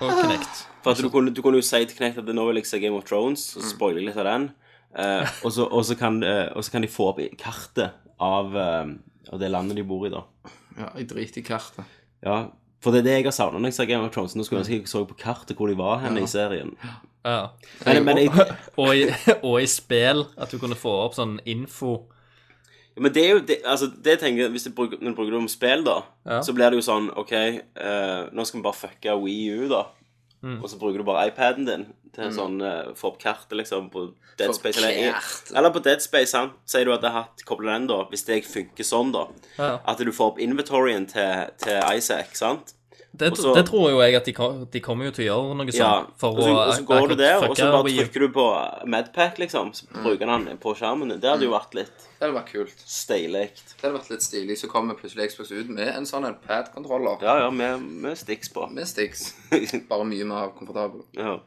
Og 0.00 0.10
Kinect. 0.10 0.68
For 0.82 0.90
at 0.90 1.02
du 1.02 1.08
kunne, 1.08 1.34
du 1.34 1.42
kunne 1.42 1.60
jo 1.60 1.62
si 1.62 1.84
til 1.84 1.96
Kinect 1.96 2.18
at 2.18 2.34
nå 2.34 2.46
vil 2.46 2.56
jeg 2.56 2.66
se 2.66 2.80
Game 2.80 2.96
of 2.96 3.04
Thrones, 3.04 3.40
så 3.54 3.62
spoiler 3.70 4.00
jeg 4.00 4.10
litt 4.10 4.16
av 4.16 4.24
den. 4.26 4.50
Eh, 4.98 5.28
og, 5.44 5.52
så, 5.52 5.66
og, 5.66 5.84
så 5.86 5.94
kan, 5.94 6.22
eh, 6.26 6.48
og 6.56 6.64
så 6.64 6.70
kan 6.74 6.82
de 6.82 6.88
få 6.90 7.12
opp 7.12 7.20
i 7.22 7.28
kartet 7.38 7.92
av, 8.20 8.56
eh, 8.56 8.94
av 9.32 9.38
det 9.42 9.50
landet 9.50 9.78
de 9.78 9.84
bor 9.86 10.06
i, 10.08 10.10
da. 10.10 10.24
Ja, 10.78 10.88
jeg 10.96 11.10
driter 11.12 11.42
i 11.42 11.44
kartet. 11.46 11.84
Ja, 12.24 12.48
for 12.82 12.94
det 12.94 13.02
er 13.02 13.06
det 13.06 13.14
jeg 13.18 13.28
har 13.28 13.36
savna 13.36 13.60
når 13.60 13.70
jeg 13.70 13.76
ser 13.76 13.90
Game 13.90 14.06
of 14.06 14.14
Thrones. 14.14 14.34
Nå 14.34 14.46
skulle 14.46 14.62
jeg 14.62 14.66
ønske 14.66 14.78
jeg 14.80 14.90
så 14.90 15.04
på 15.06 15.18
kartet 15.20 15.58
hvor 15.58 15.68
de 15.70 15.76
var 15.78 16.00
hen 16.02 16.18
i 16.18 16.26
serien. 16.30 16.72
Ja. 17.24 17.50
Men, 17.84 18.04
men, 18.06 18.18
jeg, 18.22 18.30
Og, 18.80 18.96
i, 18.96 19.10
og 19.42 19.60
i 19.60 19.66
spill 19.68 20.24
at 20.40 20.50
du 20.50 20.56
kunne 20.58 20.78
få 20.78 20.94
opp 21.04 21.18
sånn 21.18 21.36
info. 21.44 21.98
Men 22.96 23.12
det 23.14 23.22
er 23.24 23.30
jo 23.30 23.40
det, 23.46 23.60
altså, 23.64 23.86
det 24.04 24.18
tenker 24.20 24.42
jeg, 24.42 24.50
Hvis 24.50 24.64
du 24.66 24.72
bruker, 24.74 24.98
når 25.00 25.12
du 25.12 25.16
bruker 25.16 25.30
det 25.36 25.40
om 25.42 25.48
spill, 25.48 25.84
da, 25.86 26.02
Ja. 26.26 26.40
så 26.42 26.52
blir 26.56 26.70
det 26.70 26.80
jo 26.80 26.86
sånn 26.86 27.10
OK, 27.16 27.32
eh, 27.32 28.28
nå 28.32 28.44
skal 28.46 28.60
vi 28.60 28.66
bare 28.66 28.80
fucke 28.80 29.16
Wii 29.22 29.48
U, 29.60 29.68
da. 29.68 29.84
Mm. 30.42 30.62
Og 30.62 30.68
så 30.72 30.78
bruker 30.80 30.98
du 30.98 31.04
bare 31.04 31.28
iPaden 31.28 31.66
din 31.68 31.86
til 32.16 32.32
sånn 32.34 32.56
uh, 32.64 32.90
få 32.98 33.12
opp 33.12 33.18
kartet, 33.22 33.52
liksom, 33.54 33.90
på 33.92 34.08
Dead 34.40 34.50
Space. 34.56 34.80
Eller, 34.80 35.14
eller 35.54 35.70
på 35.70 35.82
Dead 35.84 36.02
Space, 36.02 36.32
sant? 36.32 36.56
Sier 36.66 36.88
du 36.88 36.94
at 36.94 37.04
jeg 37.06 37.12
har 37.12 37.28
hatt 37.28 37.44
kobla 37.46 37.76
den, 37.76 37.86
da, 37.86 38.00
hvis 38.10 38.24
det 38.26 38.40
funker 38.48 38.86
sånn, 38.86 39.12
da. 39.14 39.26
Ja. 39.60 39.68
At 39.86 40.02
du 40.02 40.10
får 40.10 40.32
opp 40.32 40.40
inventoryen 40.42 41.06
til, 41.12 41.52
til 41.62 41.78
Isaac, 41.94 42.34
sant? 42.34 42.74
Det, 43.10 43.32
også, 43.32 43.54
det 43.56 43.64
tror 43.66 43.88
jo 43.90 43.98
jeg 44.04 44.14
at 44.14 44.28
de, 44.28 44.32
de 44.70 44.80
kommer 44.84 45.08
jo 45.08 45.12
til 45.16 45.24
å 45.24 45.26
gjøre 45.26 45.54
noe 45.58 45.72
Ja. 45.74 45.88
sånt. 45.90 46.12
For 46.20 46.36
og, 46.36 46.44
så, 46.46 46.52
og 46.54 46.74
så 46.76 46.84
går 46.86 47.08
du 47.10 47.14
der, 47.18 47.42
og 47.42 47.56
så 47.58 47.66
bare 47.74 47.90
trykker 47.90 48.22
du 48.22 48.28
på 48.36 48.44
Medpack, 48.86 49.40
liksom. 49.42 49.72
Så 49.74 49.88
bruker 49.96 50.30
den 50.30 50.60
på 50.62 50.74
skjermen. 50.78 51.10
Det 51.18 51.26
hadde 51.28 51.48
jo 51.48 51.50
vært 51.50 51.74
litt 51.74 52.06
Det 52.20 52.22
hadde 52.28 52.36
vært 52.36 52.52
kult. 52.52 52.84
Stilig. 52.86 53.44
Det 53.56 53.82
hadde 53.82 53.96
vært 53.96 54.12
litt 54.14 54.26
stilig. 54.26 54.58
Så 54.60 54.70
kommer 54.70 54.94
plutselig 54.98 55.32
Xbox 55.32 55.50
ut 55.50 55.72
med 55.74 55.90
en 55.90 56.06
sånn 56.06 56.28
en 56.28 56.38
pad-kontroller 56.46 57.24
Ja, 57.26 57.38
ja, 57.46 57.50
med, 57.50 57.82
med 57.82 58.18
sticks 58.20 58.52
på. 58.54 58.68
med 58.70 58.86
sticks. 58.86 59.32
Bare 59.90 60.06
mye 60.06 60.28
mer 60.30 60.54
komfortabel. 60.54 61.02
Ja. 61.18 61.40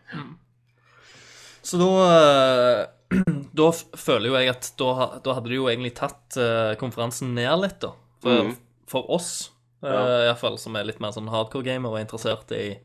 Så 1.63 1.79
da, 1.79 1.89
eh, 2.11 3.23
da 3.55 3.71
føler 3.71 4.29
jo 4.29 4.35
jeg 4.35 4.51
at 4.51 4.73
da, 4.81 4.91
da 5.23 5.39
hadde 5.39 5.47
de 5.53 5.61
jo 5.61 5.69
egentlig 5.71 5.95
tatt 5.95 6.35
eh, 6.35 6.75
konferansen 6.81 7.31
ned 7.37 7.55
litt, 7.63 7.79
da. 7.85 7.93
For, 8.23 8.49
mm. 8.49 8.55
for 8.91 9.07
oss, 9.15 9.52
uh, 9.83 9.89
Ja. 9.91 10.05
iallfall, 10.29 10.57
som 10.59 10.75
er 10.79 10.83
litt 10.87 10.99
mer 11.03 11.11
sånn 11.15 11.27
hardcore 11.31 11.63
gamer 11.67 11.89
og 11.93 11.97
er 11.99 12.05
interessert 12.07 12.51
i, 12.55 12.77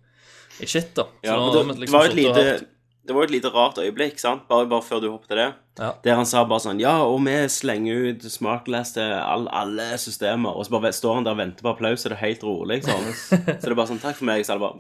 i 0.61 0.67
shit, 0.67 0.91
da. 0.99 1.05
Så 1.23 1.27
Ja, 1.31 1.39
men 1.39 1.55
det, 1.55 1.79
liksom 1.85 1.99
var 1.99 2.07
et 2.11 2.15
lite 2.19 2.67
det 3.09 3.15
var 3.17 3.25
et 3.25 3.31
lite 3.33 3.49
rart 3.49 3.79
øyeblikk, 3.81 4.19
sant? 4.21 4.43
Bare, 4.51 4.67
bare 4.69 4.85
før 4.85 5.01
du 5.01 5.07
hoppet 5.09 5.31
til 5.31 5.39
det. 5.41 5.47
Ja. 5.81 5.95
Der 6.05 6.19
han 6.19 6.27
sa 6.29 6.43
bare 6.45 6.61
sånn 6.61 6.77
Ja, 6.83 6.99
og 7.09 7.23
vi 7.25 7.39
slenger 7.49 8.11
ut 8.11 8.21
smartglass 8.29 8.91
til 8.99 9.15
all, 9.17 9.47
alle 9.49 9.87
systemer. 9.97 10.53
Og 10.53 10.67
så 10.67 10.75
bare 10.75 10.91
står 10.93 11.15
han 11.17 11.25
der 11.25 11.33
og 11.33 11.39
venter 11.41 11.65
på 11.65 11.71
applaus, 11.73 12.05
og 12.05 12.13
det 12.13 12.19
er 12.19 12.25
helt 12.27 12.45
rolig, 12.45 12.83
sånn. 12.85 13.09
Så 13.33 13.39
det 13.65 13.71
er 13.73 13.79
bare 13.81 13.89
sånn 13.89 14.03
Takk 14.03 14.19
for 14.21 14.29
meg. 14.29 14.45
Så 14.45 14.53
er 14.53 14.61
det 14.61 14.69
bare! 14.69 14.77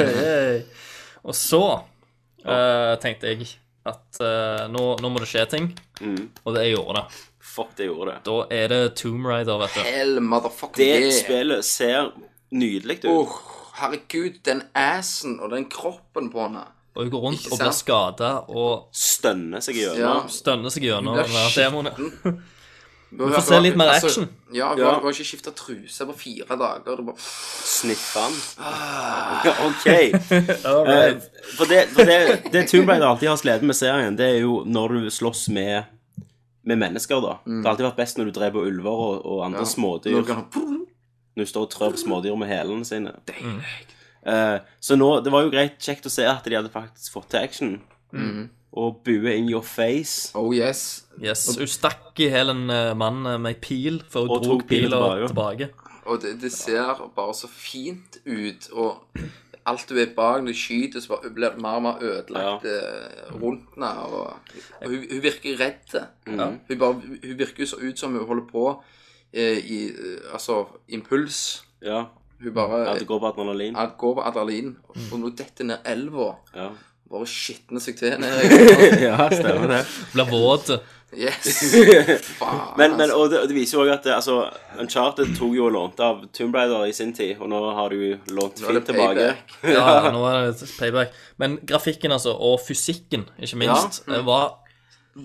Og 1.28 1.36
så 1.36 1.60
uh, 2.48 2.94
tenkte 3.02 3.28
jeg 3.34 3.44
at 3.84 4.20
uh, 4.24 4.64
nå, 4.72 4.86
nå 5.04 5.10
må 5.12 5.20
det 5.20 5.28
skje 5.28 5.44
ting, 5.52 5.66
Mm. 6.00 6.30
og 6.48 6.54
det 6.56 6.62
gjorde 6.70 6.94
det. 6.96 7.18
Fuck, 7.50 7.72
det 7.76 7.86
gjorde 7.88 8.12
det. 8.12 8.18
Da 8.28 8.36
er 8.54 8.68
det 8.68 8.82
Tomb 9.00 9.26
Raider, 9.26 9.58
vet 9.58 9.74
du. 9.74 9.80
Hell 9.86 10.20
motherfucker 10.22 10.76
Det 10.76 10.90
yeah. 11.00 11.12
spillet 11.16 11.64
ser 11.66 12.12
nydelig 12.52 12.98
ut. 13.04 13.08
Åh, 13.10 13.32
herregud, 13.80 14.38
den 14.46 14.62
assen 14.74 15.40
og 15.40 15.50
den 15.54 15.66
kroppen 15.72 16.30
på 16.30 16.44
henne. 16.46 16.62
Og 16.94 17.04
hun 17.04 17.10
går 17.12 17.20
rundt 17.26 17.44
og 17.52 17.58
blir 17.60 17.74
skada 17.74 18.30
og 18.50 18.88
Stønner 18.92 19.60
seg 19.62 19.76
Ja. 19.78 19.92
gjennom. 19.94 20.28
stønner 20.28 20.70
seg 20.74 20.82
gjennom 20.88 21.14
blir 21.14 21.26
der 21.26 22.38
Vi 23.10 23.26
får 23.34 23.42
se 23.42 23.58
litt 23.58 23.76
mer 23.76 23.88
action. 23.90 24.28
Ja, 24.54 24.68
hun 24.70 24.78
Ja. 24.78 24.84
har- 24.84 24.94
hun 25.00 25.04
har 25.04 25.10
ikke 25.12 25.24
skifta 25.26 25.50
truse 25.50 26.06
på 26.06 26.14
fire 26.14 26.56
dager. 26.56 26.92
Er 26.92 27.02
bare 27.02 27.16
Sniffa 27.18 28.20
den. 28.28 28.36
Ah. 28.58 29.46
OK. 29.66 29.86
Eh, 30.90 31.20
for 31.56 31.64
det, 31.66 31.88
for 31.90 32.04
det, 32.04 32.52
det 32.52 32.68
Tomb 32.70 32.88
Raider 32.88 33.06
alltid 33.08 33.28
har 33.28 33.36
slitt 33.36 33.62
med 33.62 33.74
serien, 33.76 34.16
det 34.16 34.26
er 34.36 34.38
jo 34.40 34.62
når 34.66 34.88
du 34.88 35.10
slåss 35.10 35.48
med, 35.48 35.84
med 36.64 36.76
mennesker, 36.78 37.20
da. 37.24 37.38
Det 37.46 37.62
har 37.64 37.70
alltid 37.72 37.86
vært 37.86 37.96
best 37.96 38.18
når 38.18 38.24
du 38.30 38.32
dreper 38.40 38.66
ulver 38.68 38.90
og, 38.90 39.26
og 39.26 39.44
andre 39.46 39.64
smådyr. 39.66 40.12
Når 40.12 40.26
du 40.26 40.34
kan- 40.34 40.86
Når 41.36 41.44
du 41.46 41.46
står 41.46 41.62
og 41.62 41.70
trør 41.70 41.90
på 41.94 41.96
smådyr 42.02 42.36
med 42.36 42.48
hælene 42.48 42.84
sine. 42.84 43.12
Eh, 44.26 44.58
så 44.80 44.96
nå, 44.98 45.20
det 45.24 45.32
var 45.32 45.42
jo 45.46 45.50
greit 45.50 45.78
kjekt 45.80 46.04
å 46.06 46.10
se 46.12 46.26
at 46.28 46.44
de 46.44 46.54
hadde 46.58 46.68
faktisk 46.72 47.12
fått 47.14 47.30
til 47.30 47.40
action. 47.40 47.80
Og 48.72 49.00
bue 49.04 49.32
in 49.34 49.48
your 49.50 49.62
face. 49.66 50.30
Oh 50.34 50.52
yes. 50.54 51.04
Yes, 51.20 51.56
Hun 51.58 51.66
stakk 51.66 52.18
i 52.22 52.28
hæl 52.30 52.50
en 52.52 52.70
eh, 52.70 52.92
mann 52.94 53.22
med 53.42 53.46
ei 53.54 53.54
pil 53.60 54.00
før 54.10 54.26
hun 54.28 54.30
Og 54.36 54.44
dro 54.44 54.58
pila 54.60 55.00
tilbake. 55.00 55.28
tilbake. 55.32 55.70
Og 56.06 56.20
det, 56.22 56.40
det 56.42 56.52
ser 56.52 56.94
bare 57.16 57.34
så 57.34 57.48
fint 57.50 58.18
ut, 58.26 58.68
og 58.72 59.02
alt 59.68 59.88
du 59.88 59.98
er 60.00 60.12
bak 60.16 60.40
når 60.42 60.54
du 60.54 60.58
skyter, 60.58 61.02
så 61.04 61.18
blir 61.22 61.50
det 61.50 61.62
mer 61.62 61.80
og 61.80 61.82
mer 61.84 62.04
ødelagt 62.04 62.64
ja. 62.64 62.78
rundt 63.34 63.74
henne. 63.74 63.90
Og, 64.06 64.36
og 64.80 64.86
hun, 64.86 65.02
hun 65.10 65.22
virker 65.22 65.60
redd. 65.60 65.98
Hun, 66.28 66.78
bare, 66.78 66.94
hun 66.94 67.38
virker 67.38 67.68
så 67.68 67.80
ut 67.82 67.98
som 67.98 68.16
hun 68.16 68.26
holder 68.26 68.46
på 68.50 68.64
eh, 69.32 69.58
i 69.58 69.82
eh, 69.90 70.32
Altså 70.32 70.64
impuls. 70.88 71.64
Ja. 71.82 72.04
Hun 72.40 72.54
bare 72.54 72.84
ja 72.88 72.94
det 72.98 73.06
går 73.06 73.18
på 73.20 73.26
adrenalin. 73.26 73.74
ja, 73.76 73.88
går 73.98 74.14
på 74.14 74.22
adrenalin, 74.24 74.76
og 75.12 75.18
nå 75.20 75.32
detter 75.36 75.68
ned 75.68 75.84
elva. 75.84 76.32
Ja, 76.56 76.70
Bare 77.10 77.26
skitner 77.26 77.82
seg 77.82 77.96
til 77.98 78.22
i 78.22 78.50
ja 79.08 79.24
stemmer 79.32 79.66
det. 79.66 79.80
Blir 80.12 80.28
våt. 80.30 80.70
Yes! 81.16 81.72
Faen, 82.38 82.60
Men, 82.78 82.92
men 82.96 83.00
altså. 83.08 83.16
og 83.18 83.30
det, 83.32 83.38
og 83.42 83.48
det 83.50 83.56
viser 83.56 83.76
jo 83.78 83.82
også 83.82 83.94
at 83.96 84.04
det, 84.06 84.12
altså, 84.14 84.36
Uncharted 84.78 85.32
tok 85.38 85.56
jo 85.56 85.64
og 85.66 85.72
lånte 85.74 86.06
av 86.06 86.20
Tomb 86.36 86.54
Raider 86.54 86.86
i 86.86 86.94
sin 86.94 87.10
tid, 87.16 87.34
og 87.42 87.50
nå 87.50 87.60
har 87.74 87.90
du 87.94 88.34
lånt 88.36 88.62
fint 88.62 88.86
tilbake. 88.86 89.26
Ja, 89.74 90.10
nå 90.14 90.22
er 90.30 90.50
det 90.52 90.68
payback. 90.78 91.16
Men 91.42 91.58
grafikken, 91.66 92.14
altså, 92.14 92.36
og 92.38 92.60
fysikken, 92.62 93.26
ikke 93.42 93.58
minst, 93.64 94.02
Ja. 94.06 94.20
mm. 94.20 94.26
var 94.28 94.50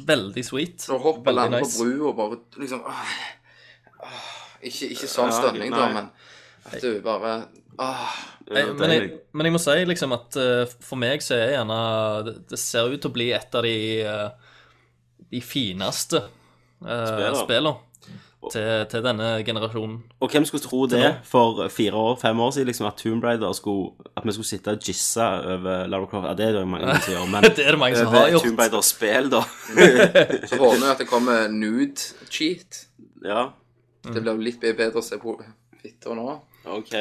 veldig 0.09 0.45
sweet. 0.47 0.87
Å 0.89 0.97
hoppe 1.03 1.33
land 1.35 1.53
nice. 1.59 1.77
på 1.77 1.85
brua 1.85 2.09
og 2.09 2.15
bare 2.17 2.39
liksom 2.63 2.81
åh, 2.89 3.11
åh, 4.07 4.31
ikke, 4.65 4.89
ikke 4.95 5.09
sånn 5.11 5.29
Ja, 5.29 5.37
stønning, 5.37 5.75
da, 5.75 5.91
men 5.93 6.09
at 6.65 6.81
du 6.81 6.95
bare 7.05 7.35
åh, 7.77 8.07
Ja, 8.09 8.31
Eh, 8.45 8.67
Men 8.77 8.91
jeg, 8.93 9.07
men 9.33 9.47
jeg 9.47 9.53
må 9.55 9.59
si 9.61 9.73
liksom 9.89 10.11
at 10.13 10.35
uh, 10.37 10.73
for 10.85 11.01
meg 11.01 11.23
så 11.25 11.33
er 11.33 11.55
gjerne 11.55 11.77
Det, 12.27 12.33
det 12.51 12.59
ser 12.61 12.91
ut 12.91 12.99
til 13.01 13.09
å 13.09 13.15
bli 13.15 13.31
et 13.33 13.55
av 13.57 13.65
de 13.65 13.71
eh, 14.05 14.44
De 15.31 15.41
fineste 15.41 16.21
uh, 16.21 16.85
Spiller. 16.85 17.41
spillene 17.43 17.75
til, 18.51 18.85
til 18.89 19.03
denne 19.05 19.29
generasjonen. 19.45 19.97
Og 20.21 20.31
hvem 20.31 20.45
skulle 20.45 20.63
tro 20.63 20.85
det 20.85 21.15
for 21.25 21.67
fire 21.73 21.93
år, 21.93 22.15
fem 22.21 22.39
år 22.39 22.51
siden, 22.51 22.67
liksom, 22.69 22.85
at 22.85 22.99
Tomb 23.01 23.23
Raider 23.23 23.53
skulle 23.53 23.91
At 24.17 24.25
vi 24.25 24.31
skulle 24.31 24.47
sitte 24.47 24.71
og 24.71 24.79
gisse 24.85 25.21
over 25.23 25.87
Lara 25.87 26.05
Croft? 26.05 26.27
Ja, 26.27 26.33
det 26.37 26.47
er 26.47 26.59
det 26.59 26.67
mange 26.67 26.95
som 27.01 27.13
gjør, 27.13 27.25
men 27.31 27.43
Det 27.57 27.65
er 27.65 27.71
det 27.71 27.79
mange 27.79 27.97
som 27.97 28.07
har 28.07 28.29
gjort. 28.29 28.43
Tomb 28.43 28.59
Raider-spill, 28.59 29.29
da. 29.33 29.43
Så 30.49 30.57
håper 30.61 30.81
vi 30.81 30.89
at 30.91 31.03
det 31.03 31.07
kommer 31.09 31.47
nude 31.47 32.29
cheat. 32.29 32.85
ja, 33.25 33.49
Det 34.05 34.21
blir 34.21 34.43
litt 34.51 34.61
bedre 34.61 35.01
å 35.01 35.05
se 35.05 35.17
på 35.21 35.39
fitter 35.85 36.17
nå. 36.17 36.41
OK. 36.65 36.93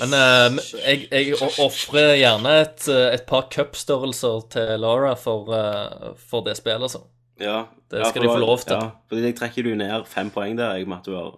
Men 0.00 0.14
uh, 0.14 0.62
jeg, 0.82 1.06
jeg 1.10 1.36
ofrer 1.62 2.16
gjerne 2.18 2.54
et, 2.64 2.86
eh, 2.90 3.12
et 3.14 3.22
par 3.28 3.46
cupstørrelser 3.52 4.40
til 4.50 4.72
Lara 4.82 5.12
for, 5.14 5.52
uh, 5.54 6.16
for 6.18 6.42
det 6.46 6.56
spillet, 6.58 6.82
altså. 6.88 7.04
Ja. 7.40 7.64
Det 7.90 7.98
ja, 8.00 8.08
skal 8.10 8.22
for 8.22 8.26
de 8.28 8.28
få 8.34 8.38
lov 8.42 8.58
til. 8.64 8.76
Ja, 8.76 8.90
fordi 9.10 9.22
jeg 9.28 9.36
trekker 9.38 9.62
du 9.66 9.74
ned 9.78 10.06
fem 10.06 10.30
poeng 10.30 10.56
der, 10.58 10.76
jeg, 10.78 10.86
med 10.88 10.98
at 10.98 11.04
du 11.08 11.14
har 11.16 11.32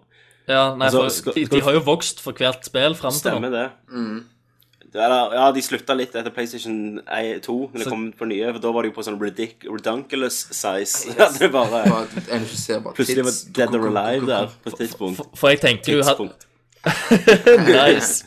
Ja, 0.47 0.75
nei, 0.75 0.85
Altså, 0.87 1.01
for 1.03 1.09
skal- 1.09 1.33
de, 1.33 1.45
skal- 1.45 1.57
de 1.59 1.63
har 1.65 1.73
jo 1.73 1.79
vokst 1.83 2.21
for 2.23 2.31
hvert 2.33 2.63
spill 2.65 2.95
fram 2.95 3.11
til 3.11 3.19
Stemmer 3.19 3.49
nå. 3.49 3.57
det. 3.57 4.23
det 4.93 5.01
er, 5.03 5.09
da- 5.09 5.33
ja, 5.35 5.51
de 5.51 5.61
slutta 5.61 5.93
litt 5.97 6.15
etter 6.15 6.31
PlayStation 6.31 7.01
2, 7.03 7.57
når 7.73 7.77
det 7.83 7.87
kom 7.87 8.05
på 8.13 8.25
nye, 8.29 8.53
for 8.53 8.59
da 8.63 8.71
var 8.71 8.81
de 8.83 8.89
jo 8.89 8.95
på 8.95 9.03
sånn 9.03 9.19
ridic 9.19 9.65
redunculous 9.67 10.47
size. 10.55 11.11
Ja, 11.19 11.27
det 11.37 11.51
bare 11.51 11.83
Plutselig 12.95 13.25
var. 13.25 13.33
Dead 13.53 13.75
or 13.75 13.87
Alive 13.91 14.25
der 14.25 14.47
på 14.63 14.69
et 14.71 14.77
tidspunkt. 14.85 15.21
For 15.35 15.49
jeg 15.49 15.59
tenker 15.61 15.97
jo 15.97 15.99
at. 16.05 16.45
Nice. 17.67 18.23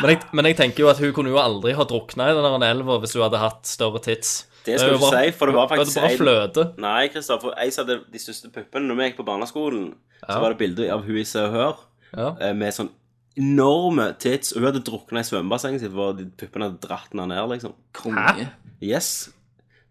Men 0.00 0.10
jeg, 0.10 0.20
men 0.32 0.44
jeg 0.48 0.56
tenker 0.56 0.84
jo 0.84 0.88
at 0.88 0.98
hun 1.02 1.12
kunne 1.16 1.30
jo 1.32 1.38
aldri 1.40 1.72
ha 1.76 1.84
drukna 1.88 2.30
i 2.30 2.36
den 2.36 2.62
elva 2.66 2.98
hvis 3.02 3.14
hun 3.16 3.24
hadde 3.26 3.40
hatt 3.42 3.66
større 3.68 4.00
tits. 4.04 4.46
Det 4.66 4.76
skal 4.80 4.90
er 4.90 4.96
du 4.96 4.98
ikke 4.98 5.10
si, 5.14 5.32
for 5.38 5.46
det 5.50 5.54
var 5.56 5.68
faktisk 5.70 5.94
Det 5.94 6.02
var 6.04 6.16
fløte. 6.20 6.64
Nei, 6.82 7.08
Kristoffer, 7.14 7.54
jeg 7.62 7.72
som 7.74 7.86
hadde 7.86 7.98
de 8.12 8.20
største 8.22 8.50
puppene 8.54 8.88
når 8.90 8.98
vi 9.00 9.08
gikk 9.10 9.18
på 9.20 9.26
barneskolen, 9.28 9.90
så 10.24 10.38
var 10.42 10.54
det 10.54 10.58
bilde 10.64 10.88
av 10.92 11.04
hun 11.06 11.18
i 11.20 11.24
Se 11.28 11.42
og 11.46 11.52
Hør 11.54 11.82
Ja. 12.16 12.28
eh, 12.40 12.52
med 12.56 12.74
sånn 12.74 12.90
enorme 13.36 14.10
tits, 14.18 14.54
hun 14.56 14.64
hadde 14.64 14.80
drukna 14.86 15.20
i 15.20 15.26
svømmebassenget 15.28 15.82
sitt, 15.84 15.92
for 15.92 16.16
puppene 16.40 16.70
hadde 16.70 16.80
dratt 16.86 17.12
henne 17.12 17.26
ned, 17.28 17.48
liksom. 17.52 17.74
Konge. 17.92 18.48
Yes. 18.82 19.28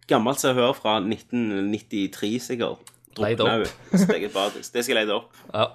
Gammelt 0.09 0.39
Se 0.41 0.49
og 0.49 0.55
Hør 0.59 0.73
fra 0.77 0.97
1993, 0.99 2.39
sikkert. 2.41 2.91
Leid 3.17 3.37
Drukna 3.39 3.61
opp. 3.61 3.69
hun. 3.91 3.99
Steget 4.01 4.33
badis. 4.33 4.69
Det 4.73 4.83
skal 4.83 4.97
jeg 4.97 5.05
leide 5.05 5.15
opp. 5.15 5.31
Ja. 5.53 5.67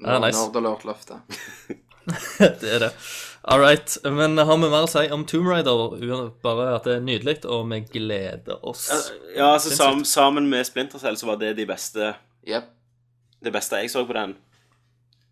Ja, 0.00 0.18
nice. 0.22 0.38
Nerdelert-løftet. 0.38 1.18
Det 2.60 2.70
er 2.76 2.78
det. 2.86 2.92
All 3.42 3.60
right. 3.60 3.96
Men 4.04 4.36
har 4.38 4.56
vi 4.60 4.68
mer 4.68 4.84
å 4.84 4.90
si 4.90 5.06
om 5.14 5.22
Tomb 5.28 5.48
Raider? 5.48 6.30
Bare 6.44 6.66
at 6.76 6.84
det 6.84 6.98
er 6.98 7.04
nydelig, 7.06 7.38
og 7.48 7.64
vi 7.70 7.80
gleder 7.88 8.60
oss. 8.68 8.88
Ja, 9.36 9.54
altså 9.54 9.72
sam, 9.72 10.04
Sammen 10.04 10.50
med 10.50 10.66
Splinter 10.68 11.00
Cell 11.00 11.16
så 11.16 11.30
var 11.30 11.40
det 11.40 11.54
de 11.56 11.64
beste 11.68 12.12
yep. 12.46 12.68
det 13.40 13.52
beste 13.54 13.80
jeg 13.80 13.92
så 13.92 14.04
på 14.08 14.16
den 14.16 14.34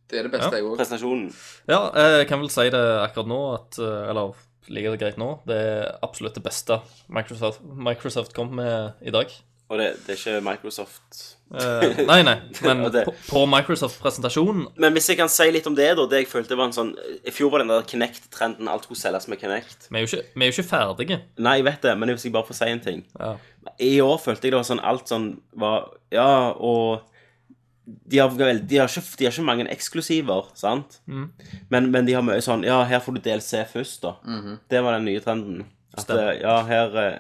Det 0.08 0.18
er 0.20 0.28
det 0.28 0.32
beste, 0.32 0.48
Ja. 0.54 0.56
jeg 0.56 0.64
òg. 0.64 0.76
presentasjonen. 0.78 1.28
Ja, 1.68 1.80
jeg 2.16 2.28
kan 2.30 2.40
vel 2.40 2.48
si 2.52 2.64
det 2.72 2.84
akkurat 3.02 3.28
nå, 3.28 3.40
at 3.58 3.78
eh, 3.78 4.08
Eller 4.08 4.32
ligger 4.68 4.96
det 4.96 5.00
greit 5.02 5.20
nå? 5.20 5.28
Det 5.48 5.56
er 5.56 5.98
absolutt 6.02 6.34
det 6.34 6.44
beste 6.44 6.80
Microsoft, 7.12 7.60
Microsoft 7.62 8.32
kom 8.36 8.54
med 8.56 8.94
i 9.04 9.12
dag. 9.12 9.28
Og 9.68 9.76
det, 9.78 9.88
det 10.06 10.14
er 10.14 10.22
ikke 10.22 10.44
Microsoft 10.52 11.34
Eh, 11.48 12.02
nei, 12.04 12.18
nei, 12.28 12.34
men 12.60 12.82
det- 12.92 13.06
på, 13.06 13.12
på 13.30 13.40
Microsoft-presentasjonen 13.48 14.66
Men 14.76 14.92
hvis 14.92 15.06
jeg 15.08 15.16
kan 15.16 15.30
si 15.32 15.46
litt 15.50 15.64
om 15.66 15.72
det, 15.78 15.86
da. 15.96 16.04
Det 16.04 16.18
jeg 16.20 16.28
følte 16.28 16.58
var 16.58 16.68
en 16.68 16.74
sånn 16.76 16.90
I 17.24 17.32
fjor 17.32 17.48
var 17.54 17.62
den 17.62 17.70
der 17.72 17.86
Kinect-trenden. 17.88 18.68
Alt 18.68 18.84
skulle 18.84 19.00
selges 19.00 19.24
med 19.32 19.40
Kinect. 19.40 19.86
Vi 19.88 19.96
er 19.96 20.04
jo 20.04 20.10
ikke, 20.10 20.26
vi 20.34 20.44
er 20.44 20.50
jo 20.50 20.56
ikke 20.58 20.68
ferdige. 20.68 21.18
Nei, 21.40 21.54
jeg 21.62 21.64
vet 21.70 21.86
det, 21.86 21.94
men 21.96 22.12
hvis 22.12 22.26
jeg 22.28 22.34
bare 22.36 22.44
får 22.50 22.58
si 22.58 22.68
en 22.68 22.82
ting 22.84 23.00
Ja. 23.16 23.30
I 23.80 23.94
år 24.04 24.20
følte 24.20 24.44
jeg 24.44 24.52
det 24.52 24.60
var 24.60 24.68
sånn 24.68 24.84
alt 24.92 25.08
sånn 25.08 25.30
var 25.64 25.88
Ja, 26.12 26.28
og 26.52 27.00
de 27.88 28.18
har, 28.20 28.28
vel- 28.36 28.60
de, 28.68 28.76
har 28.82 28.92
ikke, 28.92 29.16
de 29.16 29.24
har 29.24 29.32
ikke 29.32 29.46
mange 29.48 29.68
eksklusiver, 29.72 30.50
sant? 30.54 30.98
Men, 31.08 31.88
men 31.90 32.04
de 32.04 32.12
har 32.18 32.22
mye 32.28 32.44
sånn 32.44 32.66
Ja, 32.68 32.82
her 32.84 33.00
får 33.00 33.16
du 33.16 33.20
DLC 33.24 33.64
først, 33.72 34.02
da. 34.04 34.12
Det 34.68 34.84
var 34.84 34.98
den 34.98 35.08
nye 35.08 35.24
trenden. 35.24 35.64
At 35.96 36.04
Stemmer. 36.04 36.34
eh, 36.34 36.42
ja, 36.44 36.58
her 36.68 37.00
eh, 37.06 37.18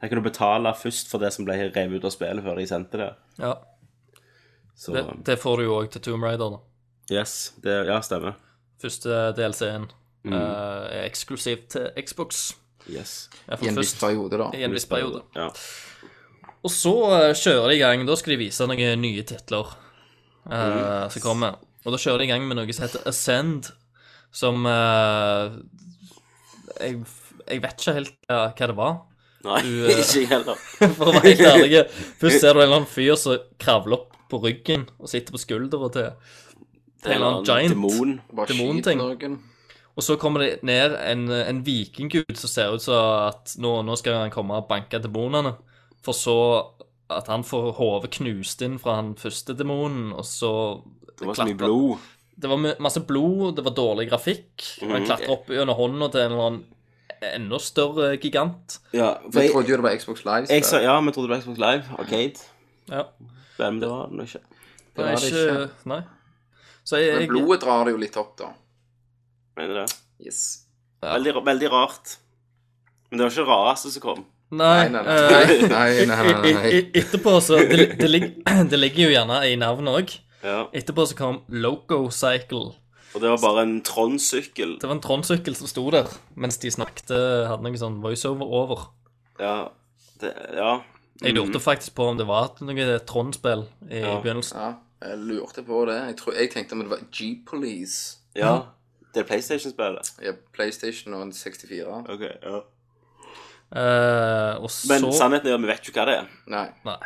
Her 0.00 0.08
kan 0.08 0.20
du 0.20 0.24
betale 0.24 0.70
først 0.78 1.08
for 1.10 1.18
det 1.22 1.32
som 1.34 1.44
ble 1.46 1.56
revet 1.74 1.98
ut 1.98 2.04
av 2.06 2.12
spillet 2.14 2.44
før 2.44 2.56
de 2.60 2.66
sendte 2.70 3.00
det. 3.00 3.10
ja. 3.42 3.56
Så 4.78 4.92
Det, 4.94 5.02
det 5.26 5.34
får 5.42 5.56
du 5.58 5.64
jo 5.64 5.72
òg 5.80 5.88
til 5.90 6.00
Tomb 6.06 6.22
Raider. 6.22 6.52
da. 6.54 6.58
yes. 7.10 7.52
Det, 7.62 7.72
ja, 7.88 7.96
stemmer. 8.00 8.36
Første 8.78 9.32
DLC-en 9.34 9.88
Mm. 10.24 10.32
uh, 10.34 10.86
er 10.90 11.04
eksklusiv 11.06 11.68
til 11.70 11.90
Xbox. 12.02 12.52
Yes. 12.90 13.28
I 13.62 13.68
en 13.68 13.76
viss 13.78 13.94
periode, 14.00 14.38
da. 14.38 14.50
i 14.54 14.64
en 14.66 14.72
viss 14.74 14.86
periode. 14.86 15.22
Ja. 15.36 15.48
Og 16.62 16.70
så 16.74 16.92
eh, 17.14 17.34
kjører 17.38 17.68
de 17.70 17.76
i 17.76 17.78
gang. 17.78 18.02
Da 18.08 18.16
skal 18.18 18.34
de 18.34 18.38
vise 18.40 18.66
noen 18.66 19.00
nye 19.00 19.22
titler 19.22 19.70
eh, 20.50 21.04
som 21.12 21.22
kommer. 21.22 21.58
Og 21.84 21.94
da 21.94 22.00
kjører 22.02 22.18
de 22.18 22.26
i 22.26 22.32
gang 22.32 22.46
med 22.48 22.58
noe 22.58 22.74
som 22.74 22.86
heter 22.88 23.06
Ascend, 23.08 23.70
som 24.34 24.66
uh, 24.66 25.54
jeg, 26.80 26.98
jeg 27.46 27.62
vet 27.62 27.78
ikke 27.78 27.94
helt 28.00 28.16
hva 28.28 28.50
det 28.58 28.76
var. 28.76 28.98
Nei, 29.44 29.60
Du, 29.62 29.86
eh, 29.86 29.98
ikke 30.02 30.20
jeg 30.20 30.28
heller. 30.32 30.56
For 30.98 31.10
å 31.10 31.12
være 31.14 31.28
helt 31.28 31.40
ærlig. 31.46 31.82
Først 32.20 32.40
ser 32.42 32.52
du 32.52 32.58
en 32.60 32.64
eller 32.66 32.76
annen 32.80 32.90
fyr 32.90 33.14
som 33.20 33.38
kravler 33.62 34.00
opp 34.00 34.16
på 34.28 34.40
ryggen 34.42 34.88
og 34.98 35.08
sitter 35.08 35.32
på 35.32 35.40
skuldra 35.40 35.88
til 35.94 36.08
en 36.08 37.12
eller 37.14 37.28
annen 37.28 37.44
giant. 37.46 37.72
demon. 37.76 38.16
Bare 38.34 38.50
Demonting. 38.50 38.98
skyt 39.00 39.22
noen. 39.28 39.38
Og 39.98 40.04
så 40.06 40.14
kommer 40.20 40.44
det 40.44 40.62
ned 40.62 40.92
en, 41.00 41.24
en 41.30 41.62
vikinggud 41.66 42.34
som 42.38 42.50
ser 42.50 42.74
ut 42.74 42.82
som 42.84 42.94
at 43.28 43.54
nå, 43.58 43.80
nå 43.86 43.96
skal 43.98 44.14
han 44.20 44.30
komme 44.34 44.58
og 44.60 44.68
banke 44.70 45.00
demonene. 45.02 45.56
For 46.06 46.14
så 46.14 46.34
at 47.10 47.26
han 47.32 47.42
får 47.46 47.72
hodet 47.78 48.10
knust 48.18 48.60
inn 48.62 48.76
fra 48.78 48.98
han 49.00 49.14
første 49.18 49.54
demonen, 49.58 50.12
og 50.12 50.26
så 50.28 50.50
Det 51.18 51.26
var 51.26 51.34
så 51.40 51.46
mye 51.48 51.56
blod. 51.58 52.04
Det 52.38 52.46
var 52.52 52.60
ma- 52.62 52.76
masse 52.84 53.00
blod, 53.08 53.56
det 53.56 53.64
var 53.66 53.74
dårlig 53.74 54.10
grafikk. 54.10 54.66
og 54.82 54.90
Han 54.92 55.00
Mhm. 55.02 55.06
klatrer 55.08 55.30
opp 55.34 55.46
gjennom 55.48 55.74
hånda 55.78 56.10
til 56.12 56.20
en 56.20 56.32
eller 56.32 56.46
annen 56.46 56.64
enda 57.22 57.58
større 57.62 58.10
gigant. 58.20 58.78
Ja, 58.92 59.14
for 59.24 59.38
Vi 59.40 59.46
jeg, 59.46 59.52
trodde 59.52 59.68
jo 59.72 59.76
det 59.80 59.84
var 59.88 59.96
Xbox 59.98 60.24
Live. 60.24 60.46
jeg 60.50 60.64
sa 60.64 60.80
ja, 60.82 60.94
vi 61.00 61.12
trodde 61.12 61.28
det 61.28 61.36
var 61.36 61.42
Xbox 61.42 61.58
Live. 61.58 61.98
Arcade. 61.98 62.46
Ja. 62.90 63.02
Men 63.58 63.80
det 63.82 63.88
var 63.90 64.08
det 64.12 64.28
ikke. 64.28 64.40
Det 64.96 65.04
var 65.04 65.18
det 65.18 65.32
ikke. 65.32 65.68
Nei. 65.92 66.00
Så 66.84 66.96
jeg, 67.02 67.12
Men 67.12 67.20
jeg 67.26 67.28
blodet 67.34 67.60
drar 67.66 67.84
det 67.84 67.92
jo 67.92 68.00
litt 68.00 68.16
opp, 68.16 68.32
da. 68.38 68.52
Mener 69.58 69.74
du 69.74 69.80
det. 69.82 69.96
Yes. 70.24 70.40
Ja. 71.02 71.12
Veldig, 71.16 71.34
veldig 71.46 71.70
rart. 71.72 72.16
Men 73.10 73.18
det 73.18 73.24
var 73.26 73.32
ikke 73.34 73.44
det 73.44 73.50
rareste 73.52 73.92
som 73.94 74.02
kom. 74.04 74.24
Nei, 74.48 74.88
Nei, 74.88 75.02
nei, 75.04 75.16
eh, 75.20 75.62
nei. 75.74 76.06
nei, 76.08 76.52
nei, 76.56 76.70
Etterpå 76.96 77.34
så 77.44 77.58
Det, 77.60 77.98
det, 78.00 78.08
lig, 78.08 78.22
det 78.70 78.78
ligger 78.80 79.04
jo 79.04 79.10
gjerne 79.12 79.42
i 79.44 79.56
navnet 79.60 79.98
òg. 80.00 80.14
Ja. 80.40 80.62
Etterpå 80.72 81.04
så 81.10 81.18
kom 81.18 81.42
Loco 81.52 82.06
Cycle. 82.14 82.70
Og 83.14 83.22
det 83.22 83.30
var 83.32 83.40
bare 83.40 83.62
en 83.64 83.78
Trond-sykkel. 83.82 84.76
Det 84.80 84.88
var 84.88 84.94
en 84.98 85.02
Trond-sykkel 85.04 85.56
som 85.56 85.66
sto 85.70 85.86
der 85.90 86.10
mens 86.36 86.58
de 86.60 86.70
snakket. 86.70 87.08
Hadde 87.48 87.64
noe 87.64 87.80
sånn 87.80 88.00
voiceover 88.04 88.46
over. 88.60 88.86
Ja. 89.40 89.70
Det, 90.20 90.32
ja. 90.58 90.74
Jeg 91.22 91.34
lurte 91.34 91.58
faktisk 91.62 91.94
på 91.98 92.04
om 92.12 92.18
det 92.18 92.26
var 92.28 92.52
noe 92.62 92.98
Trond-spill 93.08 93.64
i 93.90 94.02
Ja. 94.04 94.20
begynnelsen. 94.20 94.58
Ja, 94.60 94.74
jeg 95.08 95.18
lurte 95.18 95.64
på 95.66 95.84
det. 95.88 95.96
Jeg, 96.06 96.16
tror, 96.20 96.34
jeg 96.34 96.50
tenkte 96.52 96.72
om 96.76 96.84
det 96.84 96.90
var 96.90 97.06
G-Police. 97.10 98.18
ja. 98.36 98.58
Det 99.14 99.22
er 99.22 99.26
PlayStation-spillet. 99.30 100.10
Ja, 100.22 100.32
PlayStation 100.52 101.14
og 101.16 101.22
en 101.22 101.32
64. 101.32 102.04
Ok, 102.12 102.20
ja. 102.20 102.58
Eh, 103.72 104.54
og 104.62 104.68
så 104.70 104.88
Men 104.92 105.12
sannheten 105.16 105.48
er 105.48 105.54
at 105.56 105.62
vi 105.64 105.70
vet 105.70 105.88
ikke 105.88 106.00
hva 106.02 106.04
det 106.10 106.16
er. 106.20 106.28
Nei. 106.46 106.66
Nei. 106.84 106.96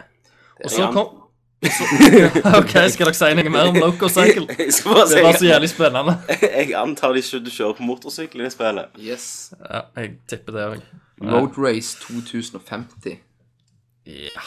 Det 0.59 0.67
Og 0.67 0.71
så 0.75 0.89
kom 0.93 1.22
så, 1.63 1.87
OK, 2.59 2.73
skal 2.91 3.07
dere 3.07 3.15
si 3.15 3.31
noe 3.39 3.53
mer 3.55 3.71
om 3.71 3.79
Loco 3.79 4.09
Cycle? 4.11 4.49
Jeg 4.59 4.75
skal 4.75 4.97
bare 4.97 5.07
Det 5.13 5.23
var 5.23 5.39
så 5.39 5.47
jævlig 5.47 5.71
spennende. 5.71 6.17
Jeg 6.59 6.75
antar 6.79 7.15
de 7.15 7.23
skulle 7.23 7.55
kjører 7.55 7.79
på 7.79 7.87
motorsykkel 7.87 8.43
i 8.43 8.51
spillet. 8.51 8.99
Yes. 8.99 9.27
Ja, 9.61 9.85
jeg 9.97 10.17
tipper 10.31 10.57
det 10.57 10.65
òg. 10.67 10.83
Road 11.23 11.59
Race 11.61 11.95
2050. 12.03 13.21
Ja. 14.11 14.47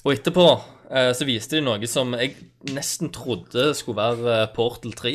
Og 0.00 0.14
etterpå 0.14 0.46
eh, 0.88 1.10
så 1.16 1.28
viste 1.28 1.58
de 1.58 1.66
noe 1.66 1.90
som 1.90 2.16
jeg 2.16 2.38
nesten 2.72 3.12
trodde 3.12 3.74
skulle 3.76 4.00
være 4.00 4.38
eh, 4.38 4.48
Portal 4.56 4.96
3. 4.96 5.14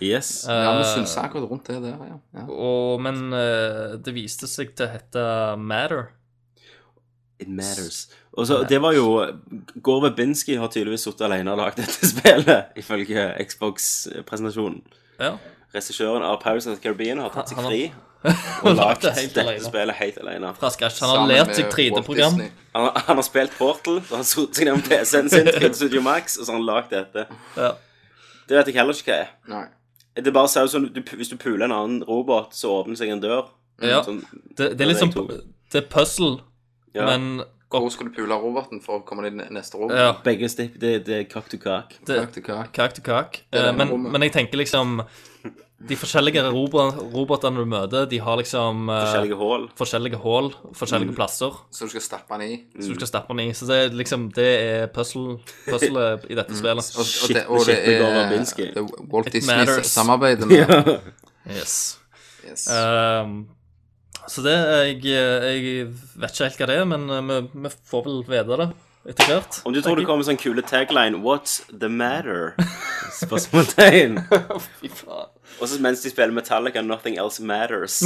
Yes. 0.00 0.44
Ja, 0.48 0.76
vi 0.76 0.84
synser 0.88 1.24
akkurat 1.24 1.48
rundt 1.48 1.68
det 1.68 1.80
der, 1.84 1.96
ja. 2.04 2.20
ja. 2.36 2.46
Og, 2.48 3.00
men 3.04 3.34
uh, 3.36 3.98
det 4.00 4.14
viste 4.16 4.48
seg 4.48 4.72
til 4.72 4.88
å 4.88 4.92
hete 4.94 5.24
Matter. 5.60 6.06
It 7.40 7.48
matters. 7.48 8.02
Og 8.36 8.46
så, 8.46 8.60
det 8.68 8.78
var 8.84 8.92
jo 8.92 9.06
Gore 9.82 10.02
Verbinski 10.10 10.58
har 10.60 10.68
tydeligvis 10.68 11.06
sittet 11.08 11.24
alene 11.26 11.54
og 11.54 11.58
lagd 11.62 11.80
dette 11.80 12.08
spillet, 12.12 12.74
ifølge 12.76 13.24
Xbox-presentasjonen. 13.48 14.82
Ja. 15.20 15.34
Regissøren 15.74 16.22
av 16.26 16.40
Paris 16.42 16.66
of 16.66 16.76
the 16.76 16.82
Caribbean 16.82 17.20
har 17.22 17.30
tatt 17.34 17.50
seg 17.52 17.60
fri 17.62 17.82
og 18.66 18.74
lagd 18.76 19.04
det 19.06 19.14
dette 19.16 19.40
alene. 19.40 19.64
spillet 19.64 19.96
helt 19.96 20.18
alene. 20.20 20.50
Fra 20.60 20.68
scratch. 20.74 21.00
Han 21.00 21.08
har 21.08 21.20
Sammen 21.22 21.30
lært 21.32 21.54
seg 21.56 21.70
3D-program. 21.72 22.40
Han, 22.74 22.88
han 23.06 23.20
har 23.20 23.24
spilt 23.24 23.54
Portal, 23.56 24.02
så 24.04 24.18
han 24.18 24.24
har 24.24 24.28
satt 24.28 24.58
seg 24.58 24.68
ned 24.68 24.76
med 24.80 24.88
PC-en 24.90 25.30
sin, 25.32 25.48
trykket 25.54 25.78
Studio 25.78 26.02
Max, 26.04 26.36
og 26.36 26.44
så 26.44 26.52
har 26.52 26.58
han 26.60 26.66
lagd 26.68 26.92
dette. 26.92 27.24
Ja. 27.56 27.70
Det 28.50 28.58
vet 28.58 28.68
jeg 28.72 28.76
heller 28.80 28.98
ikke 28.98 29.14
hva 29.14 29.22
er. 29.22 29.32
Nei. 29.54 29.64
Det 30.20 30.34
bare 30.36 30.50
ser 30.52 30.66
ut 30.68 30.72
som 30.74 30.84
du, 30.90 31.00
hvis 31.16 31.30
du 31.32 31.38
puler 31.40 31.64
en 31.68 31.72
annen 31.72 32.04
robot, 32.04 32.52
så 32.58 32.74
åpner 32.82 32.98
seg 33.00 33.14
en 33.14 33.22
dør. 33.22 33.48
Ja. 33.80 34.02
Sånn, 34.04 34.18
Det, 34.58 34.74
det 34.76 34.84
er 34.84 34.90
litt 34.90 34.98
Ja, 35.00 35.06
sånn 35.06 35.30
er 35.30 35.38
Det 35.72 35.78
er 35.80 35.86
puzzle, 35.88 36.42
ja. 36.94 37.06
men 37.06 37.42
Hvor 37.70 37.88
skal 37.90 38.08
du 38.08 38.14
pule 38.16 38.34
roboten 38.34 38.80
for 38.82 38.98
å 39.00 39.04
komme 39.06 39.26
inn 39.30 39.40
i 39.40 39.48
neste 39.54 39.78
rom? 39.78 39.90
ja, 39.94 40.12
Begge 40.24 40.48
stipp, 40.50 40.74
det, 40.80 41.04
det 41.06 41.14
er 41.20 41.24
kakk 41.30 41.48
til 41.48 41.60
kak. 41.62 41.94
det, 42.06 42.16
Kak 42.24 42.32
til 42.32 42.42
kak. 42.42 42.72
Kak 42.72 42.94
til 42.94 43.02
kak. 43.06 43.42
Det 43.52 43.60
er 43.60 43.68
Eh, 43.70 43.76
men, 43.76 43.88
rommet. 43.88 44.12
men 44.12 44.22
jeg 44.22 44.32
tenker 44.32 44.58
liksom 44.58 45.02
De 45.88 45.96
forskjellige 45.96 46.42
robo 46.52 46.82
robotene 47.14 47.56
du 47.56 47.64
møter, 47.64 48.04
de 48.10 48.18
har 48.20 48.36
liksom 48.36 48.90
eh, 48.90 48.98
Forskjellige 49.06 49.36
hull. 49.40 49.62
forskjellige 49.78 50.18
hull, 50.20 50.50
forskjellige 50.76 51.08
Mm. 51.08 51.14
plasser, 51.16 51.52
Så 51.70 51.84
du 51.86 51.88
skal 51.94 52.00
stappe 52.02 52.28
den 52.38 52.42
i. 52.50 52.64
så 52.82 52.88
du 52.88 52.94
skal 52.96 53.06
stappe 53.06 53.28
den 53.32 53.40
i. 53.48 53.52
Så 53.54 53.66
det 53.66 53.76
er 53.86 53.88
liksom 53.96 54.28
Det 54.34 54.48
er 54.60 54.86
puzzle, 54.88 55.38
puzzle 55.64 56.20
i 56.28 56.34
dette 56.34 56.52
spillet. 56.54 56.84
Og, 56.96 57.00
og, 57.00 57.06
Shit, 57.06 57.36
det, 57.36 57.46
og 57.46 57.58
det 57.64 57.64
shit 57.64 57.88
er 57.88 57.98
Gore 58.02 58.12
Verbinski. 58.28 58.62
det 58.74 58.76
er 58.76 59.08
Walt 59.12 59.26
It 59.28 59.32
Disney 59.32 59.56
matters. 59.56 59.86
samarbeidet 59.86 60.48
med 60.50 61.00
Yes. 61.48 61.98
yes. 62.44 62.68
Um, 62.68 63.46
så 64.30 64.44
det 64.46 64.54
jeg, 64.54 65.00
jeg 65.10 65.88
vet 65.90 66.30
ikke 66.30 66.46
helt 66.46 66.60
hva 66.62 66.68
det 66.70 66.76
er, 66.78 66.86
men 66.92 67.10
eh, 67.10 67.26
vi, 67.26 67.40
vi 67.66 67.72
får 67.90 68.04
vel 68.06 68.20
vite 68.30 68.58
det 68.62 68.68
etter 69.10 69.30
hvert. 69.30 69.58
Om 69.64 69.72
du 69.74 69.80
tror 69.80 69.96
det 69.96 70.04
kommer 70.04 70.20
kommer 70.20 70.26
sånn 70.28 70.38
kule 70.40 70.62
tagline 70.62 71.22
What's 71.24 71.58
the 71.72 71.88
matter? 71.88 72.52
Spørsmålstegn. 73.20 74.18
Fy 74.80 74.90
faen. 74.92 75.30
Og 75.60 75.68
så 75.68 75.80
mens 75.82 76.00
de 76.04 76.08
spiller 76.12 76.32
Metallica, 76.36 76.80
Nothing 76.84 77.16
Else 77.20 77.42
Matters. 77.44 77.98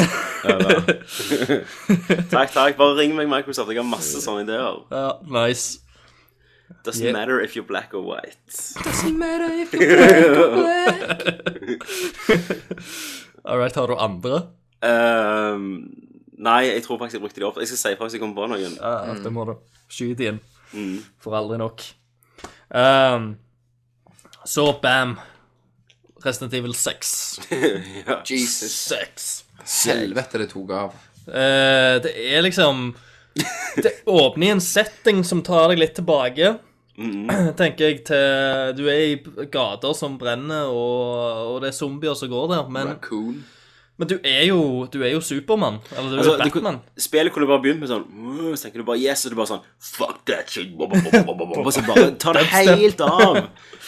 Takk, 2.32 2.50
takk. 2.54 2.76
Bare 2.78 2.94
ring 2.98 3.12
meg, 3.14 3.28
Microsoft. 3.30 3.70
Jeg 3.70 3.78
har 3.82 3.86
masse 3.86 4.22
sånne 4.24 4.42
ideer. 4.46 4.80
Ja, 4.90 5.10
nice. 5.30 5.80
Doesn't 6.86 7.04
Yeah. 7.04 7.12
matter 7.14 7.40
if 7.40 7.54
you're 7.54 7.66
black 7.66 7.92
or 7.94 8.02
white. 8.02 8.54
All 13.44 13.58
right, 13.58 13.74
har 13.74 13.86
du 13.86 13.94
andre? 14.00 14.40
Ehm, 14.82 15.68
nei, 16.38 16.62
jeg 16.70 16.82
tror 16.84 16.98
faktisk 16.98 17.18
jeg 17.18 17.24
brukte 17.24 17.40
de 17.40 17.46
opp. 17.48 17.60
Jeg 17.62 17.70
skal 17.70 17.80
si 17.80 17.94
fra 17.98 18.08
hvis 18.08 18.16
jeg 18.16 18.22
kommer 18.24 18.42
på 18.42 18.50
noen. 18.54 18.76
Ja, 18.80 19.14
det 19.22 19.32
må 19.32 19.46
du 19.48 19.54
skyte 19.92 20.30
inn. 20.32 20.40
Mm. 20.74 20.98
For 21.22 21.36
aldri 21.38 21.60
nok. 21.60 21.84
Um, 22.74 23.34
så 24.46 24.68
bam. 24.82 25.18
Resident 26.24 26.54
Evil 26.56 26.74
6. 26.74 27.40
ja. 28.06 28.20
Jesus. 28.24 28.72
6. 28.72 29.44
Helvete, 29.90 30.40
det 30.40 30.50
tok 30.52 30.72
av. 30.74 30.94
Uh, 31.24 32.00
det 32.04 32.12
er 32.20 32.42
liksom 32.44 32.90
Det 33.80 33.90
åpner 34.06 34.46
i 34.46 34.50
en 34.52 34.60
setting 34.60 35.22
som 35.24 35.40
tar 35.44 35.72
deg 35.72 35.82
litt 35.82 35.94
tilbake. 35.98 36.54
Tenker 37.58 37.88
jeg 37.88 38.02
til 38.06 38.74
Du 38.78 38.84
er 38.86 39.00
i 39.02 39.46
gater 39.50 39.96
som 39.98 40.18
brenner, 40.20 40.70
og, 40.70 41.54
og 41.54 41.60
det 41.64 41.72
er 41.72 41.76
zombier 41.76 42.16
som 42.18 42.30
går 42.32 42.50
der. 42.54 42.70
Men, 42.72 42.94
Raccoon. 42.94 43.42
Men 43.96 44.08
du 44.10 44.16
er 44.26 44.46
jo 44.48 44.86
Du 44.90 44.96
er 45.04 45.12
jo 45.12 45.20
Supermann. 45.22 45.76
Eller 45.96 46.10
du 46.10 46.16
Altså, 46.18 46.32
er 46.34 46.48
Batman. 46.50 46.80
Du, 46.96 47.02
spillet 47.04 47.32
kunne 47.32 47.46
bare 47.46 47.62
begynt 47.62 47.78
med 47.80 47.88
sånn 47.92 48.02
Så 48.56 48.64
tenker 48.64 48.82
du 48.82 48.86
bare 48.88 48.98
yes, 48.98 49.22
og 49.26 49.30
du 49.30 49.36
bare 49.38 49.50
sånn 49.52 49.60
Fuck 49.78 50.24
that 50.26 50.50
shit. 50.50 50.72
Og 50.74 51.70
så 51.72 51.82
bare 51.86 52.08
ta 52.24 52.32
det 52.34 52.42
helt 52.50 53.00
av. 53.06 53.38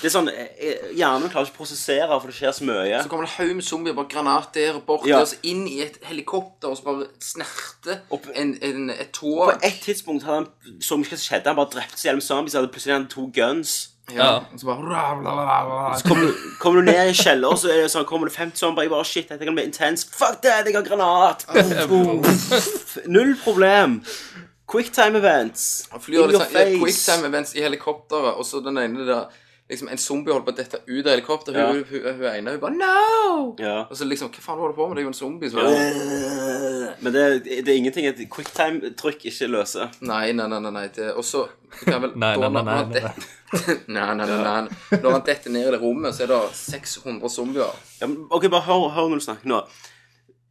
Det 0.01 0.07
er 0.07 0.15
sånn 0.15 0.31
eh, 0.31 0.93
Hjernen 0.95 1.27
klarer 1.33 1.49
ikke 1.49 1.57
å 1.57 1.61
prosessere, 1.65 2.21
for 2.21 2.31
det 2.31 2.37
skjer 2.39 2.55
så 2.55 2.69
mye. 2.69 3.01
Så 3.03 3.11
kommer 3.11 3.27
det 3.27 3.33
en 3.33 3.41
haug 3.49 3.57
med 3.59 3.67
zombier, 3.67 3.97
bare 3.99 4.11
granat 4.13 4.53
der 4.55 4.79
og 4.79 4.85
bort 4.87 5.09
Ja. 5.11 5.21
og 5.25 5.31
så 5.33 5.41
inn 5.43 5.65
i 5.67 5.81
et 5.83 5.99
helikopter, 6.07 6.71
og 6.71 6.79
så 6.79 6.87
bare 6.87 7.09
snerte 7.25 7.99
Opp- 8.15 8.31
en, 8.35 8.55
en, 8.63 8.91
et 8.95 9.11
På 9.19 9.51
et 9.59 9.81
tidspunkt 9.83 10.23
hadde 10.29 10.45
han 10.45 10.81
så 10.81 10.97
mye 11.01 11.11
som 11.17 11.25
skjedde. 11.27 11.51
Han 11.51 11.59
bare 11.59 11.73
drepte 11.75 11.99
gjennom 12.07 12.23
jævlig 12.23 12.29
zombies. 12.31 12.55
Hadde 12.61 12.71
plutselig 12.75 12.95
han 12.99 13.09
to 13.11 13.27
guns. 13.35 13.77
Ja. 14.15 14.37
Og 14.53 14.61
så 14.61 14.67
bare 14.67 15.99
Så 15.99 16.09
kommer 16.09 16.27
du, 16.27 16.35
kommer 16.61 16.81
du 16.81 16.91
ned 16.93 17.11
i 17.11 17.15
kjeller, 17.17 17.57
så 17.59 17.71
er 17.73 17.83
det 17.83 17.91
sånn, 17.91 18.05
kommer 18.07 18.31
det 18.31 18.37
50 18.37 18.61
sånn 18.61 18.77
Jeg 18.79 18.93
bare, 18.93 19.05
shit, 19.09 19.29
dette 19.29 19.49
kan 19.49 19.57
bli 19.57 19.65
intens. 19.67 20.07
Fuck 20.07 20.43
det, 20.45 20.53
jeg 20.67 20.77
har 20.77 20.87
granat! 20.87 21.47
Null 23.17 23.35
problem. 23.43 24.03
Quicktime 24.67 25.19
events. 25.19 25.89
Flyr 26.03 26.25
In 26.25 26.31
your 26.37 26.43
sånn, 26.43 26.53
face. 26.55 26.79
quicktime 26.83 27.29
events 27.31 27.55
i 27.55 27.63
helikopteret, 27.67 28.35
og 28.35 28.47
så 28.47 28.63
den 28.65 28.79
ene 28.83 29.07
der 29.07 29.27
Liksom 29.69 29.89
En 29.89 29.99
zombie 29.99 30.31
holder 30.31 30.45
på 30.47 30.53
å 30.53 30.57
dette 30.61 30.79
ut 30.87 31.07
av 31.07 31.11
helikopteret. 31.11 31.59
Ja. 31.59 31.71
Hun, 31.75 31.85
hun, 31.91 32.21
hun 32.21 32.27
ene 32.31 32.53
hun 32.55 32.61
bare 32.63 32.77
No! 32.79 33.55
Ja. 33.59 33.79
Og 33.91 33.99
så 33.99 34.07
liksom 34.07 34.31
Hva 34.31 34.45
faen 34.45 34.61
holder 34.63 34.77
du 34.77 34.79
på 34.79 34.87
med? 34.87 34.95
Det 34.97 35.03
er 35.03 35.07
jo 35.07 35.11
en 35.11 35.19
zombie. 35.19 35.51
Så 35.51 35.65
ja. 35.65 36.93
Men 37.03 37.17
det, 37.17 37.25
det 37.67 37.73
er 37.73 37.81
ingenting 37.81 38.07
et 38.07 38.23
quicktime-trykk 38.31 39.27
ikke 39.33 39.51
løser. 39.51 39.91
Nei, 40.07 40.31
nei, 40.39 40.47
nei. 40.53 40.61
nei, 40.63 40.73
nei. 40.79 40.87
Og 41.17 41.27
så 41.27 41.49
kan 41.83 41.99
vel, 42.05 42.15
Nei, 42.23 42.37
nei, 42.39 42.53
nei, 42.55 42.63
nei, 42.63 42.79
han 42.79 42.95
nei, 42.95 43.03
nei, 43.97 44.07
nei, 44.21 44.31
nei, 44.31 44.39
nei. 44.47 45.01
Når 45.03 45.19
han 45.19 45.27
detter 45.27 45.55
ned 45.57 45.67
i 45.67 45.75
det 45.75 45.83
rommet, 45.83 46.15
så 46.15 46.27
er 46.29 46.33
det 46.37 46.41
600 46.63 47.35
zombier. 47.35 47.85
Ja, 47.99 48.07
men, 48.07 48.23
ok, 48.31 48.47
bare 48.53 48.69
hør, 48.71 48.89
hør 48.95 49.11
når 49.11 49.23
du 49.23 49.27
snakker 49.27 49.51
nå. 49.51 49.65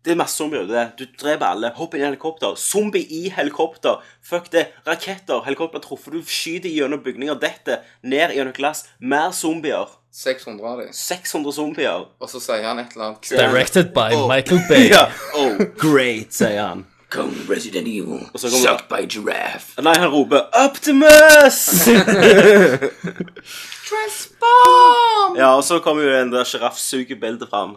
Det 0.06 0.12
er 0.12 0.16
masse 0.16 0.38
zombier. 0.38 0.68
Det. 0.70 0.78
er- 0.78 0.90
Du 1.00 1.06
dreper 1.22 1.46
alle. 1.46 1.72
Hopp 1.76 1.94
inn 1.96 2.02
i 2.02 2.06
helikopter. 2.06 2.56
Zombie 2.56 3.02
i 3.10 3.30
helikopter. 3.30 4.02
Fuck 4.24 4.52
det. 4.52 4.68
Raketter. 4.88 5.42
Helikopter 5.46 5.80
truffer. 5.80 6.12
Du 6.12 6.22
skyter 6.22 6.70
gjennom 6.70 7.00
bygninger. 7.04 7.34
Dette. 7.42 7.80
Ned 8.04 8.30
gjennom 8.38 8.54
glass. 8.54 8.86
Mer 9.00 9.32
zombier. 9.32 9.90
600 10.14 10.66
av 10.72 10.78
dem. 10.80 10.94
600 10.94 11.52
zombier. 11.54 12.06
Og 12.22 12.30
så 12.30 12.40
sier 12.40 12.62
han 12.64 12.80
et 12.80 12.92
eller 12.96 13.06
annet 13.06 13.30
Directed 13.30 13.94
by 13.94 14.14
Michael 14.30 14.62
Bay. 14.70 14.90
Ja. 14.94 15.08
Oh, 15.36 15.58
great, 15.82 16.32
sier 16.34 16.62
han. 16.68 16.86
Come 17.10 17.34
Resident 17.50 17.88
Evil. 17.88 18.20
Sucked 18.36 18.88
by 18.90 19.06
giraffe. 19.08 19.82
Nei, 19.82 19.94
han 19.98 20.10
roper 20.10 20.42
'Optimus!' 20.54 21.86
Transform! 23.90 25.36
ja, 25.38 25.52
og 25.56 25.64
så 25.64 25.80
kommer 25.84 26.04
jo 26.04 26.14
den 26.16 26.32
der 26.34 26.44
sjiraffsugebildet 26.48 27.50
fram. 27.50 27.76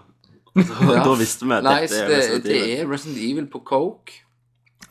Ja. 0.95 1.03
Da 1.05 1.15
visste 1.19 1.47
vi 1.47 1.53
at 1.55 1.65
Nice, 1.65 1.95
dette 1.95 2.05
er 2.05 2.09
det, 2.09 2.19
Resident 2.19 2.45
det 2.45 2.57
Evil. 2.63 2.79
er 2.81 2.93
Resident 2.93 3.19
Evil 3.31 3.47
på 3.53 3.61
coke. 3.65 4.13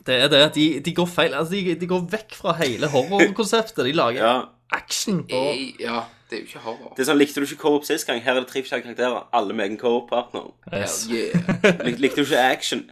Det 0.06 0.14
er 0.24 0.28
det. 0.32 0.54
De, 0.54 0.80
de 0.80 0.94
går 0.94 1.06
feil. 1.06 1.34
Altså, 1.34 1.52
de, 1.54 1.74
de 1.80 1.86
går 1.86 2.06
vekk 2.10 2.34
fra 2.34 2.52
hele 2.62 2.88
horrorkonseptet. 2.88 3.84
De 3.84 3.92
lager 3.92 4.22
Ja. 4.24 4.36
action. 4.72 5.18
Og 5.32 5.54
Eh, 5.54 5.74
Ja, 5.80 6.00
det 6.30 6.36
er 6.38 6.40
jo 6.40 6.46
ikke 6.46 6.58
horror. 6.64 6.92
Det 6.96 7.02
er 7.04 7.10
sånn, 7.12 7.18
Likte 7.18 7.40
du 7.40 7.46
ikke 7.46 7.60
co-op 7.62 7.84
sist 7.84 8.06
gang? 8.06 8.20
Her 8.24 8.34
er 8.36 8.40
det 8.40 8.48
tre 8.48 8.62
forskjellige 8.62 8.86
karakterer. 8.94 9.26
Alle 9.32 9.52
med 9.54 9.66
egen 9.66 9.78
co-op-partner. 9.78 10.52
yes. 10.74 11.08
Yeah. 11.12 11.84
Lik, 11.84 11.98
likte 11.98 12.16
du 12.16 12.24
ikke 12.24 12.38
action? 12.50 12.90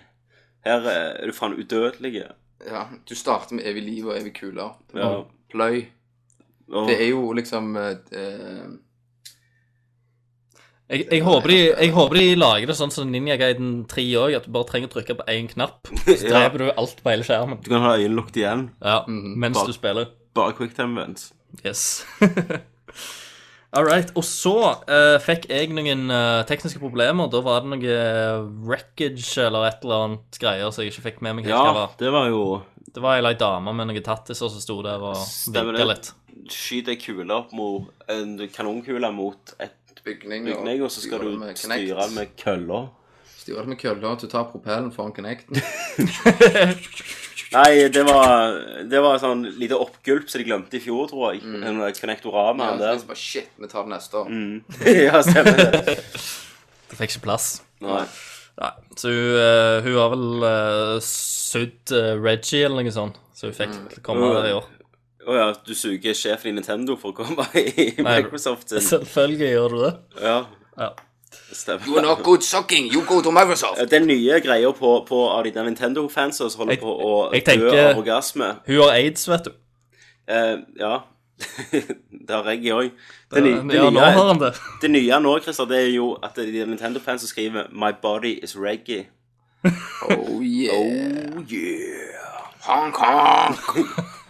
Her 0.67 0.85
eh, 0.87 1.23
er 1.23 1.27
du 1.27 1.33
faen 1.33 1.55
udødelig. 1.57 2.23
Ja, 2.67 2.85
du 3.09 3.15
starter 3.15 3.55
med 3.55 3.65
evig 3.67 3.83
liv 3.83 4.07
og 4.07 4.17
evig 4.21 4.35
kuler. 4.41 4.77
Det 4.93 5.01
Ja. 5.01 5.23
pløy. 5.53 5.87
Og, 6.73 6.89
Det 6.89 7.01
er 7.03 7.09
jo 7.09 7.33
liksom 7.33 7.77
eh, 7.77 7.97
eh, 8.13 8.67
Jeg, 10.87 11.07
jeg, 11.11 11.23
håper 11.27 11.51
de, 11.51 11.57
jeg 11.83 11.91
håper 11.97 12.19
de 12.21 12.27
lager 12.39 12.71
det 12.71 12.77
sånn 12.79 12.93
som 12.95 13.09
Ninja 13.11 13.35
Gaiden 13.41 13.71
3 13.91 14.05
òg, 14.23 14.37
at 14.39 14.45
du 14.47 14.53
bare 14.55 14.69
trenger 14.69 14.87
å 14.87 14.93
trykke 14.95 15.17
på 15.19 15.25
én 15.33 15.49
knapp. 15.51 15.89
Så 16.07 16.15
Ja. 16.29 16.37
dreper 16.37 16.63
du 16.63 16.69
alt 16.79 17.01
på 17.03 17.11
hele 17.11 17.27
skjermen. 17.27 17.59
Du 17.65 17.73
kan 17.73 17.83
ha 17.83 17.97
øynene 17.99 18.15
lukket 18.21 18.39
igjen. 18.45 18.69
Ja, 18.85 19.01
Mens 19.09 19.59
Bare- 19.59 19.67
du 19.73 19.75
spiller. 19.75 20.13
Bare 20.37 20.53
quicktime 20.55 20.95
events. 21.01 21.33
Yes. 21.65 22.05
All 23.77 23.85
right. 23.85 24.09
Og 24.17 24.25
så 24.25 24.53
uh, 24.89 25.17
fikk 25.21 25.49
jeg 25.51 25.73
noen 25.75 26.07
uh, 26.13 26.45
tekniske 26.49 26.81
problemer. 26.81 27.29
Da 27.33 27.41
var 27.45 27.65
det 27.65 27.73
noe 27.75 27.97
eh, 27.97 28.45
wreckage 28.65 29.27
eller 29.43 29.67
et 29.69 29.83
eller 29.85 30.05
annet 30.07 30.39
greier 30.41 30.71
som 30.73 30.85
jeg 30.85 30.95
ikke 30.95 31.05
fikk 31.11 31.19
med 31.27 31.37
meg 31.41 31.49
helt 31.49 31.57
hva 31.59 31.67
Ja, 31.67 31.75
var. 31.77 31.97
det 32.01 32.13
var 32.15 32.31
jo 32.31 32.45
Det 32.95 33.03
var 33.05 33.19
ei 33.27 33.35
dame 33.37 33.75
med 33.77 33.91
noen 33.91 34.07
tattiser 34.07 34.49
som 34.53 34.63
sto 34.63 34.79
der 34.87 35.03
og 35.11 35.19
Stemmer 35.21 35.75
vinka 35.77 35.83
det. 35.83 35.89
litt. 35.93 36.13
Skyter 36.55 36.95
ei 36.95 37.01
kule 37.03 37.35
opp 37.37 37.53
mot 37.57 37.91
En 38.13 38.37
kanonkule 38.55 39.11
mot 39.13 39.53
et 39.61 39.75
bygning, 40.07 40.47
bygning, 40.49 40.83
og 40.87 40.91
så 40.95 41.03
skal 41.05 41.21
du 41.27 41.33
med 41.41 41.57
Kinect. 41.59 41.89
styre 41.91 42.09
med 42.15 42.33
kølla. 42.41 42.81
Styre 43.37 43.63
det 43.67 43.73
med 43.75 43.79
køller, 43.83 44.17
du 44.23 44.27
tar 44.31 44.47
propellen 44.53 44.89
foran 44.95 45.13
connecten. 45.15 45.61
Nei, 47.57 47.89
det 47.95 48.03
var 48.09 48.57
Det 48.91 49.01
var 49.05 49.21
sånn 49.23 49.45
lite 49.61 49.77
oppgulp 49.79 50.27
som 50.31 50.41
de 50.43 50.47
glemte 50.49 50.79
i 50.79 50.83
fjor, 50.83 51.07
tror 51.11 51.35
jeg. 51.35 51.43
Mm. 51.47 51.63
En 51.69 51.83
Connectorama 51.95 52.73
Ja, 52.73 52.79
der. 52.81 53.03
bare, 53.07 53.19
shit, 53.21 53.51
vi 53.61 53.69
tar 53.71 53.87
det 53.87 53.93
neste 53.95 54.23
år. 54.23 54.33
ja, 55.07 55.21
stemmer 55.23 55.61
det. 55.61 55.97
Det 56.91 56.99
fikk 56.99 57.15
ikke 57.17 57.25
plass. 57.29 57.51
Nei. 57.85 58.03
Nei, 58.57 58.73
Så 58.97 59.13
hun, 59.13 59.37
eh, 59.37 59.79
hun 59.85 59.97
har 60.01 60.13
vel 60.15 60.45
uh, 60.49 60.97
sydd 61.05 61.93
uh, 61.93 62.15
Reggie 62.25 62.65
eller 62.65 62.87
noe 62.87 62.95
sånt, 62.95 63.19
så 63.37 63.51
hun 63.51 63.57
fikk 63.59 63.75
Mm. 63.77 63.89
komme 64.07 64.31
der 64.39 64.49
i 64.51 64.55
år. 64.57 64.67
Å 65.27 65.35
ja, 65.35 65.47
du 65.67 65.75
suger 65.75 66.15
sjefen 66.15 66.53
i 66.53 66.55
Nintendo 66.61 66.95
for 67.01 67.11
å 67.11 67.17
komme 67.17 67.47
i 67.59 67.65
Nei. 67.99 68.21
Microsoft 68.23 68.71
sin 68.71 68.81
Selvfølgelig 68.85 69.49
gjør 69.57 69.69
du 69.75 69.79
det. 69.83 69.93
Ja, 70.23 70.37
Ja. 70.79 70.91
stemmer. 71.53 71.87
You 71.89 71.97
are 71.99 72.03
not 72.07 72.23
good 72.23 72.43
sucking, 72.47 72.87
you 72.93 73.03
go 73.09 73.21
to 73.23 73.31
Microsoft. 73.35 73.81
Den 73.91 74.07
nye 74.07 74.39
greia 74.45 74.71
på, 74.73 74.93
på 75.09 75.19
av 75.33 75.43
de 75.45 75.51
Nintendo-fansa 75.57 76.49
som 76.51 76.61
holder 76.63 76.77
Jeg- 76.77 76.83
på 76.85 76.95
å 76.95 77.33
jeg 77.35 77.45
dø 77.45 77.51
tenker- 77.53 77.91
av 77.91 77.99
orgasme. 78.05 78.53
Hun 78.67 78.81
har 78.83 78.93
aids, 79.01 79.27
vet 79.29 79.45
du. 79.45 79.53
Eh, 80.29 80.57
ja. 80.79 81.01
det 82.27 82.31
har 82.33 82.47
jeg 82.55 82.73
òg. 82.73 82.91
Det, 83.35 83.43
ny, 83.43 83.51
det, 83.69 83.75
ja, 83.77 83.91
nå 83.91 84.01
har 84.01 84.29
han 84.31 84.39
det. 84.41 84.53
det 84.83 84.91
nye 84.95 85.19
nå, 85.21 85.35
Christer, 85.45 85.67
det 85.69 85.83
er 85.83 85.91
jo 85.97 86.13
at 86.23 86.35
det 86.39 86.47
er 86.49 86.53
de 86.55 86.71
Nintendo-fans 86.71 87.21
som 87.27 87.29
skriver 87.35 87.67
'My 87.73 87.91
body 88.03 88.39
is 88.43 88.55
reggae'. 88.57 89.07
Oh 90.09 90.41
yeah. 90.41 90.73
Oh 90.79 91.43
yeah. 91.51 92.47
Hong 92.63 92.93
Kong. 92.93 93.59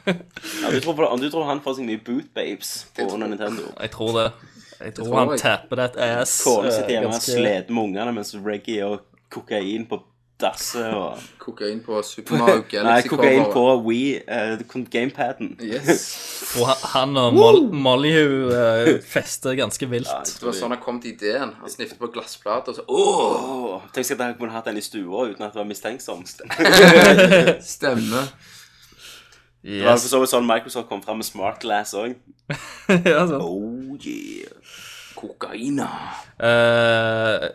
Ja, 0.06 0.70
du, 0.70 0.80
tror, 0.80 1.16
du 1.20 1.28
tror 1.30 1.48
han 1.50 1.60
får 1.64 1.78
seg 1.80 1.88
nye 1.88 2.02
boot 2.06 2.28
babes 2.36 2.74
på 2.96 3.08
Nintendo? 3.18 3.70
Jeg 3.80 3.90
tror 3.94 4.12
det. 4.20 4.26
Jeg 4.80 4.94
tror, 4.94 5.06
tror 5.06 5.18
han 5.18 5.30
jeg. 5.34 5.40
tapper 5.40 5.76
that 5.80 5.96
ass. 5.96 6.36
Kona 6.44 6.70
sitter 6.70 6.96
hjemme 6.98 7.14
og 7.14 7.22
sliter 7.24 7.72
med 7.72 7.88
ungene 7.88 8.12
mens 8.12 8.34
Reggie 8.44 8.84
og 8.86 9.00
kokain 9.32 9.86
på 9.88 10.02
dasse 10.40 10.82
og 10.92 11.20
Kokain 11.40 11.78
på 11.80 12.02
Super 12.04 12.36
Mario 12.36 12.56
Nei, 12.60 12.68
Galaxy 12.70 13.08
kokain 13.08 13.46
på 13.54 13.62
Wii, 13.86 14.18
uh, 14.28 14.82
gamepaden. 14.92 15.54
Yes. 15.64 16.02
Og 16.60 16.68
han- 16.92 17.16
og 17.16 17.32
Mol 17.34 17.62
Molly 17.72 18.12
hun 18.12 18.52
eh, 18.52 18.90
fester 19.04 19.56
ganske 19.58 19.88
vilt. 19.90 20.08
Det 20.08 20.44
var 20.46 20.54
sånn 20.56 20.72
han 20.72 20.80
kom 20.80 21.00
til 21.02 21.14
ideen. 21.16 21.54
Han 21.60 21.72
sniffet 21.72 21.98
på 22.00 22.08
glassplater 22.14 22.72
og 22.72 22.78
så 22.78 22.84
Åh, 22.88 23.48
Åh, 23.76 23.88
Tenk 23.92 24.12
at 24.12 24.22
jeg 24.24 24.38
kunne 24.38 24.54
hatt 24.54 24.68
den 24.68 24.80
i 24.80 24.84
stua 24.84 25.26
uten 25.30 25.44
at 25.44 25.56
det 25.56 25.60
var 25.60 25.68
mistenksomt. 25.68 26.40
stemme. 29.66 29.82
Det 29.82 29.88
var 29.88 29.98
for 29.98 30.12
så 30.12 30.22
vidt 30.22 30.32
sånn 30.32 30.48
Microsoft 30.48 30.88
kom 30.90 31.02
fram 31.02 31.18
med 31.20 31.28
Smart 31.28 31.60
Glass 31.62 31.94
òg. 31.98 32.14
ja, 33.10 33.26
sånn. 33.26 33.42
Oh 33.42 33.96
yeah. 33.98 34.74
Kokaina. 35.16 35.88
Uh, 36.38 37.48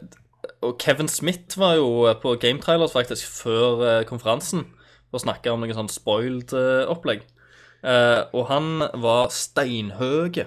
og 0.65 0.77
Kevin 0.81 1.09
Smith 1.09 1.57
var 1.61 1.77
jo 1.79 2.09
på 2.21 2.35
Game 2.41 2.61
Trailers 2.61 2.95
faktisk 2.95 3.29
før 3.41 3.83
uh, 3.85 3.99
konferansen 4.09 4.65
og 5.11 5.21
snakka 5.21 5.53
om 5.53 5.61
noe 5.63 5.75
sånn 5.75 5.91
spoiled 5.91 6.53
uh, 6.55 6.89
opplegg. 6.91 7.27
Og 7.81 8.43
han 8.45 8.83
var 9.01 9.31
steinhøg. 9.33 10.43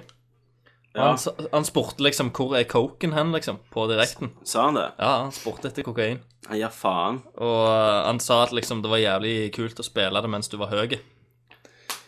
Han, 0.95 1.17
han 1.51 1.65
spurte 1.67 2.05
liksom 2.07 2.29
'Hvor 2.31 2.55
er 2.55 2.69
coken 2.71 3.13
hen?' 3.13 3.33
liksom, 3.35 3.59
på 3.75 3.89
direkten. 3.91 4.31
Sa 4.47 4.69
han 4.69 4.79
det? 4.79 4.93
Ja, 5.01 5.25
han 5.25 5.35
spurte 5.35 5.67
etter 5.67 5.83
kokain. 5.83 6.21
Ja, 6.55 6.69
faen. 6.71 7.25
Og 7.35 7.67
han 8.07 8.21
sa 8.23 8.45
at 8.45 8.55
liksom 8.55 8.85
det 8.85 8.93
var 8.93 9.03
jævlig 9.03 9.51
kult 9.57 9.83
å 9.83 9.87
spille 9.87 10.23
det 10.23 10.31
mens 10.31 10.53
du 10.53 10.57
var 10.61 10.71
høy. 10.71 10.95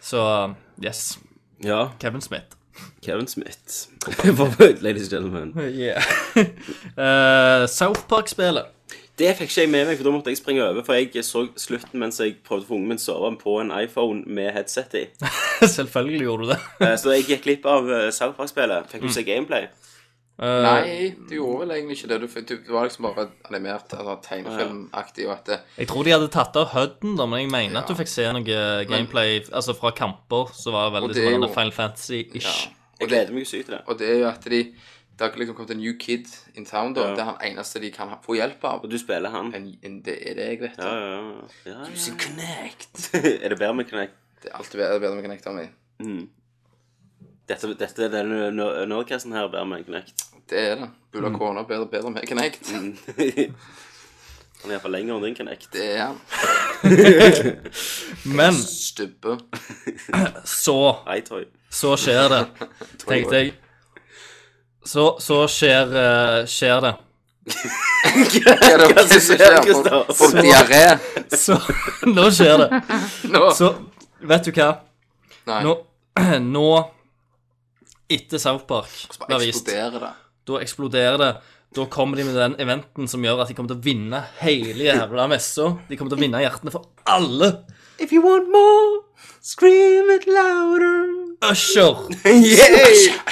Så 0.07 0.23
yes. 0.85 1.19
Ja, 1.65 1.89
Kevin 2.01 2.21
Smith. 2.23 2.55
Kevin 3.03 3.27
Smith. 3.27 3.89
Ladies 4.83 5.13
and 5.13 5.13
gentlemen. 5.13 5.53
Yeah. 5.75 6.03
uh, 6.97 7.67
South 7.79 8.07
Park-spillet. 8.09 8.67
Det 9.17 9.31
fikk 9.39 9.49
ikke 9.49 9.63
jeg 9.65 9.71
med 9.73 9.87
meg, 9.89 9.97
for 9.97 10.05
da 10.05 10.11
måtte 10.13 10.29
jeg 10.29 10.37
springe 10.43 10.61
over. 10.67 10.85
For 10.85 10.93
jeg 10.99 11.25
så 11.25 11.47
slutten 11.57 12.03
mens 12.03 12.19
jeg 12.21 12.35
prøvde 12.45 12.67
å 12.67 12.69
få 12.69 12.77
ungen 12.77 12.91
min 12.93 13.01
sove 13.01 13.31
på 13.41 13.55
en 13.63 13.73
iPhone 13.73 14.27
med 14.29 14.51
headset 14.53 14.93
i. 15.01 15.05
Selvfølgelig 15.65 16.27
gjorde 16.27 16.45
du 16.45 16.51
det. 16.53 16.59
Eh, 16.85 16.93
Så 17.01 17.15
jeg 17.15 17.25
gikk 17.31 17.47
glipp 17.47 17.65
av 17.73 17.89
eh, 17.89 18.11
South 18.13 18.37
Park-spillet. 18.37 18.91
Fikk 18.93 19.07
du 19.09 19.15
se 19.17 19.25
gameplay? 19.25 19.71
Eh, 20.39 20.63
Nei, 20.67 21.15
du 21.29 21.35
gjorde 21.39 21.63
vel 21.63 21.71
egentlig 21.79 21.97
ikke 21.97 22.09
det. 22.11 22.17
Du, 22.49 22.57
du 22.67 22.73
var 22.75 22.85
liksom 22.85 23.07
bare 23.09 23.29
animert, 23.49 23.95
altså 23.97 24.17
tegnefilmaktig, 24.27 25.25
og 25.29 25.33
at 25.39 25.47
det 25.49 25.59
Jeg 25.79 25.89
tror 25.89 26.05
de 26.05 26.13
hadde 26.13 26.29
tatt 26.35 26.59
av 26.61 26.67
HUD-en, 26.75 27.15
da, 27.17 27.25
men 27.27 27.41
jeg 27.41 27.51
mener 27.55 27.81
at 27.81 27.89
du 27.89 27.95
fikk 27.97 28.11
se 28.13 28.27
noe 28.37 28.59
gameplay 28.91 29.41
altså 29.49 29.73
fra 29.79 29.95
kamper 29.97 30.53
som 30.53 30.77
var 30.77 30.91
veldig 30.93 31.15
det 31.15 31.25
veldig 31.25 31.39
sånn 31.39 31.49
jo- 31.49 31.55
Final 31.55 31.73
Fantasy-ish. 31.79 32.69
Jeg 33.01 33.09
gleder 33.09 33.33
meg 33.33 33.49
sykt 33.49 33.67
til 33.71 33.75
det. 33.79 33.83
Og 33.89 33.99
det 33.99 34.11
er 34.13 34.19
jo 34.21 34.29
at 34.29 34.45
de 34.45 34.61
Det 35.17 35.25
har 35.31 35.39
liksom 35.41 35.57
kommet 35.57 35.71
en 35.73 35.79
new 35.81 35.95
kid 35.97 36.27
in 36.55 36.67
town, 36.69 36.93
da. 36.93 37.01
Ja. 37.09 37.15
Det 37.17 37.21
er 37.23 37.25
han 37.31 37.41
eneste 37.41 37.81
de 37.81 37.91
kan 37.91 38.11
få 38.21 38.35
hjelp 38.37 38.63
av. 38.69 38.83
Og 38.85 38.91
du 38.93 38.99
spiller 39.01 39.31
han. 39.33 39.49
En, 39.57 39.71
en, 39.83 40.03
det 40.05 40.19
er 40.29 40.35
det 40.37 40.49
jeg 40.51 40.61
vet. 40.61 40.77
Ja, 40.77 40.91
ja, 40.93 41.07
ja. 41.09 41.47
ja, 41.65 41.73
ja. 41.73 41.93
Using 41.95 42.19
Connect. 42.21 43.15
er 43.43 43.49
det 43.49 43.57
bedre 43.59 43.75
med 43.79 43.89
Connect? 43.89 44.13
Det 44.43 44.51
er 44.53 44.59
alltid 44.59 44.77
bedre, 44.83 45.01
bedre 45.01 45.15
med 45.17 45.25
Connect 45.25 45.47
enn 45.49 45.57
meg. 45.57 45.71
Dette, 47.47 47.69
dette 47.79 48.09
den 48.11 48.33
nerdcasten 48.91 49.33
her 49.37 49.47
bedre 49.53 49.67
med 49.71 49.85
knekt. 49.87 50.25
Det 50.51 50.61
er 50.73 50.77
det. 50.81 50.89
Bulla 51.15 51.31
kona 51.35 51.63
bedre, 51.67 51.87
bedre 51.91 52.11
med 52.15 52.27
Connect. 52.29 52.71
Han 54.63 54.71
er 54.73 54.77
iallfall 54.79 54.95
lenger 54.97 55.15
enn 55.19 55.25
din 55.27 55.35
knekt. 55.37 55.67
Det 55.75 55.85
er 55.95 56.07
han. 56.09 56.17
Men 58.39 58.55
Stubbe. 58.87 59.37
så. 60.45 60.79
Så 61.77 61.93
skjer 62.01 62.29
det, 62.33 62.41
tenkte 63.05 63.37
jeg. 63.43 63.53
Så, 64.87 65.05
så 65.21 65.43
skjer, 65.51 65.93
eh, 66.03 66.39
skjer 66.51 66.81
det. 66.87 66.95
Hva 67.47 68.57
er 68.57 68.83
det 68.87 69.07
som 69.23 69.37
skjer? 69.39 69.57
Folk- 69.67 70.13
Folk 70.19 70.35
diaré 70.43 70.85
Så 71.37 71.59
Nå 72.11 72.25
skjer 72.35 72.57
det. 72.65 72.83
nå. 73.31 73.45
Så 73.55 73.71
vet 74.27 74.47
du 74.49 74.53
hva? 74.57 74.71
Nei, 75.47 75.61
Nå, 75.67 75.77
nå 76.57 76.67
etter 78.13 78.39
South 78.43 78.67
Park 78.69 78.91
blir 79.27 79.47
vist, 79.49 79.67
det. 79.67 80.13
da 80.47 80.61
eksploderer 80.63 81.19
det. 81.23 81.33
Da 81.77 81.85
kommer 81.93 82.17
de 82.17 82.25
med 82.25 82.37
den 82.39 82.55
eventen 82.63 83.09
som 83.11 83.25
gjør 83.25 83.43
at 83.43 83.51
de 83.51 83.57
kommer 83.57 83.75
til 83.75 83.81
å 83.81 83.85
vinne 83.85 84.21
hele 84.41 84.87
jævla 84.87 85.27
messa. 85.29 85.73
De 85.89 85.99
kommer 85.99 86.15
til 86.15 86.21
å 86.21 86.23
vinne 86.23 86.41
hjertene 86.41 86.73
for 86.73 86.87
alle. 87.11 87.51
If 87.99 88.13
you 88.15 88.23
want 88.25 88.49
more, 88.53 89.03
scream 89.41 90.09
it 90.15 90.27
louder. 90.31 91.11
Usher. 91.51 92.07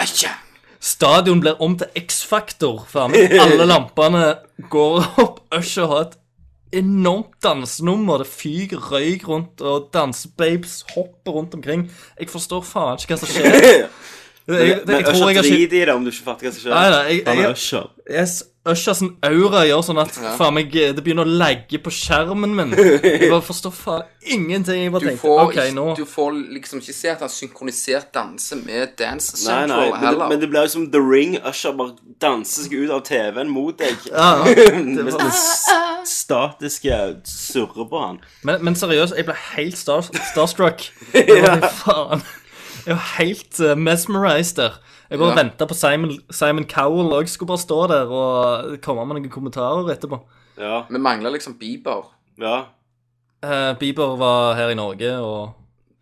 Asja. 0.00 0.32
Stadion 0.82 1.42
blir 1.42 1.60
om 1.62 1.76
til 1.78 1.92
X-faktor. 1.98 2.86
Faen 2.90 3.12
meg 3.12 3.34
alle 3.38 3.66
lampene 3.68 4.24
går 4.72 5.04
opp. 5.22 5.42
Usher 5.54 5.90
har 5.90 6.06
et 6.08 6.16
enormt 6.72 7.34
dansenummer. 7.44 8.18
Det 8.22 8.26
fyker 8.32 8.80
røyk 8.92 9.26
rundt, 9.28 9.60
og 9.60 9.88
dansebabes 9.94 10.84
hopper 10.94 11.32
rundt 11.38 11.54
omkring. 11.54 11.86
Jeg 12.20 12.28
forstår 12.32 12.62
faen 12.66 12.98
ikke 12.98 13.14
hva 13.14 13.20
som 13.22 13.28
skjer. 13.34 13.86
Jeg, 14.42 14.58
jeg, 14.68 14.78
Men 14.88 15.04
Usher 15.06 15.36
driter 15.38 15.76
i 15.78 15.84
det 15.86 15.92
om 15.94 16.02
du 16.02 16.10
ikke 16.10 16.24
fatter 16.26 16.48
hva 16.48 16.50
som 16.50 16.62
skjer. 16.64 16.72
Nei, 16.74 16.88
nei, 16.90 17.02
jeg- 17.12 17.36
jeg, 17.38 17.84
jeg- 18.10 18.51
Usher. 18.68 18.94
Sin 18.94 19.16
aura 19.26 19.64
gjør 19.66 19.80
sånn 19.82 19.98
at 19.98 20.14
Ja. 20.22 20.36
faen 20.38 20.54
meg, 20.54 20.70
det 20.70 21.02
begynner 21.02 21.26
å 21.26 21.32
legge 21.38 21.80
på 21.82 21.90
skjermen 21.90 22.52
min. 22.54 22.70
Jeg 23.02 23.30
bare 23.32 23.42
forstår 23.42 23.72
faen 23.74 24.04
ingenting. 24.22 24.84
Jeg 24.84 24.92
bare 24.94 25.02
Du 25.02 25.08
tenkte 25.08 25.22
får, 25.26 25.40
OK, 25.48 25.58
nå 25.74 25.86
du 25.98 26.04
får 26.06 26.36
liksom 26.54 26.78
ikke 26.78 26.94
se 26.94 27.10
at 27.10 27.24
han 27.24 27.32
synkronisert 27.32 28.12
danser 28.14 28.60
med 28.62 28.92
Dance 29.00 29.32
Nei, 29.34 29.42
Central 29.42 29.66
nei, 29.66 29.90
men 29.90 30.00
det, 30.00 30.06
heller. 30.06 30.28
men 30.30 30.40
det 30.44 30.50
blir 30.52 30.62
jo 30.68 30.72
som 30.76 30.86
The 30.94 31.02
Ring. 31.02 31.34
Usher 31.42 31.72
bare 31.80 31.96
danser 32.22 32.68
seg 32.68 32.76
ut 32.84 32.90
av 32.94 33.02
TV-en 33.08 33.50
mot 33.50 33.78
deg. 33.82 33.98
ja, 34.12 34.44
det 34.46 35.08
var... 35.10 35.26
s- 35.32 35.66
statiske 36.22 37.00
surrer 37.26 37.88
på 37.90 37.98
han. 38.06 38.20
men, 38.46 38.62
men 38.64 38.78
seriøst, 38.78 39.16
jeg 39.18 39.26
ble 39.26 39.34
helt 39.56 39.78
star, 39.78 40.06
starstruck. 40.32 40.86
Jeg 41.14 41.42
bare, 41.42 41.70
faen. 41.82 42.22
Jeg 42.86 42.94
var 42.96 43.10
helt 43.18 43.60
uh, 43.62 43.74
mesmerized 43.78 44.56
der. 44.58 44.78
Jeg 45.12 45.20
bare 45.20 45.34
Ja. 45.36 45.42
venta 45.42 45.66
på 45.68 45.74
Simon, 45.76 46.12
Simon 46.32 46.64
Cowell 46.70 47.12
og 47.12 47.28
skulle 47.28 47.50
bare 47.52 47.60
stå 47.60 47.78
der 47.92 48.08
og 48.08 48.78
komme 48.82 49.04
med 49.06 49.18
noen 49.20 49.30
kommentarer 49.30 49.90
etterpå. 49.92 50.18
Ja, 50.58 50.82
Vi 50.90 50.98
mangler 50.98 51.30
liksom 51.36 51.58
Bieber. 51.60 52.08
ja. 52.40 52.62
Uh, 53.44 53.74
Bieber 53.78 54.16
var 54.16 54.54
her 54.54 54.68
i 54.70 54.74
Norge, 54.78 55.16
og 55.18 55.52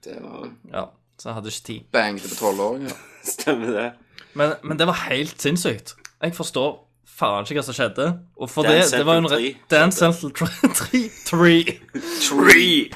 Det 0.05 0.17
var 0.23 0.49
ja, 0.75 0.85
så 1.19 1.29
jeg 1.29 1.35
hadde 1.35 1.49
ikke 1.49 1.67
tid. 1.67 1.81
Bangte 1.93 2.29
på 2.29 2.35
tolvåringer. 2.39 2.93
Stemmer 3.25 3.67
det. 3.77 3.93
Men, 4.35 4.53
men 4.63 4.79
det 4.79 4.87
var 4.87 4.93
helt 5.11 5.41
sinnssykt. 5.43 5.95
Jeg 6.23 6.35
forstår 6.37 6.87
faen 7.09 7.43
ikke 7.45 7.55
hva 7.59 7.65
som 7.65 7.75
skjedde. 7.75 8.07
Og 8.37 8.51
for 8.51 8.63
Dance 8.63 8.91
det, 8.93 8.99
det 8.99 9.07
var 9.07 9.15
jo 9.15 9.19
en 9.19 9.27
re- 9.27 9.41
3. 9.41 9.57
Dance 9.71 9.99
Central 9.99 10.31
3. 10.31 10.47
3. 11.27 11.65
Tree! 12.23 12.91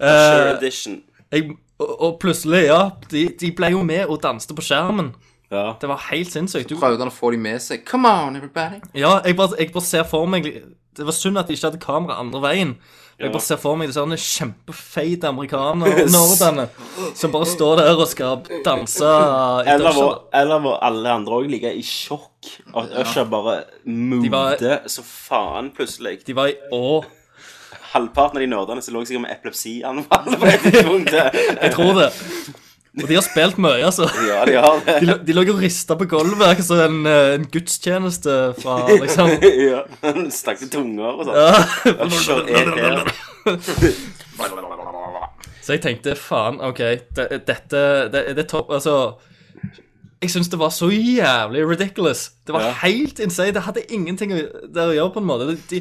Usher 0.00 0.56
edition. 0.58 1.02
Jeg, 1.32 1.50
og, 1.80 1.90
og 2.06 2.18
plutselig, 2.22 2.66
ja, 2.68 2.82
de, 3.10 3.24
de 3.40 3.50
ble 3.56 3.72
jo 3.74 3.82
med 3.86 4.06
og 4.06 4.20
danste 4.22 4.54
på 4.56 4.62
skjermen. 4.66 5.12
Ja. 5.50 5.72
Det 5.82 5.88
var 5.90 5.98
helt 6.12 6.30
sinnssykt. 6.30 6.68
Du, 6.70 6.76
Prøvde 6.78 7.02
han 7.02 7.10
å 7.10 7.14
få 7.14 7.32
de 7.34 7.40
med 7.42 7.58
seg. 7.64 7.82
Come 7.88 8.06
on, 8.06 8.36
everybody. 8.38 8.78
ja, 8.94 9.16
jeg 9.26 9.34
bare, 9.40 9.56
jeg 9.58 9.72
bare 9.74 9.82
ser 9.88 10.04
for 10.06 10.28
meg 10.30 10.46
Det 10.94 11.06
var 11.06 11.14
synd 11.16 11.38
at 11.40 11.48
de 11.48 11.56
ikke 11.56 11.66
hadde 11.72 11.80
kamera 11.82 12.20
andre 12.22 12.40
veien. 12.44 12.76
Jeg 13.20 13.32
bare 13.34 13.44
ser 13.44 13.58
for 13.60 13.76
meg 13.76 13.90
disse 13.90 14.00
kjempefeite 14.38 15.28
amerikaner 15.28 15.90
og 15.92 16.08
nordene 16.14 16.64
som 17.18 17.32
bare 17.34 17.48
står 17.50 17.74
der 17.82 17.90
og 18.00 18.06
skal 18.08 18.40
danse 18.64 19.10
Eller 19.68 19.92
hvor 19.92 20.14
eller 20.32 20.62
var 20.64 20.78
alle 20.88 21.12
andre 21.18 21.40
òg 21.42 21.50
ligger 21.52 21.76
i 21.76 21.82
sjokk 21.84 22.48
og 22.72 22.78
at 22.86 22.94
Usher 23.02 23.28
bare 23.28 23.44
var- 23.50 23.66
moder 23.84 24.78
så 24.88 25.04
faen 25.04 25.68
plutselig. 25.76 26.22
De 26.24 26.32
var 26.38 26.48
i 26.48 26.56
å. 26.72 27.02
Halvparten 27.90 28.36
av 28.38 28.42
de 28.44 28.48
nerdene 28.52 28.82
som 28.84 28.94
lå 28.94 29.00
sikkert 29.08 29.24
med 29.26 29.34
epilepsianfall 29.36 30.26
på 30.38 30.44
det 30.46 30.58
tidspunktet. 30.66 31.26
Jeg 31.64 31.70
tror 31.74 31.92
det. 31.98 32.10
Og 33.00 33.06
de 33.06 33.14
har 33.14 33.22
spilt 33.22 33.58
mye, 33.62 33.84
altså. 33.86 34.06
Ja, 34.26 34.40
de 34.48 34.54
har 34.58 34.80
det. 34.86 34.94
De, 35.00 35.06
lå- 35.06 35.20
de 35.26 35.32
lå 35.36 35.42
og 35.54 35.60
rista 35.62 35.94
på 35.98 36.06
gulvet, 36.10 36.58
som 36.66 36.78
en, 36.82 36.96
eh, 37.06 37.34
en 37.38 37.46
gudstjeneste 37.54 38.34
fra 38.58 38.74
liksom 38.90 39.26
ja. 39.70 39.80
Stakk 40.34 40.58
til 40.64 40.70
tunger 40.74 41.10
og 41.14 41.22
sånn. 41.28 41.36
Er. 42.50 42.66
Så 45.60 45.74
jeg 45.76 45.82
tenkte 45.84 46.14
faen, 46.18 46.56
OK, 46.64 46.80
dette 47.14 47.80
det, 48.12 48.22
det 48.34 48.42
er 48.44 48.48
topp 48.48 48.70
Altså 48.74 48.94
Jeg 50.22 50.30
syns 50.32 50.48
det 50.52 50.58
var 50.60 50.72
så 50.74 50.88
jævlig 50.92 51.62
ridiculous. 51.68 52.26
Det 52.46 52.52
var 52.56 52.62
Ja. 52.66 52.72
helt 52.82 53.20
insane. 53.24 53.52
Det 53.56 53.62
hadde 53.64 53.84
ingenting 53.92 54.30
å- 54.36 54.50
der 54.74 54.90
å 54.90 54.94
gjøre, 54.96 55.12
på 55.14 55.20
en 55.22 55.28
måte. 55.30 55.44
De, 55.70 55.78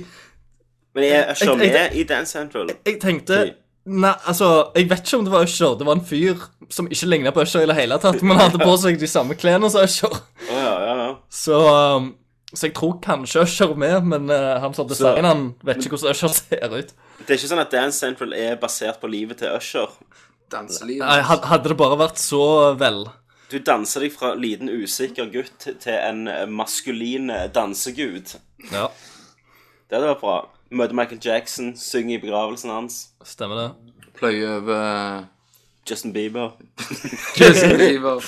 Men 0.95 1.03
er 1.03 1.31
Usher 1.31 1.45
Jeg- 1.55 1.59
jeg- 1.73 1.73
med 1.73 1.95
i 1.99 2.03
Dance 2.03 2.31
Central? 2.31 2.69
jeg 2.85 2.99
tenkte 3.01 3.53
Nei, 3.89 4.11
altså, 4.27 4.71
jeg 4.75 4.89
vet 4.89 4.99
ikke 4.99 5.17
om 5.17 5.23
det 5.25 5.31
var 5.31 5.43
Usher. 5.43 5.75
Det 5.77 5.85
var 5.87 5.95
en 5.95 6.05
fyr 6.05 6.35
som 6.69 6.87
ikke 6.87 7.07
ligna 7.07 7.31
på 7.31 7.41
Usher 7.41 7.61
i 7.63 7.65
det 7.65 7.75
hele 7.75 7.97
tatt, 7.97 8.21
men 8.21 8.37
hadde 8.37 8.59
på 8.59 8.75
seg 8.77 8.99
de 8.99 9.07
samme 9.07 9.33
klærne 9.39 9.69
som 9.71 9.81
Usher. 9.81 10.11
Oh, 10.13 10.51
ja, 10.51 10.73
ja, 10.85 10.95
ja. 11.07 11.15
Så, 11.31 11.55
um, 11.95 12.15
så 12.53 12.67
jeg 12.67 12.73
tror 12.75 12.99
kanskje 13.01 13.41
Usher 13.41 13.71
er 13.71 13.75
med, 13.75 14.03
men 14.05 14.29
uh, 14.29 14.59
han 14.61 14.73
som 14.75 14.87
designer 14.87 15.25
han, 15.25 15.55
vet 15.63 15.77
ikke 15.77 15.95
hvordan 15.97 16.11
Usher 16.11 16.27
ser 16.27 16.75
ut. 16.75 16.93
Det 17.25 17.29
er 17.33 17.39
ikke 17.39 17.49
sånn 17.49 17.63
at 17.63 17.71
Dance 17.71 17.97
Central 17.97 18.33
er 18.33 18.59
basert 18.61 18.99
på 19.01 19.09
livet 19.09 19.37
til 19.41 19.55
Usher. 19.57 19.89
Danselivet. 20.51 21.07
Nei, 21.07 21.21
Hadde 21.21 21.69
det 21.69 21.77
bare 21.77 21.97
vært 21.97 22.17
så 22.21 22.75
vel 22.77 23.03
Du 23.49 23.57
danser 23.59 24.01
deg 24.01 24.13
fra 24.13 24.35
liten 24.35 24.69
usikker 24.69 25.31
gutt 25.33 25.67
til 25.81 25.93
en 25.97 26.27
eh, 26.27 26.45
maskulin 26.45 27.29
eh, 27.33 27.47
dansegud. 27.47 28.35
Ja, 28.71 28.87
Det 29.89 29.97
hadde 29.97 30.13
vært 30.13 30.21
bra. 30.21 30.37
Møte 30.69 30.93
Michael 30.93 31.19
Jackson, 31.23 31.71
synger 31.79 32.17
i 32.17 32.21
begravelsen 32.21 32.69
hans. 32.73 32.99
stemmer 33.25 33.57
det. 33.57 33.69
Pløyer 34.19 34.57
over 34.59 35.25
Justin 35.89 36.13
Bieber. 36.13 36.51
Justin 37.39 37.77
Bieber. 37.81 38.21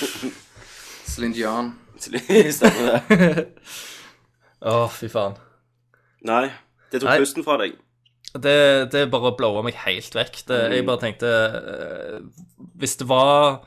Celine 1.06 1.34
Dion. 1.36 1.72
Stemmer 2.56 3.04
det. 3.06 3.46
Å, 4.66 4.88
fy 4.90 5.06
faen. 5.12 5.36
Nei, 6.26 6.48
det 6.90 7.02
tok 7.02 7.10
Nei. 7.12 7.18
pusten 7.22 7.46
fra 7.46 7.58
deg. 7.62 7.76
Det, 8.32 8.56
det 8.94 9.04
bare 9.12 9.34
blowa 9.36 9.62
meg 9.66 9.76
helt 9.84 10.14
vekk. 10.16 10.40
Det, 10.48 10.58
jeg 10.72 10.86
bare 10.88 11.02
tenkte 11.02 11.28
eh, 11.28 12.20
Hvis 12.80 12.94
det 13.02 13.04
var 13.10 13.58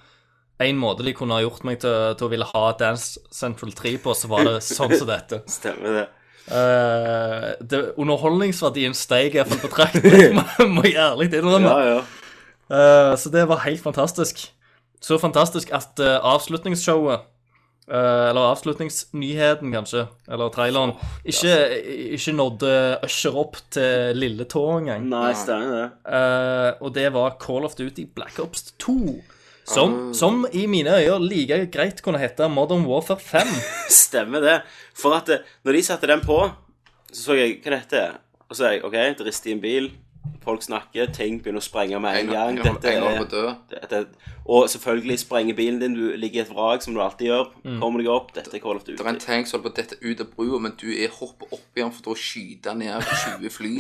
en 0.64 0.80
måte 0.80 1.04
de 1.06 1.14
kunne 1.14 1.36
ha 1.38 1.44
gjort 1.44 1.66
meg 1.68 1.78
til, 1.84 2.16
til 2.18 2.26
å 2.28 2.32
ville 2.32 2.48
ha 2.50 2.64
Dance 2.80 3.20
Central 3.36 3.76
3 3.78 3.92
på, 4.02 4.16
så 4.18 4.32
var 4.32 4.48
det 4.48 4.56
sånn 4.66 4.96
som 4.98 5.08
dette. 5.12 5.44
Stemmer 5.60 6.00
det. 6.00 6.06
Eh, 6.46 7.46
det 7.66 7.82
underholdningsverdien 7.98 8.94
steg 8.98 9.38
iallfall 9.38 9.64
betraktelig, 9.64 10.28
må, 10.38 10.44
må 10.78 10.84
jeg 10.86 11.00
ærlig 11.02 11.32
innrømme. 11.34 11.72
Ja, 11.72 11.96
ja. 11.96 12.02
uh, 12.70 13.14
så 13.18 13.32
det 13.34 13.48
var 13.50 13.64
helt 13.66 13.82
fantastisk. 13.82 14.46
Så 15.02 15.18
fantastisk 15.22 15.74
at 15.74 15.98
uh, 16.02 16.18
avslutningsshowet 16.36 17.32
eller 17.86 18.48
avslutningsnyheten, 18.50 19.70
kanskje, 19.70 20.08
eller 20.26 20.50
traileren, 20.50 20.96
ikke, 21.22 21.52
ikke 22.18 22.34
nådde 22.34 22.72
Usher 23.06 23.38
opp 23.38 23.60
til 23.70 24.18
lille 24.18 24.48
tå 24.50 24.64
engang. 24.80 25.06
Nei, 25.12 25.36
det. 25.46 25.84
Eh, 26.10 26.72
og 26.82 26.96
det 26.96 27.12
var 27.14 27.38
Call 27.38 27.68
of 27.68 27.78
Duty 27.78 28.08
Black 28.16 28.40
Ops 28.42 28.72
2. 28.82 28.96
Som, 29.66 30.14
som 30.14 30.44
i 30.54 30.68
mine 30.70 30.94
øyne 30.94 31.26
like 31.26 31.58
greit 31.74 32.02
kunne 32.06 32.22
hete 32.22 32.46
Modern 32.54 32.86
Warfare 32.86 33.20
5. 33.20 33.54
Stemmer 34.06 34.44
det. 34.44 34.60
For 34.94 35.18
at 35.18 35.26
det, 35.32 35.40
når 35.66 35.80
de 35.80 35.84
satte 35.88 36.10
den 36.10 36.22
på, 36.22 36.38
så 37.10 37.24
så 37.32 37.38
jeg 37.40 37.58
hva 37.64 37.74
det 37.74 37.82
heter. 37.88 38.20
Og 38.46 38.58
så 38.58 38.68
er 38.68 38.76
jeg 38.76 38.86
OK, 38.86 38.98
drister 39.24 39.50
i 39.50 39.56
en 39.56 39.64
bil. 39.64 39.90
Folk 40.46 40.62
snakker, 40.62 41.10
ting 41.10 41.40
begynner 41.42 41.58
å 41.58 41.66
sprenge 41.66 42.00
med 42.02 42.20
en 42.20 42.28
En, 42.30 42.34
gang. 42.36 42.60
Dette 42.62 42.92
en 42.94 43.04
holder 43.18 43.48
er 43.74 43.88
dette, 43.90 44.02
Og 44.46 44.68
selvfølgelig 44.70 45.18
sprenger 45.24 45.58
bilen 45.58 45.80
din. 45.82 45.96
Du 45.98 46.14
ligger 46.14 46.44
i 46.44 46.44
et 46.44 46.52
vrak, 46.54 46.84
som 46.86 46.94
du 46.94 47.02
alltid 47.02 47.32
gjør. 47.32 47.48
Kommer 47.82 48.04
deg 48.04 48.12
opp. 48.14 48.30
Dette 48.36 48.54
er 48.54 48.62
Call 48.62 48.78
of 48.78 48.86
Duty. 48.86 49.00
Det 49.00 49.08
er 49.08 49.12
en 49.16 49.20
tank 49.24 49.50
som 49.50 49.58
holder 49.58 49.66
på 49.66 49.74
å 49.74 49.80
dette 49.82 49.98
ut 50.04 50.22
av 50.22 50.30
brua, 50.36 50.62
men 50.62 50.76
du 50.78 50.88
er 50.94 51.14
hopper 51.18 51.58
opp 51.58 51.80
igjen 51.82 51.94
for 51.98 52.14
å 52.14 52.18
skyte 52.20 52.76
ned 52.78 53.10
20 53.10 53.56
fly. 53.58 53.74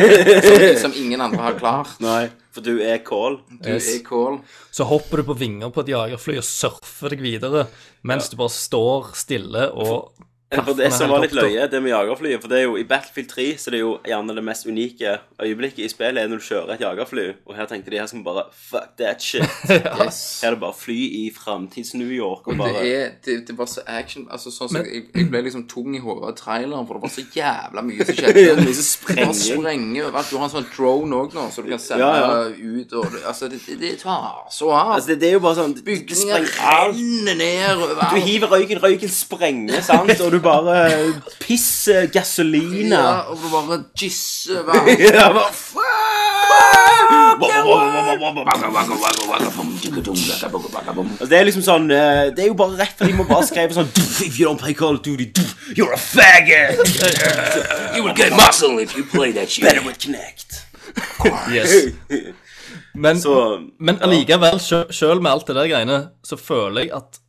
som, 0.48 0.66
som 0.84 0.98
ingen 1.00 1.24
andre 1.24 1.40
har 1.46 1.60
klart. 1.60 1.96
Nei, 2.04 2.28
for 2.52 2.68
du 2.68 2.74
er 2.84 3.00
Call. 3.06 3.40
Du 3.48 3.70
er 3.72 4.02
Call. 4.04 4.42
Så 4.70 4.84
hopper 4.90 5.22
du 5.22 5.30
på 5.32 5.38
vinger 5.40 5.72
på 5.72 5.86
et 5.86 5.94
jagerfly 5.94 6.36
og 6.42 6.46
surfer 6.46 7.16
deg 7.16 7.24
videre 7.24 7.68
mens 8.06 8.28
du 8.32 8.36
bare 8.40 8.52
står 8.52 9.14
stille 9.18 9.70
og 9.72 10.28
For 10.50 10.74
det 10.74 10.88
som 10.92 11.12
var 11.12 11.20
litt 11.22 11.34
løye, 11.36 11.68
det 11.70 11.78
med 11.78 11.92
jagerflyet 11.92 12.40
For 12.42 12.50
det 12.50 12.56
er 12.58 12.64
jo 12.64 12.72
i 12.80 12.82
Battlefield 12.88 13.28
3 13.30 13.44
så 13.62 13.70
det 13.70 13.78
er 13.78 13.84
jo 13.84 13.92
gjerne 14.02 14.34
det 14.34 14.42
mest 14.42 14.66
unike 14.66 15.12
øyeblikket 15.38 15.84
i 15.84 15.88
spillet 15.92 16.18
er 16.24 16.30
når 16.32 16.40
du 16.42 16.46
kjører 16.48 16.72
et 16.74 16.80
jagerfly. 16.82 17.26
Og 17.46 17.54
her 17.54 17.68
tenkte 17.70 17.92
de 17.94 18.00
her 18.00 18.08
som 18.10 18.24
bare 18.26 18.42
Fuck 18.50 18.96
that 18.98 19.22
shit. 19.22 19.46
Yes. 20.00 20.40
Her 20.42 20.50
er 20.50 20.56
det 20.56 20.60
bare 20.64 20.74
fly 20.74 20.96
i 21.20 21.22
framtids-New 21.36 22.10
York 22.10 22.48
og 22.50 22.58
Det, 22.58 22.70
er, 22.96 23.10
det, 23.24 23.36
det 23.48 23.54
var 23.58 23.68
så 23.70 23.84
action 23.86 24.26
Altså 24.30 24.50
sånn 24.54 24.70
som 24.72 24.80
jeg, 24.82 25.04
jeg 25.14 25.28
ble 25.30 25.42
liksom 25.46 25.66
tung 25.70 25.94
i 25.94 26.00
hodet 26.02 26.32
av 26.32 26.34
traileren, 26.40 26.86
for 26.88 26.98
det 26.98 27.04
var 27.06 27.12
så 27.14 27.24
jævla 27.36 27.84
mye 27.86 28.06
som 28.08 28.16
skjedde. 28.18 28.34
Det 28.40 28.50
er 28.56 28.60
mye 28.64 28.84
sprenging. 28.90 29.38
sprenge. 29.38 30.08
Du 30.10 30.36
har 30.40 30.48
en 30.48 30.52
sånn 30.56 30.68
drone 30.74 31.20
òg 31.22 31.36
nå, 31.38 31.46
så 31.54 31.62
du 31.64 31.70
kan 31.70 31.82
sende 31.82 32.08
Ja, 32.10 32.26
ja. 32.26 32.50
ut 32.58 32.96
og 32.98 33.16
Altså, 33.20 33.48
det, 33.52 33.60
det, 33.68 33.78
det 33.84 33.92
tar 34.02 34.42
så 34.50 34.70
av. 34.74 34.96
Altså, 34.96 35.12
det, 35.12 35.20
det 35.22 35.30
er 35.30 35.36
jo 35.38 35.42
bare 35.46 35.58
sånn 35.60 35.76
Bygninger 35.86 36.50
renner 36.58 37.38
ned 37.38 37.86
Du 38.10 38.18
hiver 38.24 38.50
røyken, 38.56 38.80
røyken 38.82 39.12
sprenger, 39.12 39.80
sant? 39.86 40.10
Og 40.24 40.32
du 40.34 40.39
bare 40.44 40.76
pisser 41.40 42.06
gasolina. 42.12 43.00
Ja, 43.00 43.14
og 43.30 43.38
du 43.40 43.48
bare 43.52 43.82
gisser 43.98 44.62
hver 44.66 44.88
Ja, 45.14 45.28
bare 45.34 45.50
Altså, 51.10 51.26
det 51.28 51.38
er 51.38 51.46
liksom 51.46 51.64
sånn 51.64 51.86
eh, 51.94 52.30
Det 52.34 52.44
er 52.44 52.50
jo 52.50 52.56
bare 52.58 52.78
rett 52.80 52.96
for 52.98 53.08
de 53.08 53.16
må 53.16 53.24
bare 53.28 53.46
skrive 53.48 53.76
sånn 53.76 53.88
If 54.26 54.38
you 54.38 54.46
don't 54.48 54.60
play 54.60 54.74
Call 54.76 54.98
of 54.98 55.02
Duty, 55.04 55.30
you're 55.76 55.94
a 55.94 56.00
faggot! 56.00 56.80
You 57.96 58.04
will 58.04 58.14
get 58.14 58.32
muscle 58.36 58.78
if 58.78 58.94
you 58.96 59.04
play 59.04 59.32
that 59.32 59.50
shit. 59.50 59.64
Better 59.64 59.82
with 59.84 59.98
Kinect. 59.98 60.60
Yes. 61.50 61.92
Men, 62.94 63.20
Så 63.20 63.34
men 63.78 63.98
allikevel, 64.02 64.60
sjøl 64.60 65.20
med 65.20 65.32
alt 65.32 65.50
det 65.50 65.56
der 65.58 65.68
greiene, 65.72 65.98
så 66.24 66.38
føler 66.40 66.86
jeg 66.86 66.94
at 66.96 67.20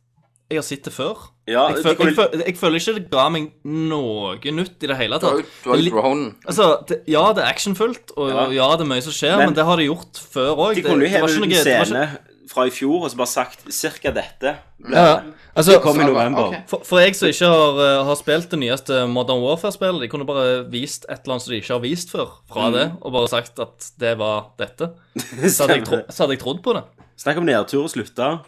jeg 0.52 0.60
har 0.60 0.66
sett 0.68 0.84
det 0.88 0.92
før. 0.94 1.22
Ja, 1.50 1.64
jeg, 1.72 1.82
føl, 1.82 1.96
jeg, 2.06 2.14
føl, 2.16 2.42
jeg 2.46 2.56
føler 2.60 2.78
ikke 2.78 2.94
det 3.00 3.04
ga 3.10 3.24
meg 3.34 3.48
noe 3.66 4.36
nytt 4.54 4.84
i 4.84 4.90
det 4.92 4.96
hele 5.00 5.18
tatt. 5.22 5.40
du 5.64 5.70
har 5.72 5.80
jo 5.82 6.12
Altså, 6.46 6.68
det, 6.86 7.00
ja, 7.10 7.24
det 7.34 7.42
er 7.42 7.48
actionfullt, 7.50 8.12
og 8.16 8.28
ja. 8.30 8.44
Ja. 8.60 8.68
det 8.76 8.84
er 8.86 8.90
mye 8.92 9.02
som 9.02 9.16
skjer, 9.16 9.36
Men- 9.40 9.50
men, 9.50 9.56
det 9.58 9.64
har 9.66 9.76
de 9.80 9.88
gjort 9.88 10.20
før 10.36 10.52
òg. 10.68 10.74
De 10.78 10.82
kunne 10.86 11.02
jo 11.08 11.10
heve 11.10 11.32
en 11.32 11.56
scene 11.64 12.04
fra 12.52 12.66
i 12.68 12.70
fjor 12.74 13.06
og 13.06 13.10
så 13.10 13.16
bare 13.16 13.30
sagt 13.32 13.62
cirka 13.72 14.10
dette. 14.12 14.50
Ja, 14.90 15.02
ja. 15.06 15.20
Altså, 15.56 15.72
Det 15.72 15.82
kom 15.82 15.98
i 16.00 16.04
november. 16.04 16.48
Okay. 16.50 16.60
For, 16.68 16.82
for 16.84 16.98
jeg 17.00 17.14
som 17.16 17.28
ikke 17.28 17.48
har, 17.48 17.78
eh, 17.80 18.04
har 18.04 18.16
spilt 18.16 18.50
det 18.50 18.58
nyeste 18.60 19.06
Modern 19.08 19.40
Warfare-spillet, 19.42 20.00
de 20.04 20.08
kunne 20.08 20.26
bare 20.28 20.64
vist 20.72 21.04
et 21.08 21.22
eller 21.24 21.34
annet 21.36 21.42
som 21.46 21.52
de 21.52 21.60
ikke 21.60 21.72
har 21.74 21.80
vist 21.84 22.10
før, 22.12 22.28
fra 22.52 22.68
Mm. 22.68 22.72
det, 22.76 22.86
og 23.02 23.12
bare 23.12 23.28
sagt 23.28 23.58
at 23.58 23.90
det 23.98 24.18
var 24.18 24.50
dette. 24.58 24.90
Så 25.48 25.64
hadde 25.66 25.76
jeg, 25.80 25.84
tro, 25.84 26.00
så 26.08 26.24
hadde 26.24 26.36
jeg 26.36 26.40
trodd 26.44 26.62
på 26.62 26.74
det. 26.76 26.84
Snakk 27.20 27.36
om 27.38 27.44
nedtur 27.46 27.84
og 27.84 27.90
slutta. 27.92 28.40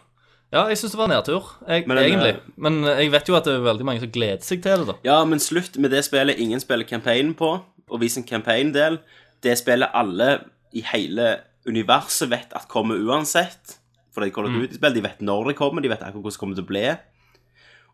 Ja, 0.55 0.63
jeg 0.71 0.79
syns 0.79 0.93
det 0.95 1.01
var 1.01 1.09
nedtur, 1.11 1.49
jeg, 1.67 1.87
Men 1.91 1.97
den, 1.99 2.05
egentlig. 2.13 2.35
eh, 2.39 2.53
Men 2.57 2.81
jeg 2.87 3.11
vet 3.11 3.29
jo 3.29 3.35
at 3.37 3.45
det 3.49 3.55
er 3.59 3.65
veldig 3.67 3.85
mange 3.89 4.01
som 4.05 4.13
gleder 4.15 4.45
seg 4.47 4.63
til 4.63 4.85
det, 4.85 4.87
da. 4.87 4.95
Ja, 5.05 5.17
men 5.27 5.43
slutt 5.43 5.77
med 5.83 5.91
det 5.91 6.05
spillet 6.07 6.39
ingen 6.39 6.61
spiller 6.63 6.87
campaign 6.87 7.35
på, 7.35 7.51
og 7.91 8.01
vis 8.01 8.17
en 8.21 8.25
campaign-del. 8.29 9.01
Det 9.43 9.59
spillet 9.59 9.91
alle 9.93 10.29
i 10.73 10.81
hele 10.93 11.41
universet 11.67 12.31
vet 12.31 12.55
at 12.55 12.69
kommer 12.71 12.97
uansett. 13.03 13.79
For 14.15 14.23
de 14.23 14.31
er 14.31 14.35
Call 14.37 14.47
ut 14.63 14.71
i 14.71 14.79
spill, 14.79 14.95
de 14.95 15.03
vet 15.03 15.21
når 15.27 15.49
det 15.51 15.57
kommer, 15.59 15.83
de 15.83 15.91
vet 15.91 15.99
akkurat 16.07 16.23
hvordan 16.23 16.31
det 16.37 16.39
kommer 16.41 16.55
til 16.61 16.65
å 16.65 16.71
bli. 16.71 16.85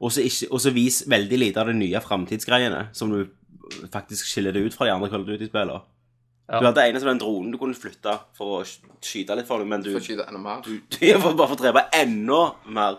Og 0.00 0.10
så 0.12 0.20
ikke- 0.24 0.48
og 0.52 0.60
så 0.60 0.70
vis 0.72 1.02
veldig 1.08 1.38
lite 1.38 1.56
av 1.60 1.66
de 1.66 1.74
nye 1.74 2.00
framtidsgreiene, 2.00 2.88
som 2.92 3.10
du 3.10 3.26
faktisk 3.88 4.26
skiller 4.26 4.52
det 4.52 4.66
ut 4.66 4.74
fra 4.74 4.84
de 4.86 4.92
andre 4.92 5.08
Call 5.08 5.20
of 5.22 5.26
Duty-spillene. 5.26 5.80
Ja. 6.50 6.58
Du 6.58 6.66
hadde 6.66 6.82
eneste 6.90 7.06
den 7.06 7.20
dronen 7.22 7.52
du 7.54 7.58
kunne 7.60 7.78
flytte 7.78 8.16
for 8.34 8.58
å 8.58 8.64
skyte 8.66 9.36
litt 9.38 9.46
for 9.46 9.62
deg, 9.62 9.68
men 9.70 9.84
du, 9.84 9.92
For 9.94 10.02
å 10.02 10.04
skyte 10.04 10.24
enda 10.26 10.40
mer. 10.42 10.62
du, 10.66 10.80
du 10.90 11.20
får 11.22 11.36
bare 11.38 11.48
for 11.52 11.54
å 11.54 11.62
drepe 11.62 11.84
enda 11.94 12.40
mer. 12.66 12.98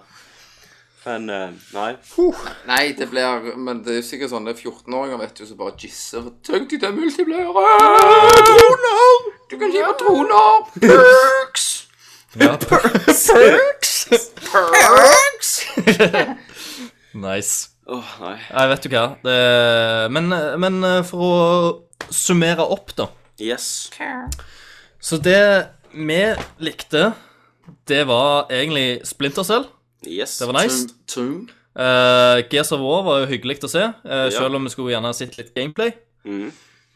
Men 1.01 1.29
eh, 1.33 1.49
nei. 1.73 1.95
Nei, 2.69 2.93
det 2.93 3.07
blir 3.09 3.55
Men 3.57 3.79
det 3.81 3.89
er 3.91 3.97
jo 3.97 4.05
sikkert 4.05 4.29
sånn 4.31 4.45
det 4.45 4.53
er 4.53 4.59
14-åringer 4.61 5.17
vet 5.23 5.39
du, 5.41 5.45
som 5.49 5.57
bare 5.59 5.73
gisser. 5.81 6.27
Tenk 6.45 6.69
deg 6.69 6.83
det 6.85 6.91
multiplayer! 6.93 7.49
Droner! 8.51 9.31
Du 9.49 9.55
kan 9.57 9.73
kjøpe 9.73 9.95
droner! 10.03 10.69
Perks! 10.77 11.67
Ja. 12.39 12.53
Perks! 14.51 15.51
Nice. 17.11 17.67
Åh, 17.91 18.11
nei. 18.21 18.37
Nei, 18.53 18.67
vet 18.71 18.85
du 18.85 18.93
hva. 18.93 19.01
Det, 19.25 19.37
men, 20.15 20.29
men 20.63 20.77
eh, 20.87 21.01
for 21.03 21.25
å 21.27 22.07
summere 22.15 22.63
opp, 22.63 22.93
da. 22.95 23.09
Yes. 23.41 23.89
Så 25.01 25.17
det 25.17 25.67
vi 25.93 26.19
likte, 26.61 27.13
det 27.89 28.03
var 28.07 28.47
egentlig 28.53 29.01
Splinter 29.07 29.43
Cell. 29.47 29.65
Yes. 30.05 30.37
Det 30.39 30.47
var 30.49 30.61
nice. 30.61 30.87
Tung. 31.07 31.49
Uh, 31.75 32.41
Gears 32.51 32.71
of 32.75 32.81
War 32.83 33.03
var 33.07 33.19
jo 33.23 33.29
hyggelig 33.31 33.61
å 33.63 33.69
se, 33.71 33.83
uh, 33.83 34.27
Ja. 34.27 34.29
selv 34.29 34.55
om 34.59 34.63
vi 34.67 34.69
skulle 34.73 34.91
gjerne 34.93 35.07
ha 35.09 35.13
sett 35.15 35.37
litt 35.39 35.53
gameplay. 35.55 35.93
Mm. 36.25 36.51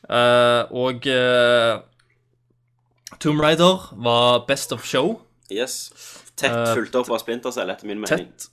Uh, 0.05 0.63
og 0.75 1.07
uh, 1.09 1.79
Tomb 3.19 3.41
Raider 3.41 3.87
var 4.03 4.45
best 4.47 4.71
of 4.75 4.85
show. 4.85 5.21
Yes. 5.51 5.91
Tett 6.35 6.51
Eh, 6.51 6.73
fulgt 6.75 6.95
opp 6.99 7.09
av 7.09 7.19
Splinter 7.21 7.51
Cell, 7.55 7.69
etter 7.71 7.87
min 7.87 8.01
mening. 8.01 8.27
Tett 8.27 8.49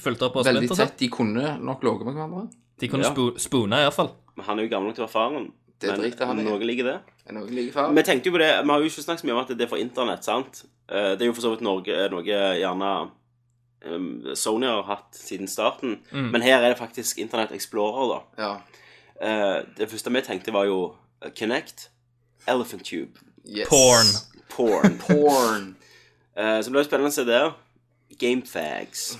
fulgt 0.00 0.22
opp 0.24 0.36
av 0.40 0.46
Veldig 0.48 0.70
tett. 0.72 0.96
De 0.98 1.08
kunne 1.12 1.58
nok 1.60 1.82
ligget 1.84 2.06
med 2.06 2.14
hverandre. 2.16 2.48
De 2.80 2.88
kunne 2.88 3.04
Ja. 3.04 3.12
spo 3.12 3.36
spone, 3.36 3.76
iallfall. 3.76 4.10
Men 4.36 4.46
han 4.46 4.58
er 4.58 4.62
jo 4.62 4.68
gammel 4.70 4.88
nok 4.88 4.96
til 4.96 5.04
å 5.04 5.08
være 5.08 5.12
faren. 5.12 5.52
Det 5.80 5.90
men 5.92 6.00
driter 6.00 6.26
han 6.26 6.40
i. 6.40 6.44
liker 6.66 6.84
det. 6.84 6.96
Noe? 7.30 7.46
Vi 7.94 8.02
tenkte 8.02 8.26
jo 8.26 8.32
på 8.34 8.38
det, 8.42 8.50
vi 8.64 8.70
har 8.72 8.80
jo 8.82 8.88
ikke 8.90 9.02
snakket 9.04 9.20
så 9.22 9.26
mye 9.28 9.34
om 9.36 9.42
at 9.44 9.48
det 9.54 9.60
er 9.66 9.70
for 9.70 9.78
internett, 9.78 10.24
sant? 10.24 10.64
Eh, 10.88 11.14
Det 11.16 11.22
er 11.22 11.26
jo 11.26 11.32
for 11.36 11.42
så 11.42 11.50
vidt 11.52 11.60
Norge, 11.62 11.92
eh, 11.94 12.08
noe 12.10 12.22
gjerne 12.24 13.10
Sony 14.34 14.66
har 14.66 14.82
hatt 14.82 15.14
siden 15.14 15.46
starten. 15.48 16.00
Mm. 16.12 16.30
Men 16.32 16.42
her 16.42 16.58
er 16.62 16.68
det 16.74 16.78
faktisk 16.80 17.18
Internett 17.18 17.52
Explorer, 17.52 18.08
da. 18.36 18.42
Ja. 18.42 18.60
Eh, 19.20 19.62
Det 19.76 19.88
første 19.90 20.10
vi 20.12 20.20
tenkte, 20.20 20.52
var 20.52 20.64
jo 20.66 20.94
Connect, 21.38 21.90
Elephant 22.46 22.84
Tube, 22.84 23.18
Yes. 23.46 23.68
Porn. 23.68 24.06
Porn. 24.50 24.98
Porn. 25.06 25.74
Eh, 26.38 26.60
Så 26.62 26.68
det 26.68 26.72
blir 26.72 26.82
jo 26.84 26.88
spennende 26.88 27.10
å 27.10 27.14
se 27.16 27.24
der. 27.24 27.48
Gamefags. 28.18 29.18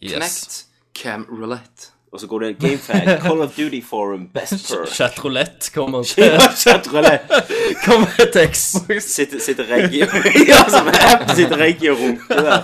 Yes. 0.00 0.12
Connect. 0.12 0.66
Cam 0.94 1.24
roulette. 1.28 1.88
Og 2.12 2.20
så 2.20 2.26
går 2.26 2.38
det 2.38 2.58
Gamefag, 2.58 3.20
Call 3.22 3.40
of 3.40 3.50
Duty 3.56 3.82
Forum, 3.90 4.28
Best 4.34 4.68
Per. 4.68 4.86
Chatroulette 4.94 5.72
kommer 5.74 6.02
til, 6.02 6.40
Chatroulette. 6.56 7.28
kommer 7.86 8.30
til 8.32 8.48
Xbox. 8.54 9.02
Sitter, 9.02 9.40
sitter 9.40 9.64
Reggie 9.70 10.08
Ja, 10.50 10.70
som 10.70 10.88
app 10.88 11.30
sitter 11.36 11.56
Reggie 11.56 11.90
og 11.90 11.98
runker 12.00 12.34
der. 12.42 12.62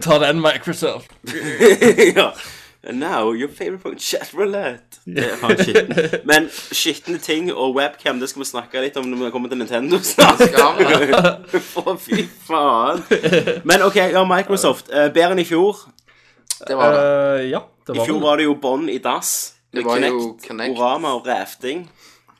Ta 0.00 0.18
den, 0.18 0.40
Microsoft. 0.40 1.10
ja. 2.16 2.30
And 2.84 3.00
now 3.00 3.32
your 3.34 3.48
favorite 3.50 3.82
point, 3.82 4.00
chatroulette. 4.00 5.00
Det 5.04 5.24
er 5.24 5.56
skitten. 5.58 5.94
Men 6.30 6.46
skitne 6.52 7.18
ting 7.18 7.48
og 7.52 7.74
webcam, 7.74 8.20
det 8.22 8.28
skal 8.30 8.44
vi 8.44 8.46
snakke 8.48 8.80
litt 8.84 8.96
om 9.00 9.08
når 9.10 9.24
vi 9.24 9.30
kommer 9.34 9.50
til 9.50 9.58
Nintendo 9.58 9.98
snart. 9.98 10.44
For 11.74 11.96
fy 12.06 12.22
faen. 12.46 13.02
Men 13.66 13.82
OK, 13.82 13.96
ja, 14.14 14.22
Microsoft. 14.24 14.92
eh, 14.94 15.08
bedre 15.12 15.34
enn 15.34 15.42
i 15.42 15.46
fjor. 15.48 15.82
Det 16.68 16.76
var 16.78 16.94
det. 16.94 17.02
Eh, 17.02 17.48
ja, 17.50 17.64
det 17.88 17.96
I 17.98 18.06
fjor 18.06 18.20
var 18.22 18.38
det 18.40 18.46
jo 18.46 18.54
bånd 18.62 18.90
i 18.94 18.98
dass. 19.02 19.34
Det 19.74 19.82
var 19.84 19.98
var 19.98 20.06
jo 20.08 20.20
Kinect, 20.22 20.46
Kinect. 20.48 20.78
Orama 20.78 21.16
og 21.18 21.26
rafting. 21.26 21.82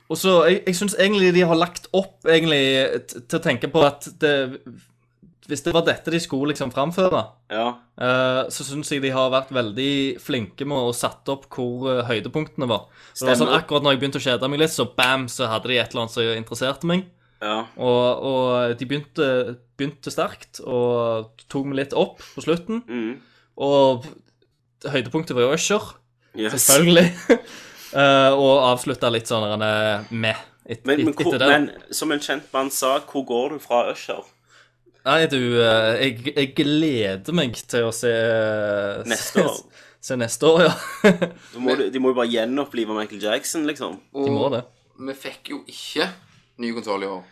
Og 0.09 0.17
så, 0.17 0.39
Jeg, 0.49 0.63
jeg 0.67 0.77
syns 0.79 0.95
egentlig 0.99 1.35
de 1.35 1.43
har 1.51 1.59
lagt 1.59 1.91
opp 1.93 2.25
egentlig 2.31 2.63
t- 3.11 3.21
til 3.29 3.39
å 3.39 3.43
tenke 3.45 3.69
på 3.69 3.83
at 3.85 4.07
det 4.23 4.37
Hvis 5.49 5.63
det 5.65 5.73
var 5.73 5.85
dette 5.87 6.13
de 6.13 6.19
skulle 6.21 6.53
liksom 6.53 6.69
framføre, 6.75 7.23
Ja. 7.51 7.69
uh, 8.01 8.43
så 8.53 8.65
syns 8.69 8.91
jeg 8.93 9.01
de 9.01 9.09
har 9.15 9.31
vært 9.33 9.49
veldig 9.57 10.21
flinke 10.21 10.67
med 10.69 10.77
å 10.77 10.93
satt 10.93 11.29
opp 11.33 11.47
hvor 11.55 11.87
uh, 11.89 12.03
høydepunktene 12.05 12.69
var. 12.69 12.83
Så 13.15 13.25
det 13.25 13.31
var 13.33 13.39
sånn 13.41 13.55
Akkurat 13.57 13.83
når 13.87 13.95
jeg 13.97 14.03
begynte 14.03 14.21
å 14.21 14.27
kjede 14.27 14.51
meg 14.53 14.61
litt, 14.61 14.75
så 14.75 14.85
bam, 14.99 15.25
så 15.33 15.49
hadde 15.49 15.71
de 15.73 15.79
et 15.81 15.89
eller 15.95 16.05
annet 16.05 16.13
som 16.13 16.23
interesserte 16.37 16.87
meg. 16.91 17.07
ja. 17.41 17.63
Og, 17.81 18.23
og 18.29 18.77
de 18.77 18.87
begynte, 18.91 19.31
begynte 19.79 20.13
sterkt 20.13 20.61
og 20.67 21.31
tok 21.49 21.65
meg 21.71 21.81
litt 21.85 21.97
opp 21.97 22.21
på 22.35 22.45
slutten. 22.45 22.83
Mm. 22.85 23.17
Og 23.57 24.05
høydepunktet 24.85 25.35
var 25.37 25.49
jo 25.49 25.55
Usher, 25.57 25.95
Yes. 26.39 26.53
selvfølgelig. 26.61 27.09
uh, 27.97 28.37
og 28.45 28.53
avslutta 28.69 29.09
litt 29.11 29.27
sånn 29.33 29.49
med 29.59 30.37
et, 30.69 30.85
Men, 30.85 31.07
men, 31.07 31.09
et, 31.09 31.15
hvor, 31.17 31.33
etter 31.35 31.41
det. 31.41 31.49
men 31.49 31.95
som 31.97 32.13
en 32.13 32.21
kjent 32.21 32.53
mann 32.53 32.69
sa, 32.71 32.99
hvor 33.01 33.25
går 33.25 33.57
du 33.57 33.63
fra 33.65 33.87
Usher? 33.95 34.21
Nei, 35.09 35.23
du, 35.33 35.39
eh, 35.63 35.93
jeg, 36.03 36.35
jeg 36.37 36.51
gleder 36.59 37.33
meg 37.37 37.55
til 37.71 37.87
å 37.89 37.93
se 37.97 38.11
Neste 39.09 39.45
år. 39.47 39.55
Se, 39.99 40.13
se 40.13 40.17
neste 40.21 40.47
år, 40.47 40.61
ja. 40.63 40.75
Må, 41.59 41.75
de 41.75 41.99
må 41.99 42.13
jo 42.13 42.17
bare 42.21 42.31
gjenopplive 42.31 42.95
Michael 42.95 43.19
Jackson, 43.25 43.65
liksom. 43.67 43.97
De 44.15 44.31
må 44.31 44.45
det. 44.53 44.61
vi 45.09 45.15
fikk 45.19 45.51
jo 45.51 45.59
ikke 45.67 46.07
ny 46.63 46.71
konsoll 46.77 47.03
i 47.03 47.09
år. 47.11 47.25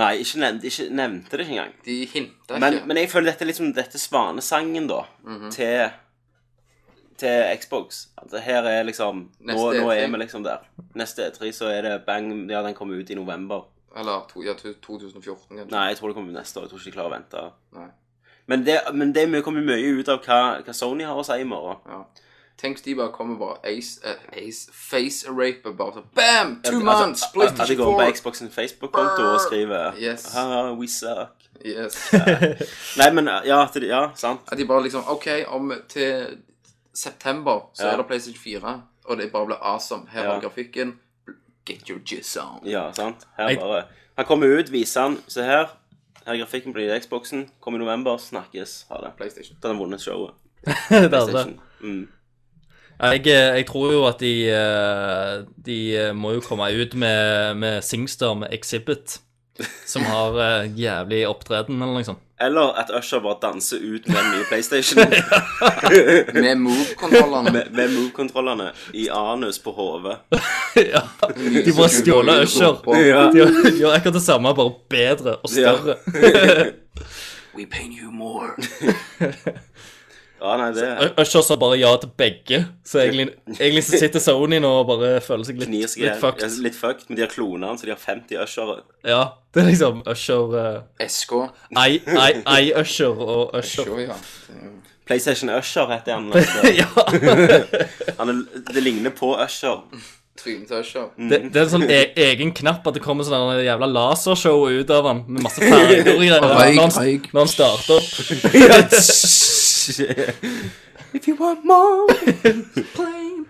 Nei, 0.00 0.08
ikke, 0.22 0.40
nevnte, 0.40 0.70
ikke 0.70 0.86
nevnte 0.96 1.36
det 1.36 1.44
ikke 1.44 1.52
engang. 1.58 1.74
De 1.84 1.98
hinta 2.14 2.56
ikke. 2.56 2.80
men 2.88 2.96
jeg 3.02 3.10
føler 3.12 3.28
dette 3.28 3.44
er 3.44 3.50
liksom 3.52 3.68
dette 3.76 4.00
svanesangen, 4.00 4.88
da, 4.90 5.02
Mhm. 5.28 5.52
til, 5.54 5.92
til 7.20 7.44
Xbox. 7.60 8.06
At 8.18 8.32
her 8.48 8.66
er 8.72 8.88
liksom 8.88 9.20
Nå, 9.28 9.52
Neste 9.52 9.84
nå 9.84 9.92
er 9.92 10.08
vi 10.08 10.22
liksom 10.24 10.48
der. 10.48 10.64
Neste 10.96 11.28
E3 11.28 11.52
så 11.54 11.68
er 11.76 11.82
det 11.90 11.94
bang 12.08 12.32
Ja, 12.50 12.62
den 12.64 12.74
kommer 12.74 12.96
ut 12.98 13.10
i 13.12 13.14
november. 13.20 13.66
Eller 13.96 14.24
to, 14.32 14.42
ja, 14.42 14.52
to- 14.54 14.72
2014, 14.82 15.56
kanskje. 15.56 15.70
Nei, 15.70 15.86
jeg 15.88 15.96
tror 15.98 16.08
det 16.08 16.14
kommer 16.16 16.32
neste 16.32 16.58
år. 16.58 16.62
Jeg 16.62 16.70
tror 16.70 16.78
ikke 16.78 16.90
de 16.90 16.96
klarer 16.96 17.10
å 17.12 17.16
vente. 17.18 17.44
Nei. 17.72 17.88
Men 18.46 18.64
det, 18.66 18.78
men 18.94 19.12
det 19.14 19.42
kommer 19.44 19.62
mye 19.64 19.98
ut 20.00 20.08
av 20.08 20.18
hva, 20.26 20.40
hva 20.66 20.72
Sony 20.74 21.04
har 21.04 21.16
å 21.16 21.24
si 21.24 21.32
i 21.40 21.44
morgen. 21.44 21.78
Ja. 21.88 22.02
Tenk 22.58 22.76
hvis 22.76 22.84
de 22.84 22.94
bare 22.94 23.10
kommer 23.12 23.38
bare 23.38 23.56
Ace, 23.66 23.98
uh, 24.06 24.14
ace 24.38 24.68
Face 24.72 25.26
Raper 25.28 25.72
bare 25.74 25.92
så 25.96 26.02
Bam! 26.14 26.60
Two 26.62 26.76
Altså, 26.76 26.84
months! 26.84 27.22
At 27.22 27.32
de 27.32 27.38
PlayStation 27.38 27.76
går 27.80 27.92
på 27.92 28.00
4! 28.00 28.12
Xbox 28.14 28.38
sin 28.38 28.50
Facebook-konto 28.50 29.22
og 29.32 29.40
skriver 29.40 29.96
Yes. 29.98 30.28
Haha, 30.34 30.72
we 30.78 30.86
suck. 30.88 31.48
Yes. 31.66 31.96
Nei, 32.98 33.10
men 33.14 33.28
ja, 33.46 33.66
til, 33.72 33.86
ja 33.90 34.04
sant. 34.14 34.40
At 34.52 34.58
de 34.58 34.66
bare 34.66 34.82
liksom 34.86 35.02
OK, 35.08 35.26
om 35.48 35.72
til 35.88 36.38
september 36.94 37.70
så 37.74 37.86
Ja. 37.86 37.92
er 37.92 37.96
det 37.96 38.06
PlayStation 38.06 38.38
4, 38.44 38.82
og 39.04 39.16
det 39.18 39.32
bare 39.32 39.46
blir 39.46 39.56
awesome. 39.62 40.06
Her 40.10 40.22
Ja. 40.24 40.36
er 40.36 40.40
grafikken. 40.40 40.98
Get 41.66 41.88
your 41.88 41.98
jizz 42.04 42.36
on. 42.42 42.60
Ja, 42.68 42.92
sant. 42.92 43.26
Her 43.38 43.48
Jeg- 43.48 43.58
bare 43.60 43.84
Han 44.16 44.24
kommer 44.26 44.46
ut, 44.58 44.70
viser 44.72 45.00
han. 45.00 45.18
Se 45.28 45.42
her. 45.42 45.66
Her 46.26 46.32
er 46.34 46.38
grafikken 46.44 46.72
på 46.72 46.78
i 46.78 47.00
Xboxen. 47.00 47.48
Kommer 47.60 47.80
i 47.80 47.84
november. 47.84 48.16
Snakkes. 48.16 48.84
Ha 48.90 48.96
det. 49.02 49.10
PlayStation. 49.16 49.56
Da 49.62 49.68
har 49.68 49.74
han 49.74 49.82
vunnet 49.82 50.00
showet. 50.00 50.30
det 50.66 50.96
er 50.96 51.00
det. 51.02 51.10
PlayStation. 51.10 51.60
Mm. 51.80 52.08
Jeg, 53.00 53.26
eh, 53.26 53.56
jeg 53.58 53.66
tror 53.66 53.92
jo 53.92 54.04
at 54.06 54.20
de 54.20 54.30
eh, 54.48 55.44
De 55.66 55.78
eh, 55.96 56.12
må 56.14 56.32
jo 56.36 56.40
komme 56.40 56.68
ut 56.72 56.94
med, 56.94 57.54
med 57.58 57.82
Singstar 57.82 58.34
med 58.38 58.52
Exhibit, 58.54 59.18
som 59.86 60.02
har 60.06 60.38
eh, 60.38 60.70
jævlig 60.78 61.24
opptreden 61.28 61.82
eller 61.82 61.94
noe 61.98 62.06
sånt. 62.06 62.22
Eller 62.44 62.74
at 62.80 62.90
Usher 62.98 63.20
bare 63.24 63.36
danser 63.42 63.76
ut 63.82 64.08
med 64.08 64.16
den 64.16 64.30
nye 64.34 64.44
PlayStation. 64.48 64.98
Med 66.42 66.56
Move-kontrollene. 66.58 67.52
med 67.52 67.70
med 67.72 67.90
move-kontrollene 67.94 68.70
i 68.92 69.08
anus 69.12 69.58
på 69.58 69.70
hodet. 69.72 70.16
ja. 70.92 71.00
De 71.64 71.72
bare 71.76 71.88
stjåler 71.88 72.42
Usher. 72.42 72.76
Ja. 73.06 73.22
De 73.32 73.38
gjør- 73.38 73.62
de 73.70 73.76
gjør 73.78 73.94
akkurat 73.96 74.14
det 74.18 74.22
samme, 74.26 74.54
bare 74.54 74.72
bedre 74.90 75.36
og 75.36 75.50
større. 75.50 75.96
We 77.56 77.66
pay 77.70 77.86
you 78.02 78.10
more. 78.10 78.50
Ja, 80.44 80.56
nei, 80.60 80.72
det 80.76 81.12
Usher 81.22 81.40
sa 81.46 81.56
bare 81.56 81.78
ja 81.80 81.90
til 82.00 82.10
begge, 82.20 82.58
så 82.84 83.00
egentlig, 83.00 83.30
egentlig 83.54 83.84
så 83.86 84.00
sitter 84.02 84.20
Sony 84.20 84.58
nå 84.60 84.72
og 84.82 84.90
bare 84.90 85.12
føler 85.24 85.46
seg 85.48 85.62
litt, 85.62 85.70
knir 85.70 85.88
seg 85.88 86.04
litt 86.04 86.20
fucked. 86.20 86.44
Ja, 86.44 86.50
Litt 86.66 86.76
fucked 86.76 87.08
Men 87.08 87.16
de 87.16 87.24
har 87.24 87.30
klona 87.32 87.70
han, 87.70 87.80
så 87.80 87.88
de 87.88 87.94
har 87.94 88.02
50 88.02 88.42
Usher. 88.44 88.74
Ja, 89.08 89.22
det 89.54 89.62
er 89.62 89.70
liksom 89.70 90.02
Usher 90.10 90.52
uh, 90.52 91.06
SK. 91.08 91.32
I, 91.72 91.96
I, 91.96 92.26
I 92.44 92.74
Usher 92.76 93.24
og 93.24 93.56
Usher. 93.56 93.88
Usher 93.88 94.02
ja. 94.04 94.18
PlayStation 95.06 95.50
Usher 95.50 95.88
heter 95.94 96.18
han. 96.18 96.28
Altså. 96.32 96.68
ja, 96.82 96.90
han 98.20 98.34
er, 98.34 98.44
det 98.74 98.84
ligner 98.84 99.16
på 99.16 99.32
Usher. 99.46 99.80
Trynet 100.44 100.68
til 100.68 100.80
Usher. 100.82 101.08
det, 101.30 101.40
det 101.54 101.60
er 101.60 101.64
en 101.64 101.72
sånn 101.72 101.86
e 101.86 102.00
egen 102.18 102.50
knapp 102.58 102.84
at 102.90 102.96
det 102.96 103.02
kommer 103.04 103.24
sånn 103.24 103.52
en 103.54 103.60
jævla 103.62 103.86
lasershow 103.86 104.64
ut 104.66 104.90
av 104.90 105.06
han 105.06 105.20
med 105.28 105.44
masse 105.46 105.62
farger 105.62 106.10
i 106.10 106.30
den 106.32 106.42
når 106.42 107.38
han 107.38 107.52
starter 107.52 108.02
If 111.14 111.28
you 111.28 111.36
want 111.38 111.64
more 111.64 112.06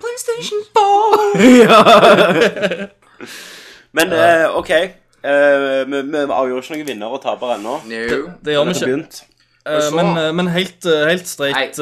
PlayStation 0.00 0.60
4! 0.74 2.88
Men 3.96 4.12
uh, 4.12 4.56
OK. 4.58 4.70
Eh, 4.70 5.84
vi, 5.88 6.00
vi 6.02 6.18
avgjør 6.24 6.58
ikke 6.60 6.74
noen 6.74 6.86
vinner 6.90 7.08
og 7.14 7.22
taper 7.24 7.54
ennå. 7.56 7.74
No. 7.88 8.00
Det 8.44 8.52
gjør 8.56 8.64
vi 8.68 8.72
ikke. 8.74 8.86
Eh, 9.64 9.86
men, 9.96 10.08
men 10.36 10.46
helt, 10.52 10.84
helt 11.08 11.28
streit, 11.30 11.78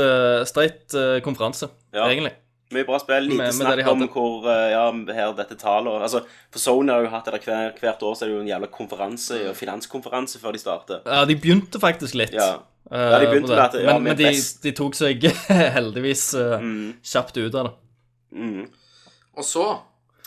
eh, 0.94 1.18
konferanse, 1.24 1.66
Ja. 1.94 2.04
egentlig. 2.06 2.32
Mye 2.72 2.84
bra 2.88 2.98
spill. 3.02 3.24
Lite 3.26 3.36
Med- 3.36 3.46
med 3.50 3.52
snakk 3.52 3.76
de 3.80 3.84
om 3.90 4.00
hvor 4.08 4.46
Ja, 4.48 4.84
her 5.12 5.32
dette 5.36 5.54
tallet 5.60 6.02
altså, 6.06 6.22
For 6.50 6.58
Sony 6.58 6.88
har 6.92 7.00
jo 7.02 7.08
hatt 7.12 7.24
det 7.26 7.32
der 7.34 7.40
hver, 7.44 7.72
hvert 7.80 8.02
år, 8.02 8.14
så 8.14 8.22
er 8.24 8.28
det 8.28 8.34
jo 8.36 8.40
en 8.40 8.48
jævla 8.48 8.66
konferanse 8.72 9.54
finanskonferanse 9.54 10.38
før 10.40 10.52
de 10.52 10.58
starter. 10.58 10.98
Ja, 11.04 11.24
de 11.24 11.36
begynte 11.36 11.80
faktisk 11.80 12.14
litt. 12.14 12.32
Ja. 12.32 12.56
Eh, 12.92 13.06
Ja, 13.12 13.18
de 13.18 13.26
begynte 13.30 13.48
på 13.48 13.54
det. 13.54 13.56
med 13.56 13.64
at, 13.64 13.78
ja, 13.82 13.94
men, 13.98 14.02
men 14.10 14.16
de, 14.20 14.32
de 14.62 14.72
tok 14.78 14.94
seg 14.98 15.24
heldigvis 15.78 16.26
mm. 16.36 16.92
kjapt 17.02 17.36
ut 17.40 17.54
av 17.54 17.64
det. 17.70 17.72
Mm. 18.36 18.68
Og 19.36 19.44
så 19.44 19.64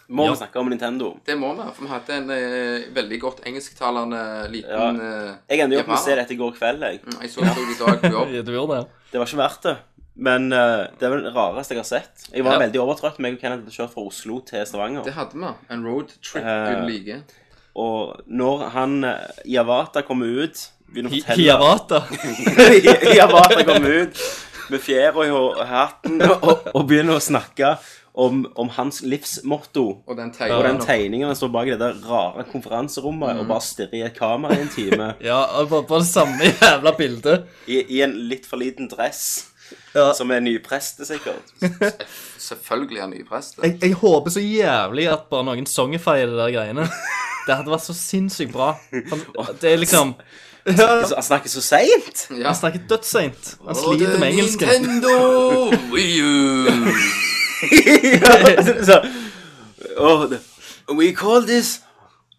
Må 0.08 0.26
Ja. 0.28 0.32
vi 0.36 0.38
snakke 0.38 0.60
om 0.62 0.68
Nintendo? 0.70 1.08
Det 1.26 1.34
må 1.42 1.48
vi, 1.58 1.64
for 1.74 1.82
vi 1.82 1.90
hadde 1.90 2.14
en 2.14 2.30
eh, 2.30 2.84
veldig 2.94 3.18
godt 3.24 3.40
engelsktalende 3.50 4.20
liten 4.54 5.00
ja. 5.02 5.38
Jeg 5.50 5.64
endte 5.64 5.80
jo 5.80 5.82
opp 5.82 5.88
med 5.90 5.98
å 5.98 6.04
se 6.04 6.16
dette 6.20 6.36
i 6.36 6.38
går 6.38 6.52
kveld, 6.60 6.84
jeg. 6.86 7.00
Mm, 7.08 7.16
Jeg 7.24 7.32
så 7.34 7.42
det 7.42 7.56
i 7.74 7.78
dag 7.80 8.02
på 8.04 8.12
jobb. 8.20 8.34
Ja, 8.36 8.44
Du 8.46 8.52
gjorde 8.54 8.78
det? 8.84 8.86
Det 9.12 9.18
var 9.24 9.26
ikke 9.32 9.40
verdt 9.42 9.66
det. 9.66 9.74
Men 10.16 10.46
uh, 10.54 10.86
det 11.00 11.08
er 11.08 11.12
vel 11.16 11.26
det 11.26 11.32
rareste 11.36 11.74
jeg 11.74 11.82
har 11.82 11.88
sett. 11.90 12.28
Jeg 12.32 12.46
var 12.46 12.54
Ja. 12.54 12.60
veldig 12.68 12.80
overtrøtt. 12.86 13.18
meg 13.20 13.34
og 13.34 13.42
Kenneth 13.42 13.66
hadde 13.66 13.74
kjørt 13.80 13.94
fra 13.96 14.04
Oslo 14.12 14.38
til 14.46 14.62
Stavanger. 14.70 15.04
Det 15.10 15.16
hadde 15.18 15.42
vi. 15.42 15.50
En 15.74 15.84
roadtrip 15.90 16.46
uh, 16.46 16.70
uten 16.70 16.86
like. 16.86 17.18
Og 17.76 18.22
når 18.30 18.70
han 18.78 18.94
Javata 19.44 20.06
kommer 20.08 20.30
ut 20.46 20.68
begynner 20.96 21.12
å 21.12 21.20
fortelle 21.20 21.44
Hiawata. 21.44 22.02
Hiawata 23.12 23.68
kommer 23.68 24.00
ut 24.06 24.24
med 24.72 24.82
fjæra 24.82 25.28
i 25.28 25.36
hatten 25.70 26.24
og, 26.26 26.72
og 26.74 26.88
begynner 26.90 27.20
å 27.20 27.22
snakke 27.22 27.76
om, 28.16 28.46
om 28.56 28.70
hans 28.78 29.02
livsmotto. 29.04 29.84
Og 30.08 30.18
den 30.18 30.32
Og 30.32 30.38
tegningen. 30.38 30.64
den 30.66 30.80
tegningen 30.86 31.28
han 31.30 31.36
står 31.38 31.52
bak 31.54 31.68
i 31.68 31.74
det 31.76 31.82
der 31.84 31.98
rare 32.08 32.46
konferanserommet 32.48 33.42
og 33.42 33.50
bare 33.50 33.66
stirrer 33.66 33.98
i 34.00 34.06
et 34.08 34.16
kamera 34.18 34.56
i 34.56 34.64
en 34.64 34.72
time. 34.72 35.10
Ja, 35.30 35.42
og 35.60 35.70
bare 35.74 35.88
på 35.90 36.00
det 36.00 36.08
samme 36.10 36.48
jævla 36.48 36.96
bildet. 36.98 37.46
I, 37.68 37.82
I 37.98 38.02
en 38.08 38.16
litt 38.32 38.48
for 38.48 38.62
liten 38.62 38.88
dress. 38.92 39.52
Ja. 39.96 40.12
Som 40.14 40.30
er 40.32 40.44
nypreste, 40.46 41.06
sikkert. 41.08 41.52
Selvfølgelig 42.48 43.00
er 43.02 43.08
nypreste. 43.12 43.62
Jeg, 43.66 43.80
jeg 43.82 43.96
håper 44.00 44.34
så 44.36 44.44
jævlig 44.44 45.08
at 45.12 45.28
bare 45.32 45.48
noen 45.48 45.66
songifier 45.70 46.30
de 46.30 46.38
der 46.38 46.54
greiene. 46.54 46.86
Det 47.46 47.54
hadde 47.60 47.74
vært 47.74 47.86
så 47.86 47.96
sinnssykt 47.98 48.54
bra. 48.54 48.72
Det 48.94 49.72
er 49.72 49.82
liksom 49.82 50.14
ja, 50.66 51.08
Så 51.08 51.16
Han 51.16 51.24
snakker 51.24 51.50
så 51.50 51.62
seint! 51.62 52.28
Ja. 52.30 52.48
Han 52.48 52.56
snakker 52.56 52.80
dødsseint. 52.90 53.56
Han 53.68 53.76
sliter 53.76 54.20
med 54.20 54.30
engelsken. 54.30 54.68
Nintendo 54.68 55.10
Wii 55.94 56.22
U. 56.22 56.66
så, 58.86 59.02
oh, 59.98 60.30
the, 60.30 60.40
we 60.90 61.14
call 61.14 61.48
this 61.48 61.82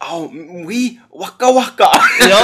Oh, 0.01 0.29
we 0.67 1.01
waka 1.11 1.53
waka. 1.53 1.85
Ja, 2.21 2.37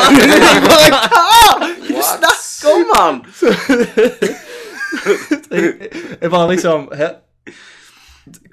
What? 1.94 2.04
Snakk 2.04 2.74
om 2.74 2.84
han! 2.94 3.24
jeg 6.22 6.30
bare 6.30 6.50
liksom 6.50 6.88
her. 6.94 7.10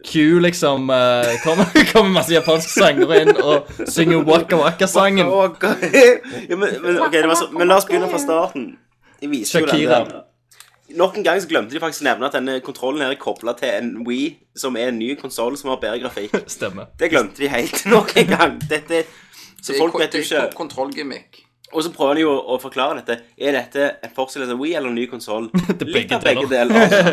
Q 0.05 0.39
liksom 0.39 0.89
uh, 0.89 1.27
kommer, 1.43 1.65
kommer 1.91 2.13
masse 2.21 2.31
japanske 2.33 2.71
sangere 2.71 3.21
inn 3.25 3.33
og 3.35 3.67
synger 3.89 4.23
Waka 4.27 4.55
Waka-sangen. 4.61 5.27
Waka. 5.27 5.73
ja, 5.83 6.55
men, 6.55 6.69
men, 6.81 7.01
okay, 7.03 7.23
så, 7.35 7.49
men 7.51 7.67
la 7.67 7.77
oss 7.81 7.87
begynne 7.89 8.07
fra 8.11 8.21
starten. 8.21 8.69
Shakira. 9.45 10.05
Nok 10.95 11.17
en 11.19 11.23
gang 11.23 11.41
så 11.41 11.45
glemte 11.51 11.75
de 11.75 11.81
faktisk 11.83 12.01
å 12.01 12.07
nevne 12.07 12.25
at 12.29 12.33
denne 12.33 12.55
kontrollen 12.65 13.03
her 13.03 13.11
er 13.13 13.19
kobla 13.21 13.53
til 13.59 13.69
en 13.75 13.89
Wii, 14.07 14.31
som 14.57 14.77
er 14.79 14.89
en 14.89 14.97
ny 14.97 15.11
konsoll 15.19 15.57
som 15.59 15.69
har 15.69 15.77
bedre 15.83 15.99
grafikk. 16.01 16.33
Stemmer. 16.55 16.87
Det 16.97 17.11
glemte 17.11 17.43
de 17.43 17.51
helt 17.51 17.83
nok 17.93 18.15
en 18.17 18.31
gang. 18.31 18.55
Dette 18.71 19.03
Så 19.59 19.73
Det 19.75 19.77
folk 19.83 19.99
vet 19.99 20.15
jo 20.15 20.23
det 20.23 20.23
er 20.23 20.47
ikke 20.47 20.47
ko- 20.55 20.63
kontrollgimmick. 20.63 21.43
Og 21.69 21.83
så 21.85 21.91
prøver 21.93 22.17
de 22.17 22.23
jo 22.23 22.31
å 22.33 22.55
forklare 22.57 22.95
dette. 23.03 23.19
Er 23.37 23.53
dette 23.53 23.91
en 24.01 24.13
fortsettelse 24.15 24.55
av 24.55 24.63
Wii 24.63 24.73
eller 24.79 24.89
en 24.89 24.95
ny 24.97 25.05
konsoll? 25.11 25.51
Litt 25.83 26.15
av 26.15 26.23
begge 26.25 26.47
deler. 26.49 26.89
deler. 26.89 27.11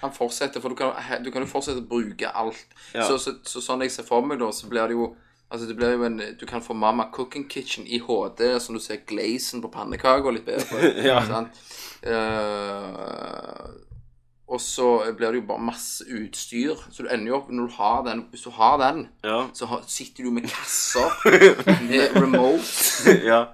Han 0.00 0.12
fortsetter, 0.16 0.60
for 0.60 0.72
du 0.72 0.76
kan, 0.78 0.92
du 1.24 1.30
kan 1.30 1.42
jo 1.44 1.48
fortsette 1.50 1.82
å 1.82 1.88
bruke 1.90 2.28
alt. 2.32 2.62
Ja. 2.94 3.04
Så, 3.08 3.18
så, 3.20 3.34
så 3.44 3.60
sånn 3.64 3.82
jeg 3.84 3.92
ser 3.92 4.06
for 4.08 4.24
meg, 4.24 4.38
da, 4.40 4.48
så 4.52 4.70
blir 4.70 4.88
det 4.88 4.96
jo 4.98 5.10
Altså 5.50 5.66
det 5.66 5.74
blir 5.74 5.96
jo 5.96 6.04
en, 6.06 6.20
Du 6.38 6.44
kan 6.46 6.62
få 6.62 6.76
Mama 6.78 7.08
Cooking 7.10 7.48
Kitchen 7.50 7.82
i 7.82 7.98
HD, 7.98 8.44
som 8.62 8.76
du 8.76 8.80
ser 8.80 9.00
glazen 9.02 9.58
på 9.64 9.66
pannekaka 9.74 10.30
litt 10.30 10.46
bedre. 10.46 10.92
Ja. 11.08 11.16
sant? 11.26 11.58
Uh, 12.06 13.66
og 14.50 14.58
så 14.62 14.86
blir 15.18 15.30
det 15.30 15.40
jo 15.40 15.46
bare 15.46 15.62
masse 15.62 16.06
utstyr. 16.10 16.78
Så 16.90 17.02
du 17.04 17.10
ender 17.10 17.30
jo 17.32 17.36
opp 17.40 17.50
når 17.54 17.66
du 17.70 17.74
har 17.76 18.00
den 18.06 18.24
Hvis 18.32 18.46
du 18.46 18.50
har 18.56 18.78
den, 18.82 19.04
Ja. 19.26 19.44
så 19.54 19.80
sitter 19.86 20.26
du 20.26 20.30
med 20.34 20.48
kasser 20.50 21.10
med 21.90 22.16
remote 22.16 23.14
ja. 23.26 23.44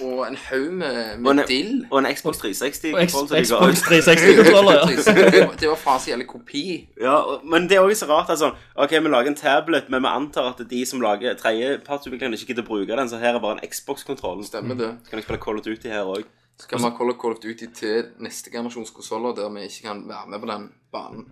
Og 0.00 0.26
en 0.28 0.36
haug 0.36 0.72
med, 0.72 1.26
Og 1.26 1.30
en, 1.32 1.40
dill. 1.48 1.86
og 1.90 1.98
en 1.98 2.06
Xbox 2.16 2.36
360. 2.38 2.94
Og 2.94 3.00
X- 3.02 3.12
kontroll 3.14 3.28
som 3.46 3.62
de 3.62 3.72
Xbox 3.72 3.82
360-kontroller, 3.82 4.72
ja. 4.80 4.86
Det 5.30 5.46
var- 5.46 5.56
Det 5.60 5.68
var 5.68 5.76
faen 5.76 6.00
så 6.00 6.10
jævlig 6.10 6.26
kopi. 6.26 6.88
Ja, 7.00 7.14
og- 7.16 7.40
men 7.46 7.68
det 7.68 7.76
er 7.76 7.80
også 7.80 8.06
så 8.06 8.10
rart 8.12 8.30
at 8.30 8.38
sånn 8.38 8.54
Ok, 8.76 8.90
vi 8.90 9.08
lager 9.08 9.26
en 9.28 9.34
tablet, 9.34 9.90
men 9.90 10.02
vi 10.02 10.08
antar 10.08 10.48
at 10.54 10.64
de 10.70 10.84
som 10.86 11.00
lager 11.00 11.34
tredjepartsutviklerne, 11.34 12.34
ikke 12.38 12.46
gidder 12.54 12.62
å 12.62 12.66
bruke 12.66 12.96
den, 12.96 13.08
så 13.08 13.18
her 13.18 13.34
er 13.34 13.40
bare 13.40 13.58
en 13.62 13.68
Xbox-kontroll. 13.70 14.44
Stemmer 14.44 14.74
det. 14.78 14.90
kan 15.10 15.18
jeg 15.18 15.24
spille 15.24 15.40
Call 15.40 15.58
of 15.58 15.64
Duty 15.64 15.88
her 15.88 16.04
òg. 16.04 16.24
Skal 16.58 16.78
vi 16.80 16.84
ha 16.88 16.90
Call 16.98 17.10
of 17.12 17.18
Call 17.22 17.36
of 17.36 17.38
Duty 17.42 17.68
til 17.76 18.08
neste 18.24 18.50
generasjons 18.50 18.90
konsoller 18.90 19.34
der 19.36 19.50
vi 19.54 19.62
ikke 19.68 19.84
kan 19.84 20.00
være 20.08 20.24
med 20.32 20.40
på 20.42 20.48
den 20.50 20.64
banen? 20.92 21.26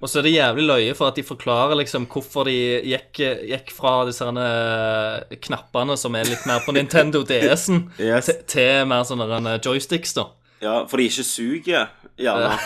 Og 0.00 0.08
så 0.08 0.18
er 0.22 0.24
det 0.24 0.32
jævlig 0.38 0.64
løye 0.70 0.94
for 0.96 1.10
at 1.10 1.18
de 1.20 1.24
forklarer 1.26 1.76
liksom 1.82 2.06
hvorfor 2.08 2.48
de 2.48 2.54
gikk, 2.88 3.20
gikk 3.50 3.74
fra 3.76 3.92
disse 4.08 4.24
eh, 4.24 5.36
knappene 5.44 5.98
som 6.00 6.16
er 6.16 6.30
litt 6.30 6.46
mer 6.48 6.64
på 6.64 6.72
Nintendo 6.76 7.20
DS-en, 7.28 7.84
Yes. 8.00 8.30
til, 8.30 8.40
til 8.54 8.88
mer 8.88 9.04
sånne 9.04 9.28
herne 9.28 9.58
joysticks, 9.60 10.16
da. 10.16 10.30
Ja, 10.64 10.78
for 10.88 10.96
de 10.96 11.10
ikke 11.10 11.26
suger, 11.28 11.90
gjerne. 12.16 12.56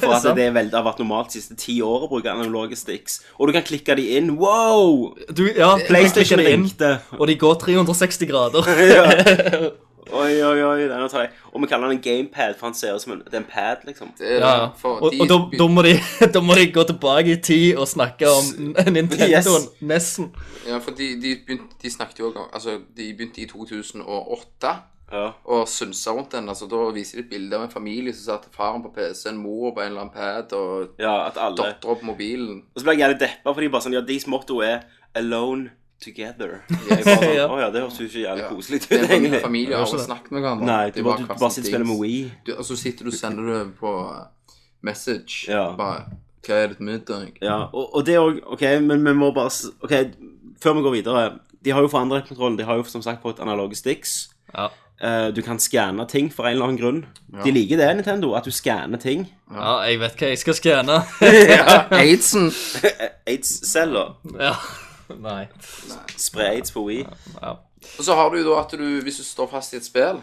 For 0.00 0.14
at 0.16 0.24
det 0.38 0.46
er 0.48 0.56
veldig, 0.56 0.72
har 0.78 0.86
vært 0.88 1.02
normalt 1.04 1.34
de 1.34 1.42
siste 1.42 1.58
ti 1.60 1.76
år 1.84 2.06
å 2.06 2.10
bruke 2.14 2.32
analoge 2.32 2.78
sticks. 2.80 3.20
Og 3.36 3.50
du 3.50 3.56
kan 3.58 3.66
klikke 3.66 3.98
de 3.98 4.08
inn. 4.16 4.32
Wow! 4.40 5.10
Du, 5.28 5.44
ja, 5.52 5.74
PlayStation 5.84 6.40
ringte. 6.40 6.94
og 7.18 7.26
de 7.28 7.36
går 7.36 7.60
360 7.66 8.30
grader. 8.32 8.72
Oi, 10.10 10.42
oi, 10.42 10.62
oi. 10.66 10.88
den 10.90 11.08
tar 11.08 11.20
jeg. 11.26 11.30
Og 11.52 11.62
vi 11.62 11.66
kaller 11.70 11.88
den 11.88 11.98
en 11.98 12.02
gamepad, 12.02 12.54
for 12.58 12.66
han 12.66 12.74
ser 12.74 12.94
ut 12.96 13.02
som 13.04 13.12
en, 13.12 13.20
det 13.24 13.34
er 13.34 13.42
en 13.44 13.48
pad, 13.52 13.84
liksom. 13.86 14.08
Det 14.18 14.32
er 14.32 14.40
Ja, 14.42 14.66
for 14.76 14.98
og, 14.98 15.12
de 15.12 15.20
og 15.22 15.28
da, 15.30 15.36
da, 15.58 15.66
må 15.70 15.82
de, 15.86 15.92
da 16.34 16.40
må 16.42 16.54
de 16.58 16.66
gå 16.74 16.82
tilbake 16.88 17.32
i 17.36 17.40
tid 17.40 17.76
og 17.76 17.86
snakke 17.88 18.26
om 18.28 18.72
Nintendoen, 18.94 19.68
nesten. 19.80 20.32
Ja, 20.66 20.78
for 20.82 20.90
de, 20.98 21.12
de, 21.22 21.36
begynte, 21.46 21.76
de 21.82 21.90
snakket 21.90 22.18
jo 22.20 22.32
også 22.32 22.48
Altså, 22.52 22.78
de 22.96 23.12
begynte 23.14 23.40
i 23.40 23.46
2008 23.46 24.72
Ja. 25.12 25.26
og 25.44 25.68
synsa 25.68 26.10
rundt 26.16 26.32
den. 26.32 26.48
Altså, 26.48 26.66
da 26.66 26.76
viser 26.96 27.18
de 27.18 27.24
et 27.26 27.30
bilde 27.30 27.56
av 27.56 27.66
en 27.66 27.70
familie 27.70 28.14
som 28.16 28.24
satt 28.32 28.46
faren 28.56 28.82
på 28.82 28.88
PC-en, 28.96 29.36
mor 29.36 29.74
på 29.76 29.80
en 29.84 29.86
eller 29.92 30.00
annen 30.06 30.14
pad 30.14 30.54
og 30.56 30.94
ja, 30.98 31.26
at 31.28 31.36
alle 31.36 31.56
dattera 31.58 31.94
på 32.00 32.06
mobilen. 32.08 32.62
Og 32.74 32.80
så 32.80 32.86
ble 32.88 32.94
jeg 32.96 33.04
jævlig 33.04 33.20
deppa, 33.20 33.52
fordi 33.52 33.68
bare 33.68 33.84
sånn 33.84 33.92
Ja, 33.98 34.00
deres 34.00 34.26
motto 34.26 34.62
er 34.64 34.80
'alone 35.14 35.68
together'. 36.04 36.60
Jeg 36.90 37.04
sånn, 37.06 37.24
Ja. 37.34 37.46
Oh, 37.48 37.58
ja, 37.60 37.70
det 37.70 37.82
høres 37.82 37.98
jo 38.00 38.04
ikke 38.08 38.24
jævlig 38.26 38.44
koselig 38.50 38.80
ut, 38.82 38.88
Det 38.88 38.98
er 39.00 39.04
en 39.04 39.10
egentlig. 39.16 39.40
familie 39.42 39.76
har 39.76 39.86
aldri 39.86 40.04
snakket 40.04 40.32
med 40.32 40.42
hverandre. 40.42 40.66
Nei, 40.66 40.90
du 40.90 41.02
bare, 41.06 41.18
du 41.22 41.26
bare 41.26 41.50
sitter 41.50 41.68
og 41.68 41.72
spiller 41.72 41.86
med 41.86 41.96
We. 42.00 42.08
Wii. 42.08 42.32
Du, 42.46 42.52
og 42.58 42.64
så 42.64 42.76
sitter 42.76 43.04
du 43.04 43.10
og 43.10 43.18
sender 43.18 43.52
det 43.52 43.62
på 43.80 43.94
message. 44.82 45.46
Ja. 45.48 45.76
Bare 45.76 46.04
Hva 46.42 46.54
er 46.58 46.66
det 46.72 46.76
til 46.76 46.86
middag? 46.86 47.32
Ja, 47.42 47.56
og, 47.72 47.94
og 47.94 48.06
det 48.06 48.16
òg 48.18 48.40
OK, 48.56 48.62
men 48.82 49.04
vi 49.06 49.12
må 49.14 49.30
bare 49.34 49.50
OK, 49.82 49.92
før 50.62 50.74
vi 50.74 50.82
går 50.82 50.96
videre 50.98 51.38
De 51.64 51.70
har 51.70 51.80
jo 51.84 51.88
forandret 51.88 52.26
kontrollen. 52.28 52.58
De 52.58 52.64
har 52.66 52.74
jo 52.80 52.82
som 52.90 53.02
sagt 53.02 53.22
fått 53.22 53.38
analoge 53.40 53.76
sticks. 53.78 54.30
Ja. 54.56 54.66
Uh, 55.02 55.30
du 55.34 55.40
kan 55.42 55.58
skanne 55.58 56.04
ting 56.10 56.28
for 56.34 56.46
en 56.46 56.52
eller 56.56 56.64
annen 56.68 56.78
grunn. 56.78 57.04
De 57.44 57.50
liker 57.50 57.76
det, 57.78 57.88
Nintendo, 57.96 58.34
at 58.38 58.44
du 58.46 58.50
skanner 58.54 58.98
ting. 58.98 59.24
ja, 59.50 59.80
jeg 59.86 59.98
vet 59.98 60.18
hva 60.18 60.28
jeg 60.30 60.38
skal 60.38 60.54
skanne. 60.58 60.98
Aidsen! 62.02 62.50
Aids-celler. 63.26 64.16
Ja. 64.38 64.52
Nei. 65.30 65.48
Spre 66.16 66.50
aids 66.54 66.70
på 66.72 66.84
Wii. 66.86 67.06
Ja. 67.42 67.56
Og 67.98 68.04
så 68.04 68.14
har 68.14 68.30
du 68.30 68.38
jo 68.38 68.54
da 68.54 68.60
at 68.60 68.70
du, 68.78 69.00
hvis 69.02 69.16
du 69.16 69.24
står 69.24 69.48
fast 69.50 69.72
i 69.74 69.76
et 69.76 69.84
spill, 69.84 70.22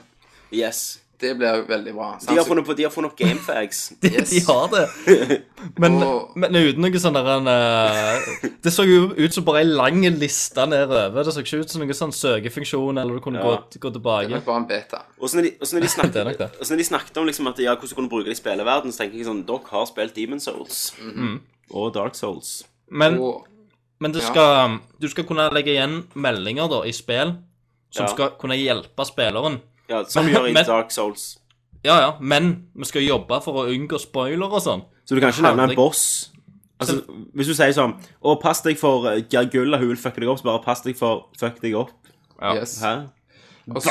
Yes. 0.51 0.99
Det 1.19 1.33
blir 1.35 1.65
veldig 1.67 1.91
bra. 1.93 2.13
De 2.23 2.31
har 2.37 2.45
funnet, 2.47 2.63
på, 2.65 2.73
de 2.77 2.83
har 2.85 2.91
funnet 2.93 3.11
opp 3.11 3.17
gamefags. 3.19 3.89
De, 4.01 4.07
Yes. 4.07 4.29
de 4.29 4.39
har 4.47 4.69
det. 4.71 5.41
Men, 5.77 5.97
Og- 6.03 6.31
men 6.39 6.55
uten 6.55 6.79
noe 6.79 6.95
sånn 7.03 7.13
der 7.13 7.27
en, 7.33 7.47
eh, 7.51 8.47
Det 8.63 8.71
så 8.71 8.85
jo 8.87 9.09
ut 9.17 9.33
som 9.35 9.43
bare 9.43 9.59
ei 9.59 9.67
lang 9.67 9.99
liste 10.15 10.63
nedover. 10.65 11.19
Det 11.27 11.33
så 11.35 11.43
ikke 11.43 11.59
ut 11.59 11.69
som 11.69 11.83
noen 11.83 11.91
sånn 11.93 12.15
søkefunksjon, 12.15 12.97
eller 13.03 13.19
du 13.19 13.19
kunne 13.19 13.43
Ja. 13.43 13.43
gå, 13.43 13.51
gå 13.67 13.67
Det 13.67 13.83
er 13.91 13.99
tilbake. 13.99 14.29
nok 14.31 14.45
bare 14.45 14.57
en 14.63 14.67
beta. 14.71 15.01
Og 15.19 15.27
så 15.29 15.35
når 15.35 15.43
de, 15.49 15.51
og 15.59 15.67
så 15.67 15.75
når 15.75 15.81
de, 15.81 15.87
snakket, 15.97 16.13
Det 16.13 16.21
er 16.21 16.29
nok 16.31 16.37
det. 16.37 16.49
og 16.55 16.63
så 16.65 16.71
når 16.71 16.77
de 16.77 16.83
snakket 16.87 17.17
om 17.17 17.27
liksom 17.27 17.47
at 17.51 17.59
ja, 17.59 17.75
hvordan 17.75 17.95
kunne 17.95 18.07
du 18.09 18.15
bruke 18.15 18.25
det 18.31 18.37
i 18.39 18.41
spilleverden, 18.41 18.91
så 18.95 18.97
tenker 19.03 19.17
jeg 19.19 19.27
sånn 19.27 19.43
Dere 19.45 19.67
har 19.75 19.85
spilt 19.91 20.15
Demon 20.15 20.39
Souls. 20.39 20.93
Og 21.75 21.93
Dark 21.93 22.15
Souls. 22.15 22.63
Men, 22.89 23.19
Og 23.19 23.43
men 23.99 24.13
skal, 24.13 24.79
du 24.99 25.07
skal 25.11 25.23
kunne 25.27 25.49
legge 25.53 25.73
igjen 25.75 26.03
meldinger 26.15 26.69
da 26.71 26.81
i 26.87 26.91
spill 26.95 27.35
som 27.91 28.05
Ja. 28.05 28.07
skal 28.13 28.29
kunne 28.39 28.55
hjelpe 28.55 29.05
spilleren. 29.05 29.59
Ja, 29.89 30.03
Som 30.05 30.25
vi 30.25 30.31
gjør 30.35 30.49
i 30.49 30.53
Men- 30.53 30.65
Dark 30.65 30.91
Souls. 30.91 31.37
Ja, 31.83 31.99
ja, 31.99 32.09
men 32.19 32.67
vi 32.75 32.83
skal 32.85 33.01
jobbe 33.01 33.41
for 33.43 33.53
å 33.63 33.69
unngå 33.71 33.97
spoiler 33.99 34.51
og 34.51 34.61
sånn. 34.61 34.81
Så 35.07 35.15
du 35.15 35.21
kan 35.21 35.31
ikke 35.31 35.41
nevne 35.47 35.69
en 35.69 35.75
boss. 35.75 36.29
Altså, 36.79 37.01
Hvis 37.35 37.47
du 37.47 37.53
sier 37.55 37.71
sånn 37.75 37.93
Å, 38.23 38.35
pass 38.41 38.61
deg 38.61 38.77
for 38.79 39.05
uh, 39.07 39.19
Gargulla, 39.19 39.77
hun 39.79 39.89
vil 39.89 39.97
fucke 39.99 40.19
deg 40.21 40.29
opp, 40.31 40.39
så 40.39 40.43
bare 40.47 40.63
pass 40.63 40.81
deg 40.81 40.95
for 40.95 41.25
fuck 41.39 41.59
deg 41.61 41.75
opp. 41.75 41.89
yes. 42.55 42.77
Hæ? 42.81 43.09
Og 43.75 43.83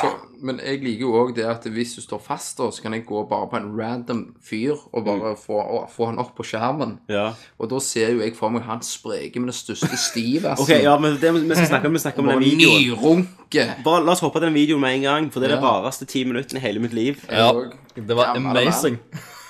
men 0.43 0.61
jeg 0.63 0.79
liker 0.83 1.01
jo 1.03 1.13
òg 1.19 1.33
det 1.37 1.45
at 1.51 1.65
hvis 1.71 1.95
du 1.97 2.01
står 2.03 2.21
fast, 2.23 2.59
da, 2.59 2.69
så 2.71 2.83
kan 2.83 2.95
jeg 2.95 3.05
gå 3.07 3.23
bare 3.29 3.49
på 3.51 3.57
en 3.59 3.69
random 3.81 4.21
fyr 4.45 4.75
og 4.93 5.05
bare 5.05 5.37
få, 5.37 5.59
og 5.59 5.91
få 5.91 6.07
han 6.11 6.19
opp 6.23 6.35
på 6.39 6.47
skjermen. 6.47 6.97
Ja. 7.11 7.33
Og 7.59 7.71
da 7.71 7.81
ser 7.83 8.13
jo 8.15 8.21
jeg 8.23 8.37
for 8.39 8.55
meg 8.55 8.63
han 8.69 8.83
spreke 8.87 9.41
med 9.43 9.51
den 9.53 9.59
største 9.59 9.91
stivassen. 9.99 10.63
OK, 10.65 10.71
ja, 10.83 10.95
men 10.99 11.19
det 11.21 11.33
vi 11.35 11.43
skal 11.55 11.67
snakke 11.73 11.91
om, 11.91 11.99
vi 11.99 12.03
snakker 12.05 12.23
om 12.23 12.29
den 12.33 12.45
videoen. 12.45 12.87
nyrunke. 12.87 13.67
Bare 13.85 14.05
La 14.05 14.13
oss 14.15 14.23
hoppe 14.25 14.41
til 14.41 14.49
den 14.49 14.55
videoen 14.55 14.81
med 14.81 14.95
en 15.01 15.03
gang, 15.09 15.33
for 15.33 15.41
det 15.41 15.51
er 15.51 15.57
det 15.57 15.63
Ja. 15.63 15.69
rareste 15.71 16.05
ti 16.07 16.25
minuttene 16.25 16.59
i 16.63 16.67
hele 16.67 16.81
mitt 16.81 16.93
liv. 16.95 17.19
Ja, 17.31 17.51
det 17.97 18.17
var 18.17 18.37
amazing. 18.37 18.99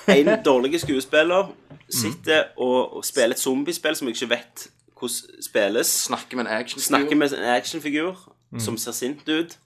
En 0.09 0.29
dårlig 0.45 0.81
skuespiller 0.81 1.51
sitter 1.93 2.45
og, 2.57 2.97
og 2.97 3.05
spiller 3.05 3.37
et 3.37 3.39
zombiespill 3.41 3.97
som 3.97 4.09
jeg 4.09 4.17
ikke 4.17 4.31
vet 4.31 4.69
hvordan 4.99 5.43
spilles. 5.45 5.87
Snakker 5.87 6.37
med 6.37 6.47
en 6.47 6.53
actionfigur. 6.53 6.87
Snakker 6.89 7.17
med 7.17 7.33
en 7.37 7.45
actionfigur 7.45 8.17
som 8.59 8.77
ser 8.81 8.93
sint 8.97 9.29
ut, 9.29 9.59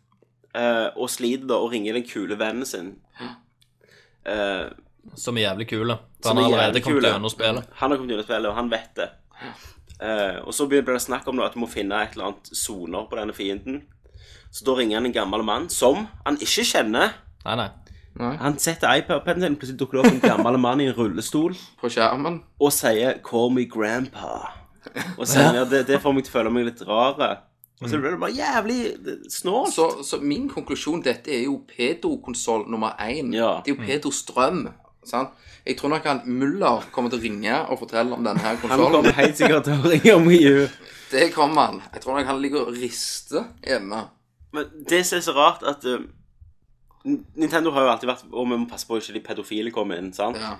eh, 0.55 0.89
og 0.97 1.09
sliter 1.11 1.47
da 1.51 1.55
og 1.63 1.73
ringer 1.73 1.95
den 1.99 2.05
kule 2.09 2.37
vennen 2.39 2.67
sin. 2.67 2.95
Eh, 4.25 4.69
Som 5.19 5.37
er 5.37 5.49
jævlig 5.49 5.69
kule. 5.69 5.99
For 6.23 6.29
han 6.35 6.39
har 6.39 6.45
allerede 6.53 6.81
kommet 6.85 7.03
gjennom 7.11 7.31
spillet. 7.33 7.65
Han 7.81 7.91
har 7.91 7.99
kommet 7.99 8.13
gjennom 8.15 8.25
spillet, 8.29 8.49
og 8.53 8.55
han 8.55 8.71
vet 8.71 8.95
det. 8.97 9.09
Eh, 10.03 10.39
og 10.47 10.55
så 10.55 10.67
blir 10.71 10.83
det 10.87 11.01
snakk 11.03 11.27
om 11.29 11.37
da 11.39 11.47
at 11.49 11.55
du 11.55 11.61
må 11.63 11.69
finne 11.71 11.99
et 12.03 12.15
eller 12.15 12.31
annet 12.31 12.51
soner 12.55 13.09
på 13.11 13.19
denne 13.19 13.35
fienden. 13.35 13.83
Så 14.53 14.65
da 14.67 14.75
ringer 14.79 15.01
han 15.01 15.07
en 15.09 15.13
gammel 15.17 15.43
mann 15.43 15.69
som 15.73 16.07
han 16.27 16.37
ikke 16.39 16.65
kjenner. 16.69 17.15
Nei, 17.45 17.57
nei. 17.57 17.69
Han 18.43 18.59
setter 18.61 18.93
iPad-pennen 19.01 19.41
sin, 19.47 19.55
plutselig 19.57 19.79
dukker 19.81 19.99
det 19.99 20.03
opp 20.05 20.13
en 20.13 20.21
gammel 20.37 20.59
mann 20.61 20.83
i 20.85 20.87
en 20.91 20.95
rullestol 20.95 21.55
på 21.81 21.89
skjermen. 21.91 22.43
og 22.61 22.73
sier 22.73 23.19
'call 23.25 23.51
me 23.51 23.65
grandpa'. 23.65 24.51
Og 25.19 25.27
sier 25.27 25.55
ja, 25.55 25.65
det, 25.65 25.87
det 25.87 26.01
får 26.03 26.13
meg 26.13 26.25
til 26.25 26.33
å 26.35 26.37
føle 26.39 26.51
meg 26.53 26.65
litt 26.67 26.83
rar. 26.87 27.43
Og 27.81 27.91
så 27.91 27.99
blir 27.99 28.15
det 28.15 28.21
bare 28.21 28.35
jævlig 28.37 28.79
snålt. 29.31 29.73
Så, 29.75 29.87
så 30.07 30.21
min 30.23 30.47
konklusjon 30.51 31.03
dette 31.03 31.33
er 31.35 31.45
jo 31.49 31.57
pedokonsoll 31.67 32.69
nummer 32.71 32.95
én. 33.03 33.33
Ja. 33.35 33.57
Det 33.65 33.73
er 33.73 33.77
jo 33.77 33.87
pedostrøm. 33.87 34.69
Sant? 35.07 35.35
Jeg 35.67 35.77
tror 35.79 35.89
nok 35.89 36.05
han 36.07 36.21
Muller 36.27 36.85
kommer 36.95 37.11
til 37.11 37.19
å 37.19 37.23
ringe 37.23 37.59
og 37.71 37.79
fortelle 37.81 38.15
om 38.15 38.23
denne 38.23 38.43
her 38.43 38.59
Han 38.71 38.81
kommer 38.81 39.15
helt 39.15 39.39
sikkert 39.39 39.67
til 39.67 39.79
å 39.79 39.91
ringe 39.91 40.15
om 40.15 40.29
EU. 40.31 40.67
Det 41.13 41.29
kommer 41.35 41.69
han. 41.69 41.83
Jeg 41.93 42.03
tror 42.03 42.17
nok 42.17 42.27
han 42.27 42.41
ligger 42.41 42.67
og 42.67 42.77
rister 42.79 43.51
hjemme. 43.67 44.05
Men 44.53 44.71
det 44.89 45.03
som 45.07 45.19
er 45.19 45.25
så 45.27 45.35
rart, 45.37 45.65
at 45.67 45.85
uh, 45.85 46.07
Nintendo 47.05 47.73
har 47.75 47.85
jo 47.85 47.91
alltid 47.93 48.09
vært 48.09 48.25
Og 48.31 48.47
vi 48.47 48.59
må 48.61 48.69
passe 48.71 48.87
på 48.87 48.97
at 48.97 49.03
ikke 49.03 49.17
de 49.19 49.25
pedofile 49.27 49.73
kommer 49.75 50.01
inn, 50.01 50.13
sant? 50.17 50.39
Ja. 50.41 50.55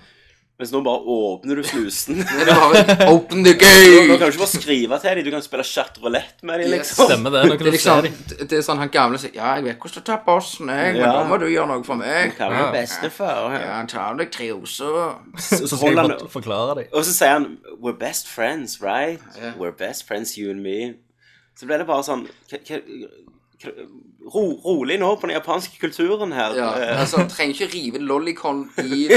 Mens 0.61 0.71
nå 0.71 0.79
bare 0.85 1.01
åpner 1.11 1.57
du 1.59 1.63
slusen. 1.67 2.19
Men 2.23 2.47
det 2.47 2.55
var 2.55 3.09
Open 3.11 3.41
the 3.43 3.55
Nå 3.55 3.59
gate! 3.59 4.19
kan 4.19 4.21
du 4.21 4.27
ikke 4.29 4.43
bare 4.45 4.51
skrive 4.53 4.99
til 5.03 5.17
dem, 5.17 5.25
du 5.25 5.31
kan 5.33 5.43
spille 5.43 5.65
chat 5.67 5.97
roulette 6.03 6.45
med 6.47 6.61
dem, 6.61 6.69
Yes. 6.71 6.91
liksom. 6.93 7.09
Stemmer 7.09 7.31
det. 7.35 7.41
Nå 7.49 7.57
Det 7.57 7.59
kan 7.59 7.67
er 7.67 7.71
du 7.71 7.77
liksom. 7.77 8.47
Det 8.49 8.59
er 8.59 8.63
sånn 8.67 8.79
han 8.83 8.93
gamle 8.95 9.19
sier 9.19 9.35
Ja, 9.35 9.55
jeg 9.57 9.65
vet 9.65 9.79
hvordan 9.83 10.05
du 10.05 10.07
tar 10.11 10.21
bossen, 10.27 10.69
jeg, 10.71 10.93
men 10.93 11.01
Ja. 11.03 11.13
da 11.17 11.25
må 11.27 11.39
du 11.41 11.47
gjøre 11.49 11.67
noe 11.73 11.83
for 11.89 11.99
meg. 11.99 12.37
Hva 12.39 12.51
er 12.53 12.59
det 12.69 12.73
beste 12.83 13.11
for? 13.11 13.57
Ja, 13.57 13.73
han 13.81 13.89
tar 13.91 14.15
deg 14.21 14.31
triosa. 14.31 14.93
Så, 15.39 15.63
så 15.67 15.77
Skal 15.81 15.97
jeg 15.99 16.31
forklare 16.31 16.77
deg. 16.83 16.93
Og 16.93 17.05
så 17.09 17.13
sier 17.17 17.33
han 17.41 17.49
We're 17.81 17.99
best 17.99 18.29
friends, 18.29 18.79
right? 18.83 19.19
Yeah. 19.41 19.57
We're 19.59 19.73
best 19.75 20.07
friends, 20.07 20.37
you 20.39 20.51
and 20.53 20.63
me. 20.63 20.95
Så 21.59 21.67
ble 21.67 21.79
det 21.83 21.87
bare 21.89 22.05
sånn 22.07 22.29
hva- 22.53 22.63
hva- 22.69 23.09
ro, 23.67 24.43
Rolig 24.65 24.99
nå 25.01 25.11
på 25.17 25.29
den 25.29 25.37
japanske 25.37 25.79
kulturen 25.81 26.35
her. 26.37 26.57
Ja, 26.59 26.71
Eh, 26.83 27.01
altså, 27.01 27.23
du 27.23 27.33
trenger 27.33 27.55
ikke 27.55 27.73
rive 27.75 28.03
lollicon 28.03 28.67
i, 28.83 29.07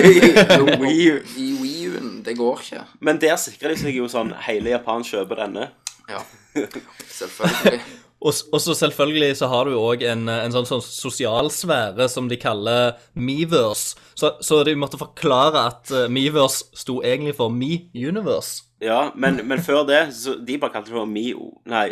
i 1.45 1.49
Wii 1.61 1.87
U-en. 1.89 2.21
Det 2.25 2.37
går 2.37 2.63
ikke. 2.65 2.85
Men 2.99 3.21
der 3.21 3.37
sikrer 3.41 3.73
de 3.73 3.81
seg 3.81 3.97
jo 3.97 4.09
sånn 4.11 4.33
Hele 4.47 4.75
Japan 4.75 5.05
kjøper 5.05 5.45
denne. 5.45 5.69
Ja, 6.09 6.21
selvfølgelig. 7.19 7.81
Og, 8.25 8.61
så 8.61 8.73
selvfølgelig 8.73 9.35
så 9.37 9.47
har 9.51 9.67
du 9.69 9.75
òg 9.77 10.01
en, 10.07 10.25
en 10.31 10.53
sånn, 10.53 10.65
sånn 10.65 10.81
sosial 10.81 11.51
sfære 11.53 12.07
som 12.09 12.29
de 12.31 12.39
kaller 12.41 12.95
Meverse. 13.13 13.99
Så, 14.17 14.31
så 14.41 14.63
de 14.65 14.73
måtte 14.79 14.97
forklare 14.97 15.65
at 15.69 15.91
uh, 15.93 16.05
Meverse 16.09 16.65
sto 16.73 17.01
egentlig 17.05 17.35
for 17.37 17.53
Me 17.53 17.85
Universe. 17.93 18.63
Ja, 18.81 19.11
men, 19.15 19.43
men 19.47 19.61
før 19.63 19.85
det 19.87 20.01
så 20.13 20.33
De 20.43 20.57
bare 20.59 20.73
kalte 20.73 20.91
det 20.91 20.97
for 20.97 21.07
Me 21.07 21.29
Nei, 21.71 21.85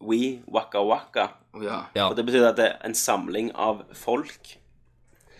We 0.00 0.40
Waka 0.48 0.82
Waka. 0.86 1.28
Ja. 1.60 2.08
Og 2.08 2.16
det 2.16 2.24
betyr 2.26 2.48
at 2.48 2.56
det 2.56 2.66
er 2.72 2.76
en 2.86 2.94
samling 2.94 3.50
av 3.54 3.82
folk. 3.92 4.56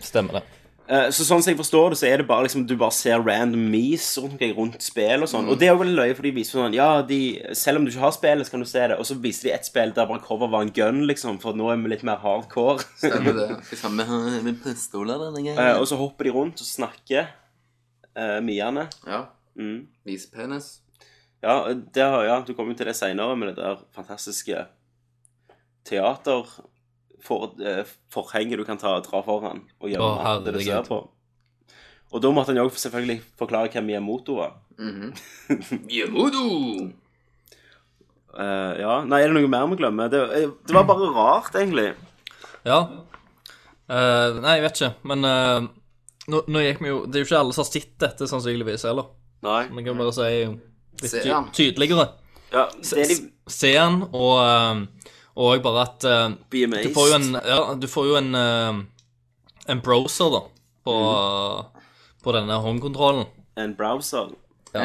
stemmer 0.01 0.33
det. 0.39 0.43
Eh, 0.91 1.07
Så 1.13 1.23
sånn 1.23 1.41
som 1.41 1.51
jeg 1.53 1.57
forstår 1.59 1.89
det, 1.93 1.97
så 2.01 2.07
er 2.09 2.17
det 2.17 2.27
bare 2.27 2.43
liksom 2.47 2.65
Du 2.67 2.73
bare 2.75 2.91
ser 2.91 3.21
random 3.21 3.69
mees 3.71 4.17
rundt, 4.17 4.33
omkring 4.33 4.55
rundt 4.57 4.81
spill 4.83 5.21
og 5.23 5.29
sånn. 5.29 5.47
Og 5.47 5.57
det 5.59 5.67
er 5.69 5.71
jo 5.75 5.79
veldig 5.83 5.95
løye, 5.95 6.15
for 6.17 6.23
de 6.23 6.31
viser 6.35 6.57
sånn 6.59 6.73
Ja, 6.75 7.01
de, 7.01 7.19
selv 7.53 7.77
om 7.79 7.85
du 7.85 7.91
ikke 7.91 8.01
har 8.03 8.11
spillet, 8.11 8.45
så 8.45 8.51
kan 8.51 8.59
du 8.59 8.65
se 8.65 8.87
det. 8.91 8.97
Og 8.99 9.05
så 9.07 9.15
viser 9.21 9.43
de 9.49 9.53
et 9.55 9.65
spill 9.69 9.93
der 9.95 10.05
bare 10.09 10.19
cover 10.25 10.49
var 10.51 10.61
en 10.65 10.73
gun, 10.75 11.05
liksom, 11.07 11.39
for 11.39 11.53
nå 11.53 11.69
er 11.71 11.77
vi 11.77 11.89
litt 11.93 12.03
mer 12.03 12.17
hardcore. 12.17 12.83
Stemmer 12.97 13.33
det. 13.37 13.49
Liksom, 13.71 13.95
med, 13.95 14.43
med 14.43 14.59
pistoler 14.63 15.17
denne 15.21 15.39
Eh, 15.47 15.55
gangen. 15.55 15.79
og 15.79 15.87
så 15.87 15.95
hopper 16.01 16.23
de 16.27 16.31
rundt 16.35 16.59
og 16.59 16.67
snakker, 16.67 17.27
uh, 18.17 18.41
miene. 18.43 18.89
Ja. 19.07 19.25
Mm. 19.57 19.87
Vise 20.05 20.29
penis. 20.33 20.79
Ja, 21.41 21.55
det, 21.73 22.01
har- 22.01 22.25
ja, 22.27 22.35
du 22.45 22.53
kommer 22.53 22.73
jo 22.73 22.77
til 22.81 22.91
det 22.91 22.95
seinere 22.97 23.35
med 23.35 23.51
det 23.51 23.57
der 23.63 23.81
fantastiske 23.95 24.65
teater 25.87 26.45
for, 27.25 27.55
eh, 27.61 27.81
forhenget 28.13 28.61
du 28.61 28.65
kan 28.65 28.77
ta, 28.81 28.99
dra 29.01 29.21
foran 29.25 29.63
og 29.81 29.89
gjøre 29.89 30.05
oh, 30.05 30.37
det 30.45 30.53
du 30.53 30.61
ser 30.61 30.85
på. 30.85 31.01
Og 32.11 32.21
da 32.21 32.31
måtte 32.33 32.51
han 32.51 32.59
jo 32.59 32.69
selvfølgelig 32.69 33.21
forklare 33.39 33.71
hvem 33.71 33.87
Miyamoto 33.87 34.35
var. 34.41 34.57
Yemudo! 35.95 36.91
Uh, 38.31 38.73
ja, 38.79 38.93
Nei, 39.03 39.21
er 39.21 39.31
det 39.31 39.35
noe 39.35 39.49
mer 39.51 39.67
vi 39.71 39.77
glemmer? 39.81 40.11
Det, 40.11 40.21
eh, 40.37 40.51
det 40.67 40.75
var 40.75 40.85
bare 40.87 41.09
rart, 41.15 41.55
egentlig. 41.59 41.91
Ja. 42.67 42.79
Uh, 43.91 44.39
nei, 44.39 44.57
jeg 44.59 44.65
vet 44.65 44.79
ikke, 44.79 44.91
men 45.11 45.27
uh, 45.27 45.65
nå, 46.31 46.43
nå 46.47 46.61
gikk 46.63 46.79
vi 46.79 46.91
jo 46.93 46.99
Det 47.09 47.17
er 47.17 47.23
jo 47.25 47.27
ikke 47.27 47.39
alle 47.41 47.55
som 47.57 47.65
har 47.65 47.71
sett 47.73 47.95
dette, 47.99 48.27
sannsynligvis, 48.29 48.85
heller. 48.87 49.09
Nei. 49.43 49.65
Men 49.73 49.87
kan 49.87 49.99
bare 49.99 50.13
si 50.15 50.29
litt 51.01 51.11
Se 51.11 51.23
han. 51.29 51.49
tydeligere. 51.55 52.09
Ja, 52.51 52.67
det 52.75 52.97
er 52.99 53.07
de 53.13 53.19
Se 53.51 53.71
han, 53.77 54.01
og 54.11 54.35
eh, 54.43 55.07
og 55.41 55.61
bare 55.63 55.85
at 55.87 56.03
uh, 56.05 56.33
Be 56.51 56.65
Du 56.65 56.67
amazed. 56.67 56.93
får 56.93 57.07
jo 57.07 57.15
en, 57.15 57.29
ja, 57.47 57.59
du 57.79 57.87
får 57.87 58.07
jo 58.09 58.15
en, 58.19 58.35
uh, 58.35 58.81
en 59.71 59.81
browser, 59.81 60.29
da, 60.33 60.41
på, 60.83 60.95
på 62.23 62.33
denne 62.35 62.57
håndkontrollen. 62.65 63.25
En 63.55 63.75
browser. 63.75 64.33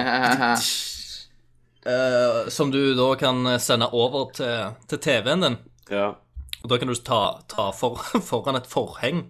eh, 1.86 2.48
som 2.48 2.70
du 2.70 2.94
da 2.94 3.14
kan 3.18 3.60
sende 3.60 3.90
over 3.92 4.30
til, 4.34 4.72
til 4.90 4.98
TV-en 5.02 5.44
din. 5.44 5.58
Ja. 5.90 6.14
Og 6.62 6.70
da 6.70 6.78
kan 6.78 6.90
du 6.90 6.94
ta, 6.94 7.20
ta 7.50 7.68
for, 7.74 8.00
foran 8.30 8.58
et 8.58 8.66
forheng, 8.70 9.24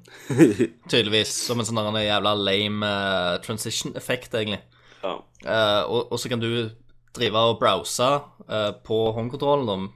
tydeligvis. 0.91 1.33
Som 1.49 1.61
en 1.61 1.69
sånn 1.69 2.01
jævla 2.01 2.33
lame 2.37 2.93
transition-effekt, 3.45 4.37
egentlig. 4.37 4.63
Ja. 5.07 5.15
Eh, 5.47 5.83
og, 5.87 6.13
og 6.13 6.19
så 6.23 6.29
kan 6.33 6.43
du 6.43 6.51
drive 7.17 7.47
og 7.53 7.59
browse 7.63 8.07
uh, 8.51 8.73
på 8.85 9.01
håndkontrollen 9.17 9.89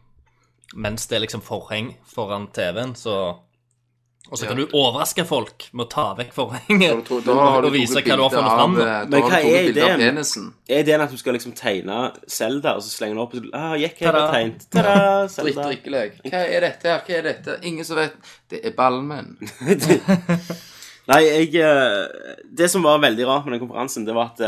mens 0.81 1.05
det 1.11 1.17
er 1.19 1.25
liksom 1.27 1.43
forheng 1.43 1.97
foran 2.07 2.47
TV-en, 2.55 2.93
så 2.95 3.15
Og 4.31 4.39
så 4.39 4.47
kan 4.47 4.59
Ja. 4.61 4.63
du 4.69 4.75
overraske 4.79 5.25
folk 5.27 5.65
med 5.75 5.87
å 5.87 5.91
ta 5.91 6.05
vekk 6.15 6.31
forhenget 6.37 7.09
Da, 7.09 7.17
da 7.27 7.35
har 7.41 7.65
og 7.67 7.73
vise 7.75 7.99
hva 7.99 8.17
du 8.17 8.23
har 8.23 8.31
funnet 8.31 8.53
fram. 8.55 8.77
eh, 8.79 9.07
Men 9.11 9.25
hva 9.27 9.41
er 9.41 9.71
ideen? 9.73 10.21
Er 10.71 10.85
ideen 10.85 11.01
at 11.03 11.11
du 11.11 11.17
skal 11.19 11.35
liksom 11.35 11.53
tegne 11.59 12.13
Selda, 12.31 12.77
og 12.77 12.85
så 12.87 12.93
slenger 12.95 13.17
den 13.17 13.23
opp 13.25 13.35
og 13.35 13.43
så, 13.43 13.51
ah, 13.59 13.75
gikk 13.81 13.99
jeg 14.05 14.13
har 14.13 14.31
tegnet. 14.31 14.69
Tada, 14.71 14.95
Dritt 15.27 15.35
Zelda. 15.35 15.67
drikkelek. 15.73 16.21
Hva 16.31 16.45
er 16.47 16.61
dette 16.69 16.93
her? 16.93 17.03
Hva 17.09 17.19
er 17.19 17.23
dette? 17.33 17.59
Ingen 17.67 17.85
som 17.89 17.97
vet. 17.99 18.15
Det 18.49 18.63
er 18.71 18.77
Balmen. 18.79 19.35
Nei, 21.11 21.23
jeg 21.27 21.59
Det 22.55 22.71
som 22.71 22.83
var 22.87 23.01
veldig 23.03 23.27
rart 23.27 23.45
med 23.49 23.57
den 23.59 23.67
konferansen, 23.67 24.07
det 24.07 24.15
var 24.15 24.31
at 24.37 24.45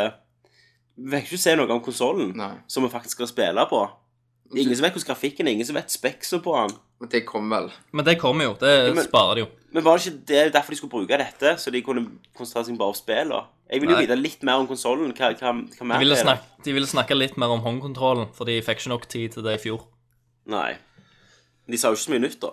vi 0.99 1.11
fikk 1.17 1.31
ikke 1.33 1.39
se 1.43 1.57
noe 1.57 1.71
om 1.71 1.81
konsollen 1.85 2.35
Nei. 2.37 2.55
som 2.67 2.83
vi 2.85 2.89
faktisk 2.93 3.17
skal 3.21 3.27
spille 3.31 3.67
på. 3.71 3.83
Ingen 4.55 4.77
som 4.77 4.85
vet 4.85 4.93
hvordan 4.93 5.09
grafikken 5.15 5.47
er, 5.49 5.53
ingen 5.57 5.65
som 5.67 5.75
vet 5.79 5.89
speksa 5.91 6.39
på 6.45 6.53
den. 6.53 6.77
Men 7.01 7.09
det 7.09 7.23
kommer 7.27 7.63
vel. 7.63 7.71
Men 7.93 8.05
det 8.05 8.19
kommer 8.21 8.45
jo. 8.45 8.53
Det 8.61 8.95
men- 8.95 9.05
sparer 9.05 9.35
de 9.35 9.41
jo. 9.41 9.47
Men 9.73 9.83
var 9.85 9.97
det 9.97 10.07
ikke 10.07 10.27
det 10.27 10.53
derfor 10.53 10.71
de 10.71 10.77
skulle 10.77 10.91
bruke 10.91 11.17
dette? 11.19 11.57
Så 11.59 11.73
de 11.73 11.81
kunne 11.83 12.05
konsentrere 12.37 12.67
seg 12.67 12.77
bare 12.79 12.89
om 12.93 12.95
spillene? 12.95 13.45
Jeg 13.73 13.81
vil 13.81 13.89
jo 13.89 13.97
Nei. 13.97 14.03
vite 14.05 14.19
litt 14.21 14.43
mer 14.43 14.61
om 14.61 14.67
konsollen. 14.69 15.15
Hva, 15.17 15.33
hva, 15.33 15.53
hva 15.55 15.95
De 15.97 15.99
ville, 15.99 16.13
er 16.13 16.21
det? 16.21 16.27
snakke, 16.27 16.63
de 16.65 16.73
ville 16.77 16.87
snakke 16.87 17.17
litt 17.17 17.39
mer 17.39 17.49
om 17.49 17.61
håndkontrollen, 17.65 18.29
for 18.35 18.45
de 18.45 18.61
fikk 18.61 18.83
ikke 18.85 18.89
nok 18.93 19.09
tid 19.09 19.33
til 19.33 19.43
det 19.43 19.55
i 19.59 19.63
fjor. 19.63 19.87
Nei. 20.47 20.77
De 21.67 21.79
sa 21.79 21.89
jo 21.89 21.95
ikke 21.97 22.05
så 22.05 22.11
mye 22.13 22.21
nytt, 22.27 22.39
da. 22.41 22.51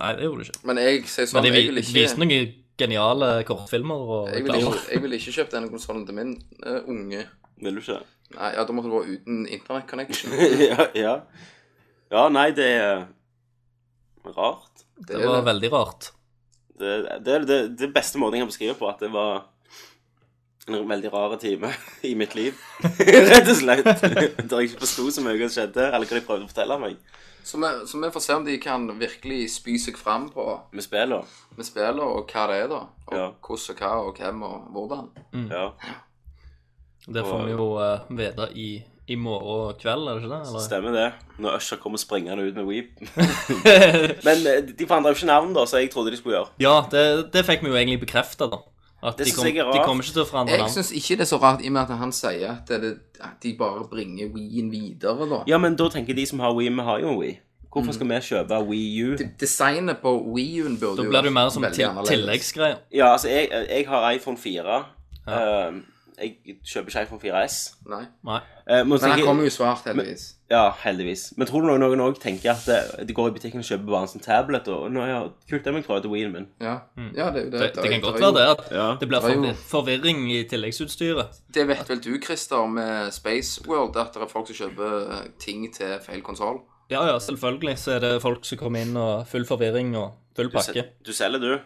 Nei, 0.00 0.12
det 0.16 0.22
gjorde 0.26 0.42
de 0.42 0.50
ikke. 0.50 0.66
Men 0.66 0.76
jeg 0.82 1.04
sier 1.06 1.26
sånn, 1.30 1.34
Men 1.34 1.42
de 1.44 1.48
jeg 1.50 1.54
vi- 1.62 1.68
vil 1.70 1.82
ikke 1.84 1.94
viste 1.94 2.18
noen 2.18 2.54
geniale 2.80 3.44
kortfilmer 3.44 3.94
og 3.94 4.28
jeg 4.34 4.42
vil, 4.44 4.52
ikke, 4.54 4.90
jeg 4.90 5.02
vil 5.02 5.12
ikke 5.12 5.32
kjøpe 5.38 5.50
denne 5.50 5.70
konsollen 5.70 6.06
til 6.06 6.14
min 6.14 6.42
eh, 6.66 6.80
unge. 6.88 7.26
Vil 7.60 7.76
du 7.76 7.80
ikke? 7.82 8.00
Nei, 8.36 8.52
ja, 8.54 8.64
da 8.64 8.72
måtte 8.76 8.88
du 8.90 8.94
være 8.98 9.16
uten 9.18 9.40
internettconnection. 9.50 10.32
ja, 10.70 10.86
ja. 10.94 11.14
Ja, 12.10 12.28
nei, 12.32 12.48
det 12.56 12.66
er 12.80 13.06
rart. 14.36 14.84
Det, 15.00 15.16
Det 15.16 15.26
var 15.28 15.42
veldig 15.46 15.70
rart. 15.72 16.10
Det, 16.80 16.92
det 17.26 17.34
er 17.34 17.44
det, 17.48 17.58
det 17.80 17.90
beste 17.94 18.18
måten 18.20 18.38
jeg 18.38 18.44
kan 18.46 18.50
beskrive 18.52 18.74
på, 18.78 18.88
at 18.88 19.00
det 19.04 19.10
var 19.12 19.46
en 20.70 20.86
veldig 20.88 21.10
rar 21.12 21.34
time 21.42 21.70
i 22.10 22.14
mitt 22.14 22.34
liv. 22.38 22.54
Rett 23.30 23.48
og 23.50 23.56
slett. 23.58 23.84
Der 23.90 24.60
jeg 24.60 24.70
ikke 24.70 24.84
forsto 24.84 25.08
så 25.12 25.24
mye 25.24 25.38
som 25.48 25.54
skjedde, 25.56 25.88
eller 25.90 26.06
hva 26.06 26.18
de 26.20 26.26
prøvde 26.26 26.46
å 26.46 26.50
fortelle 26.52 26.76
meg 26.82 26.98
Så, 27.42 27.58
vi, 27.58 27.70
så 27.90 27.98
vi 28.02 28.10
får 28.14 28.24
se 28.26 28.36
om 28.38 28.44
de 28.46 28.58
kan 28.62 28.86
virkelig 29.00 29.40
spy 29.56 29.74
seg 29.82 29.98
fram 29.98 30.28
på 30.32 30.44
med 30.76 30.84
spillene. 30.86 31.24
med 31.56 31.66
spillene, 31.66 32.04
og 32.06 32.30
hva 32.30 32.46
det 32.52 32.60
er, 32.64 32.68
da. 32.70 32.80
Og 33.08 33.16
Ja. 33.18 33.26
hvordan 33.42 33.74
og 33.74 33.80
hva 33.82 33.92
og 34.06 34.20
hvem 34.20 34.42
og 34.46 34.70
hvordan. 34.76 35.10
Ja. 35.50 35.64
Det 37.10 37.24
får 37.26 37.44
vi 37.46 37.52
jo 37.56 37.66
uh, 37.80 38.16
vite 38.18 38.46
i, 38.54 38.68
i 39.10 39.16
morgen 39.18 39.74
kveld, 39.80 40.08
er 40.08 40.18
det 40.18 40.22
ikke 40.24 40.32
det? 40.34 40.40
Eller? 40.48 40.64
Stemmer 40.66 40.92
det. 40.94 41.06
Når 41.42 41.56
Usher 41.58 41.76
kommer 41.82 41.98
springende 41.98 42.44
ut 42.46 42.54
med 42.54 42.64
Weep. 42.68 43.00
Men 44.26 44.46
eh, 44.46 44.60
de 44.78 44.86
forandra 44.86 45.10
jo 45.10 45.18
ikke 45.18 45.26
navn, 45.30 45.54
da, 45.56 45.64
så 45.66 45.80
jeg 45.82 45.90
trodde 45.90 46.12
de 46.14 46.20
skulle 46.20 46.36
gjøre. 46.38 46.52
Ja, 46.62 46.76
det, 46.92 47.32
det 47.34 47.44
fikk 47.48 47.64
vi 47.66 47.72
jo 47.72 47.78
egentlig 47.80 48.00
bekrefta, 48.06 48.46
da. 48.52 48.60
At 49.02 49.16
Det 49.18 49.26
de, 49.26 49.32
kom, 49.32 49.46
jeg 49.48 49.56
er 49.56 49.70
de 49.72 49.80
kommer 49.80 50.04
ikke 50.04 50.12
til 50.18 50.22
å 50.26 50.28
forandre 50.28 50.58
navn. 50.60 50.68
Jeg 50.68 50.74
syns 50.76 50.90
ikke 50.92 51.16
det 51.16 51.24
er 51.24 51.30
så 51.30 51.38
rart, 51.40 51.62
i 51.64 51.70
og 51.70 51.76
med 51.76 51.82
at 51.88 52.00
han 52.02 52.10
sier 52.12 52.50
at, 52.52 52.68
det, 52.82 52.90
at 53.24 53.38
de 53.42 53.54
bare 53.58 53.86
bringer 53.88 54.28
Wii-en 54.34 54.68
videre, 54.72 55.28
da. 55.30 55.38
Ja, 55.48 55.58
men 55.62 55.78
da 55.80 55.86
tenker 55.92 56.14
de 56.18 56.26
som 56.28 56.42
har 56.44 56.52
Wii, 56.54 56.68
vi 56.68 56.84
har 56.90 57.00
jo 57.00 57.14
en 57.14 57.20
Wii. 57.22 57.38
Hvorfor 57.70 57.94
skal 57.94 58.08
vi 58.10 58.16
kjøpe 58.26 58.56
Wii 58.66 59.02
U? 59.06 59.10
De- 59.16 59.28
Designet 59.40 60.00
på 60.02 60.12
Wii-en 60.34 60.74
burde 60.80 61.04
jo 61.04 61.06
Da 61.06 61.08
blir 61.14 61.22
det 61.22 61.30
jo 61.30 61.34
mer 61.38 61.48
som 61.54 61.64
til, 61.72 62.00
tilleggsgreier. 62.08 62.80
Ja, 62.92 63.12
altså, 63.14 63.28
jeg, 63.30 63.48
jeg 63.70 63.86
har 63.88 64.10
iPhone 64.10 64.36
4. 64.36 64.78
Eh, 65.30 65.80
jeg 66.20 66.58
kjøper 66.64 66.88
ikke 66.92 67.02
iPhone 67.06 67.20
4S. 67.22 67.56
Nei. 67.88 68.02
Nei. 68.28 68.40
Eh, 68.68 68.84
Men 68.84 68.98
han 69.00 69.20
kommer 69.24 69.44
jo 69.44 69.50
svart, 69.50 69.84
heldigvis. 69.88 70.34
Ja, 70.50 70.70
heldigvis. 70.82 71.32
Men 71.38 71.46
tror 71.46 71.62
du 71.62 71.68
noen 71.78 72.00
òg 72.04 72.18
tenker 72.20 72.50
at 72.52 72.64
det, 72.66 73.06
de 73.08 73.14
går 73.14 73.28
i 73.30 73.34
butikken 73.38 73.62
og 73.62 73.64
kjøper 73.64 73.86
bare 73.86 74.02
en 74.02 74.10
sånn 74.12 74.22
tablet? 74.24 74.68
Og 74.68 74.90
nå, 74.92 75.04
ja, 75.06 75.20
kult, 75.50 75.64
det 75.64 75.72
må 75.72 75.80
jeg 75.80 75.86
prøve 75.86 76.02
til 76.02 76.10
Wien 76.10 76.32
min. 76.32 76.48
Ja, 76.60 76.76
ja 77.16 77.30
det, 77.30 77.46
det, 77.50 77.60
Mm. 77.60 77.60
Det, 77.60 77.72
det 77.82 77.90
kan 77.90 77.92
er 77.92 78.04
godt 78.04 78.20
være 78.20 78.34
det 78.34 78.46
at 78.50 78.72
Ja. 78.72 78.88
det 79.00 79.08
blir 79.08 79.20
Det 79.20 79.30
er 79.30 79.34
jo- 79.34 79.42
forvi- 79.42 79.56
forvirring 79.72 80.30
i 80.32 80.44
tilleggsutstyret. 80.44 81.40
Det 81.54 81.66
vet 81.68 81.88
vel 81.88 82.00
du, 82.00 82.18
Christer, 82.20 82.66
med 82.66 83.12
Space 83.12 83.60
World, 83.66 83.96
at 83.96 84.12
det 84.14 84.22
er 84.22 84.26
folk 84.26 84.46
som 84.48 84.56
kjøper 84.56 85.10
eh, 85.12 85.28
ting 85.38 85.72
til 85.72 85.98
feil 86.02 86.20
konsoll. 86.22 86.60
Ja, 86.90 87.04
ja, 87.06 87.18
selvfølgelig 87.18 87.78
så 87.78 87.92
er 87.96 87.98
det 88.00 88.22
folk 88.22 88.44
som 88.44 88.58
kommer 88.58 88.80
inn 88.82 88.96
og 88.96 89.26
full 89.28 89.44
forvirring 89.44 89.94
og 89.96 90.12
full 90.36 90.48
Du, 90.50 90.56
pakke. 90.58 90.72
sel- 90.74 90.88
du 91.06 91.12
selger, 91.12 91.38
du? 91.38 91.58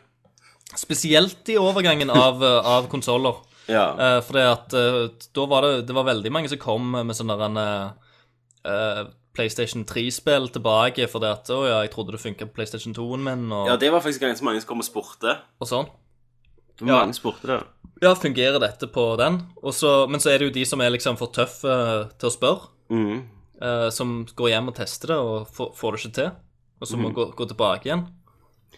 Spesielt 0.77 1.49
i 1.49 1.57
overgangen 1.61 2.11
av, 2.11 2.43
eh, 2.43 2.61
av 2.67 2.89
konsoller. 2.89 3.35
Ja. 3.69 3.85
Uh, 3.97 4.21
fordi 4.27 4.43
at 4.45 4.75
uh, 4.77 5.09
da 5.35 5.47
var 5.49 5.63
det, 5.63 5.87
det 5.89 5.95
var 5.97 6.05
veldig 6.05 6.33
mange 6.33 6.49
som 6.53 6.59
kom 6.61 6.91
med 6.93 7.17
sånne 7.17 7.37
der, 7.41 7.95
uh, 8.69 9.05
PlayStation 9.35 9.85
3-spill 9.89 10.49
tilbake 10.55 11.09
fordi 11.11 11.27
at 11.33 11.49
å 11.51 11.63
ja, 11.67 11.79
jeg 11.83 11.91
trodde 11.95 12.13
det 12.15 12.21
funka 12.23 12.47
på 12.47 12.55
PlayStation 12.61 12.95
2-en 12.95 13.25
min, 13.27 13.47
og, 13.53 13.67
ja, 13.73 13.77
det 13.81 13.91
var 13.91 14.01
faktisk 14.05 14.23
ganske 14.23 14.45
mange 14.47 14.61
som 14.63 14.69
kom 14.69 14.83
og 14.85 14.87
spurte. 14.87 15.39
og 15.61 15.67
sånn. 15.71 15.89
Det 16.79 16.87
var 16.87 17.05
Mange 17.07 17.15
spurte 17.17 17.47
det. 17.47 17.61
Ja, 18.03 18.13
fungerer 18.19 18.59
dette 18.61 18.89
på 18.91 19.17
den? 19.17 19.41
Og 19.63 19.73
så, 19.75 20.07
men 20.11 20.21
så 20.21 20.33
er 20.33 20.39
det 20.43 20.49
jo 20.49 20.55
de 20.55 20.65
som 20.67 20.81
er 20.83 20.91
liksom 20.91 21.17
for 21.19 21.31
tøffe 21.35 21.75
til 22.19 22.29
å 22.29 22.35
spørre, 22.35 22.69
Mhm. 22.91 23.23
eh, 23.63 23.91
som 23.91 24.25
går 24.27 24.49
hjem 24.51 24.69
og 24.69 24.75
tester 24.75 25.09
det 25.09 25.17
og 25.19 25.47
får, 25.55 25.71
får 25.79 25.93
det 25.93 26.01
ikke 26.03 26.15
til, 26.15 26.31
og 26.83 26.89
så 26.89 26.97
må 26.99 27.09
Mhm. 27.09 27.15
gå, 27.15 27.25
gå 27.37 27.49
tilbake 27.49 27.87
igjen. 27.87 28.07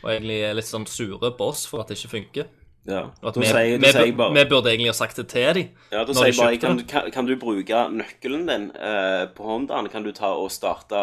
Og 0.05 0.11
egentlig 0.13 0.43
er 0.45 0.55
litt 0.55 0.65
sånn 0.69 0.87
sure 0.87 1.31
på 1.33 1.49
oss 1.49 1.65
for 1.67 1.81
at 1.81 1.89
det 1.89 1.97
ikke 1.99 2.13
funker. 2.17 2.47
Ja. 2.87 3.01
Og 3.23 3.31
at 3.33 3.39
vi, 3.41 3.47
sier, 3.51 3.79
vi, 3.83 3.93
sier 3.93 4.13
bare 4.19 4.35
vi 4.37 4.45
burde 4.51 4.71
egentlig 4.71 4.93
ha 4.93 4.97
sagt 4.99 5.17
det 5.21 5.27
til 5.33 5.55
dem. 5.59 5.71
Ja, 5.91 6.05
da 6.05 6.13
når 6.13 6.21
sier 6.21 6.27
de 6.27 6.35
jeg 6.35 6.39
bare 6.43 6.61
kan, 6.63 6.83
kan, 6.91 7.11
kan 7.15 7.27
du 7.31 7.35
bruke 7.41 7.81
nøkkelen 7.93 8.47
din 8.51 8.69
eh, 8.77 9.25
på 9.37 9.49
Hondaen? 9.49 9.89
Kan 9.93 10.07
du 10.07 10.13
ta 10.17 10.35
og 10.39 10.53
starte 10.55 11.01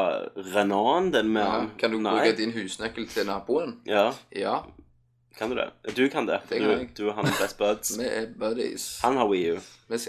Renaulten 0.54 1.12
din 1.16 1.34
med 1.36 1.44
Ja. 1.44 1.58
den? 1.60 1.72
Kan 1.80 1.92
du 1.92 2.00
Nei. 2.00 2.14
bruke 2.16 2.38
din 2.38 2.56
husnøkkel 2.56 3.08
til 3.12 3.28
naboen? 3.28 3.78
Ja, 3.86 4.12
Ja, 4.32 4.62
kan 5.38 5.50
du 5.50 5.56
det? 5.56 5.70
Du 5.96 6.10
kan 6.10 6.26
det. 6.26 6.42
Det 6.50 6.60
kan 6.60 6.70
du, 6.70 6.88
du 7.04 7.10
og 7.10 7.16
han 7.16 7.26
er 7.26 7.34
best 7.42 7.58
buds. 7.58 7.96
vi 8.00 8.06
er 8.06 8.28
buddies. 8.40 9.00
Han 9.04 9.18
har 9.18 9.28
Wii 9.28 9.56
U. 9.56 9.60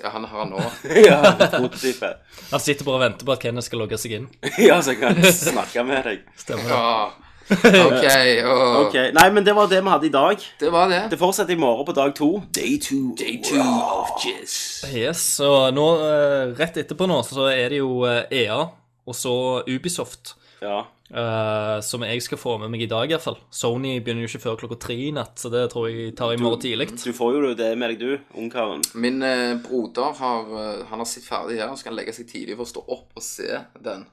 Han 0.05 0.25
har 0.25 0.39
han 0.39 0.51
nå. 0.53 0.61
ja, 1.09 1.21
prototype. 1.59 2.11
Han 2.51 2.61
sitter 2.61 2.85
bare 2.85 2.95
og 2.95 3.01
venter 3.07 3.27
på 3.27 3.33
at 3.33 3.41
Kenneth 3.41 3.67
skal 3.67 3.81
logge 3.85 3.99
seg 4.01 4.19
inn. 4.19 4.29
ja, 4.69 4.81
så 4.85 4.93
jeg 4.93 5.01
kan 5.01 5.21
snakke 5.33 5.85
med 5.89 6.05
deg. 6.05 6.27
Stemmer 6.37 6.69
det? 6.69 6.77
Ja. 6.77 7.25
OK. 7.51 8.07
Og 8.45 8.87
Ok, 8.87 8.95
Nei, 9.15 9.27
men 9.35 9.45
det 9.45 9.55
var 9.57 9.69
det 9.69 9.83
vi 9.85 9.93
hadde 9.93 10.09
i 10.09 10.13
dag. 10.15 10.47
Det 10.61 10.71
var 10.73 10.89
det. 10.89 11.03
Det 11.13 11.19
fortsetter 11.21 11.53
i 11.57 11.61
morgen 11.61 11.85
på 11.87 11.93
dag 11.97 12.15
to. 12.17 12.31
Day 12.57 12.79
two. 12.81 13.13
Day 13.19 13.37
two 13.45 13.61
of 13.61 14.15
Jizz. 14.25 14.85
Yes, 14.95 15.27
og 15.45 15.75
nå, 15.77 15.85
eh, 16.09 16.55
rett 16.59 16.79
etterpå 16.81 17.09
nå, 17.11 17.21
så 17.27 17.51
er 17.53 17.75
det 17.75 17.83
jo 17.83 18.03
eh, 18.09 18.25
EA, 18.45 18.63
og 19.07 19.15
så 19.19 19.37
Ubisoft, 19.69 20.37
Ja. 20.65 20.85
Uh, 21.15 21.79
som 21.85 22.03
jeg 22.03 22.23
skal 22.25 22.39
få 22.41 22.55
med 22.59 22.71
meg 22.73 22.81
i 22.83 22.87
dag 22.91 23.05
i 23.05 23.13
hvert 23.13 23.23
fall. 23.23 23.37
Sony 23.53 23.99
begynner 24.03 24.25
jo 24.25 24.31
ikke 24.33 24.41
før 24.41 24.57
klokka 24.65 24.79
tre 24.87 24.95
i 24.97 25.11
natt, 25.15 25.37
så 25.39 25.51
det 25.53 25.67
tror 25.71 25.85
jeg 25.93 26.15
tar 26.17 26.33
i 26.33 26.39
morgen 26.41 26.63
tidlig. 26.65 26.89
Du 26.97 27.13
får 27.15 27.37
jo 27.37 27.51
det 27.55 27.69
med 27.79 27.93
deg, 27.93 28.01
du, 28.01 28.41
ungkaren. 28.41 28.81
Min 28.99 29.21
uh, 29.23 29.53
broder 29.63 30.17
har 30.19 30.49
uh, 30.49 30.81
Han 30.89 30.99
har 31.05 31.07
sett 31.07 31.29
ferdig 31.29 31.61
her, 31.61 31.71
så 31.77 31.85
kan 31.87 31.93
han 31.93 32.01
legge 32.01 32.17
seg 32.17 32.27
tidlig 32.33 32.57
for 32.57 32.65
å 32.65 32.73
stå 32.73 32.83
opp 32.97 33.21
og 33.21 33.23
se 33.23 33.61
den 33.85 34.07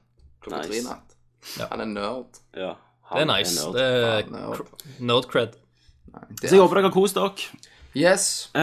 klokka 0.44 0.60
Nice. 0.60 0.68
tre 0.68 0.78
i 0.78 0.86
natt. 0.86 1.18
Han 1.72 1.82
er 1.88 1.90
nerd. 1.96 2.42
Ja. 2.60 2.74
Det 3.14 3.22
er 3.22 3.26
nice. 3.38 3.56
nerd. 3.66 3.74
Det 3.76 3.82
er 3.82 4.18
Ja, 4.18 4.22
nerd. 4.32 5.56
Så 6.42 6.52
jeg 6.56 6.60
håper 6.62 6.76
dere 6.76 6.84
har 6.90 6.92
kost 6.96 7.16
dere. 7.16 7.32
Yes. 7.96 8.50
Uh, 8.56 8.62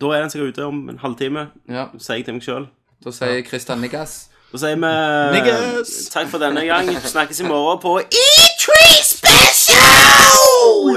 da 0.00 0.06
er 0.16 0.20
den 0.24 0.30
sikkert 0.32 0.48
ute 0.56 0.64
om 0.64 0.88
en 0.88 0.98
halvtime, 0.98 1.48
Ja. 1.68 1.86
sier 1.98 2.16
jeg 2.16 2.24
til 2.24 2.34
meg 2.34 2.42
sjøl. 2.42 2.66
Da 3.04 3.10
sier 3.10 3.42
Kristian 3.44 3.80
Niggas. 3.80 4.28
Da 4.52 4.58
sier 4.58 4.74
vi 4.76 4.80
Niggas! 5.36 6.08
takk 6.10 6.28
for 6.28 6.38
denne 6.42 6.64
gang. 6.66 6.88
Snakkes 7.14 7.40
i 7.40 7.44
morgen 7.44 7.78
på 7.80 7.98
E3 8.00 8.68
Special! 9.04 10.96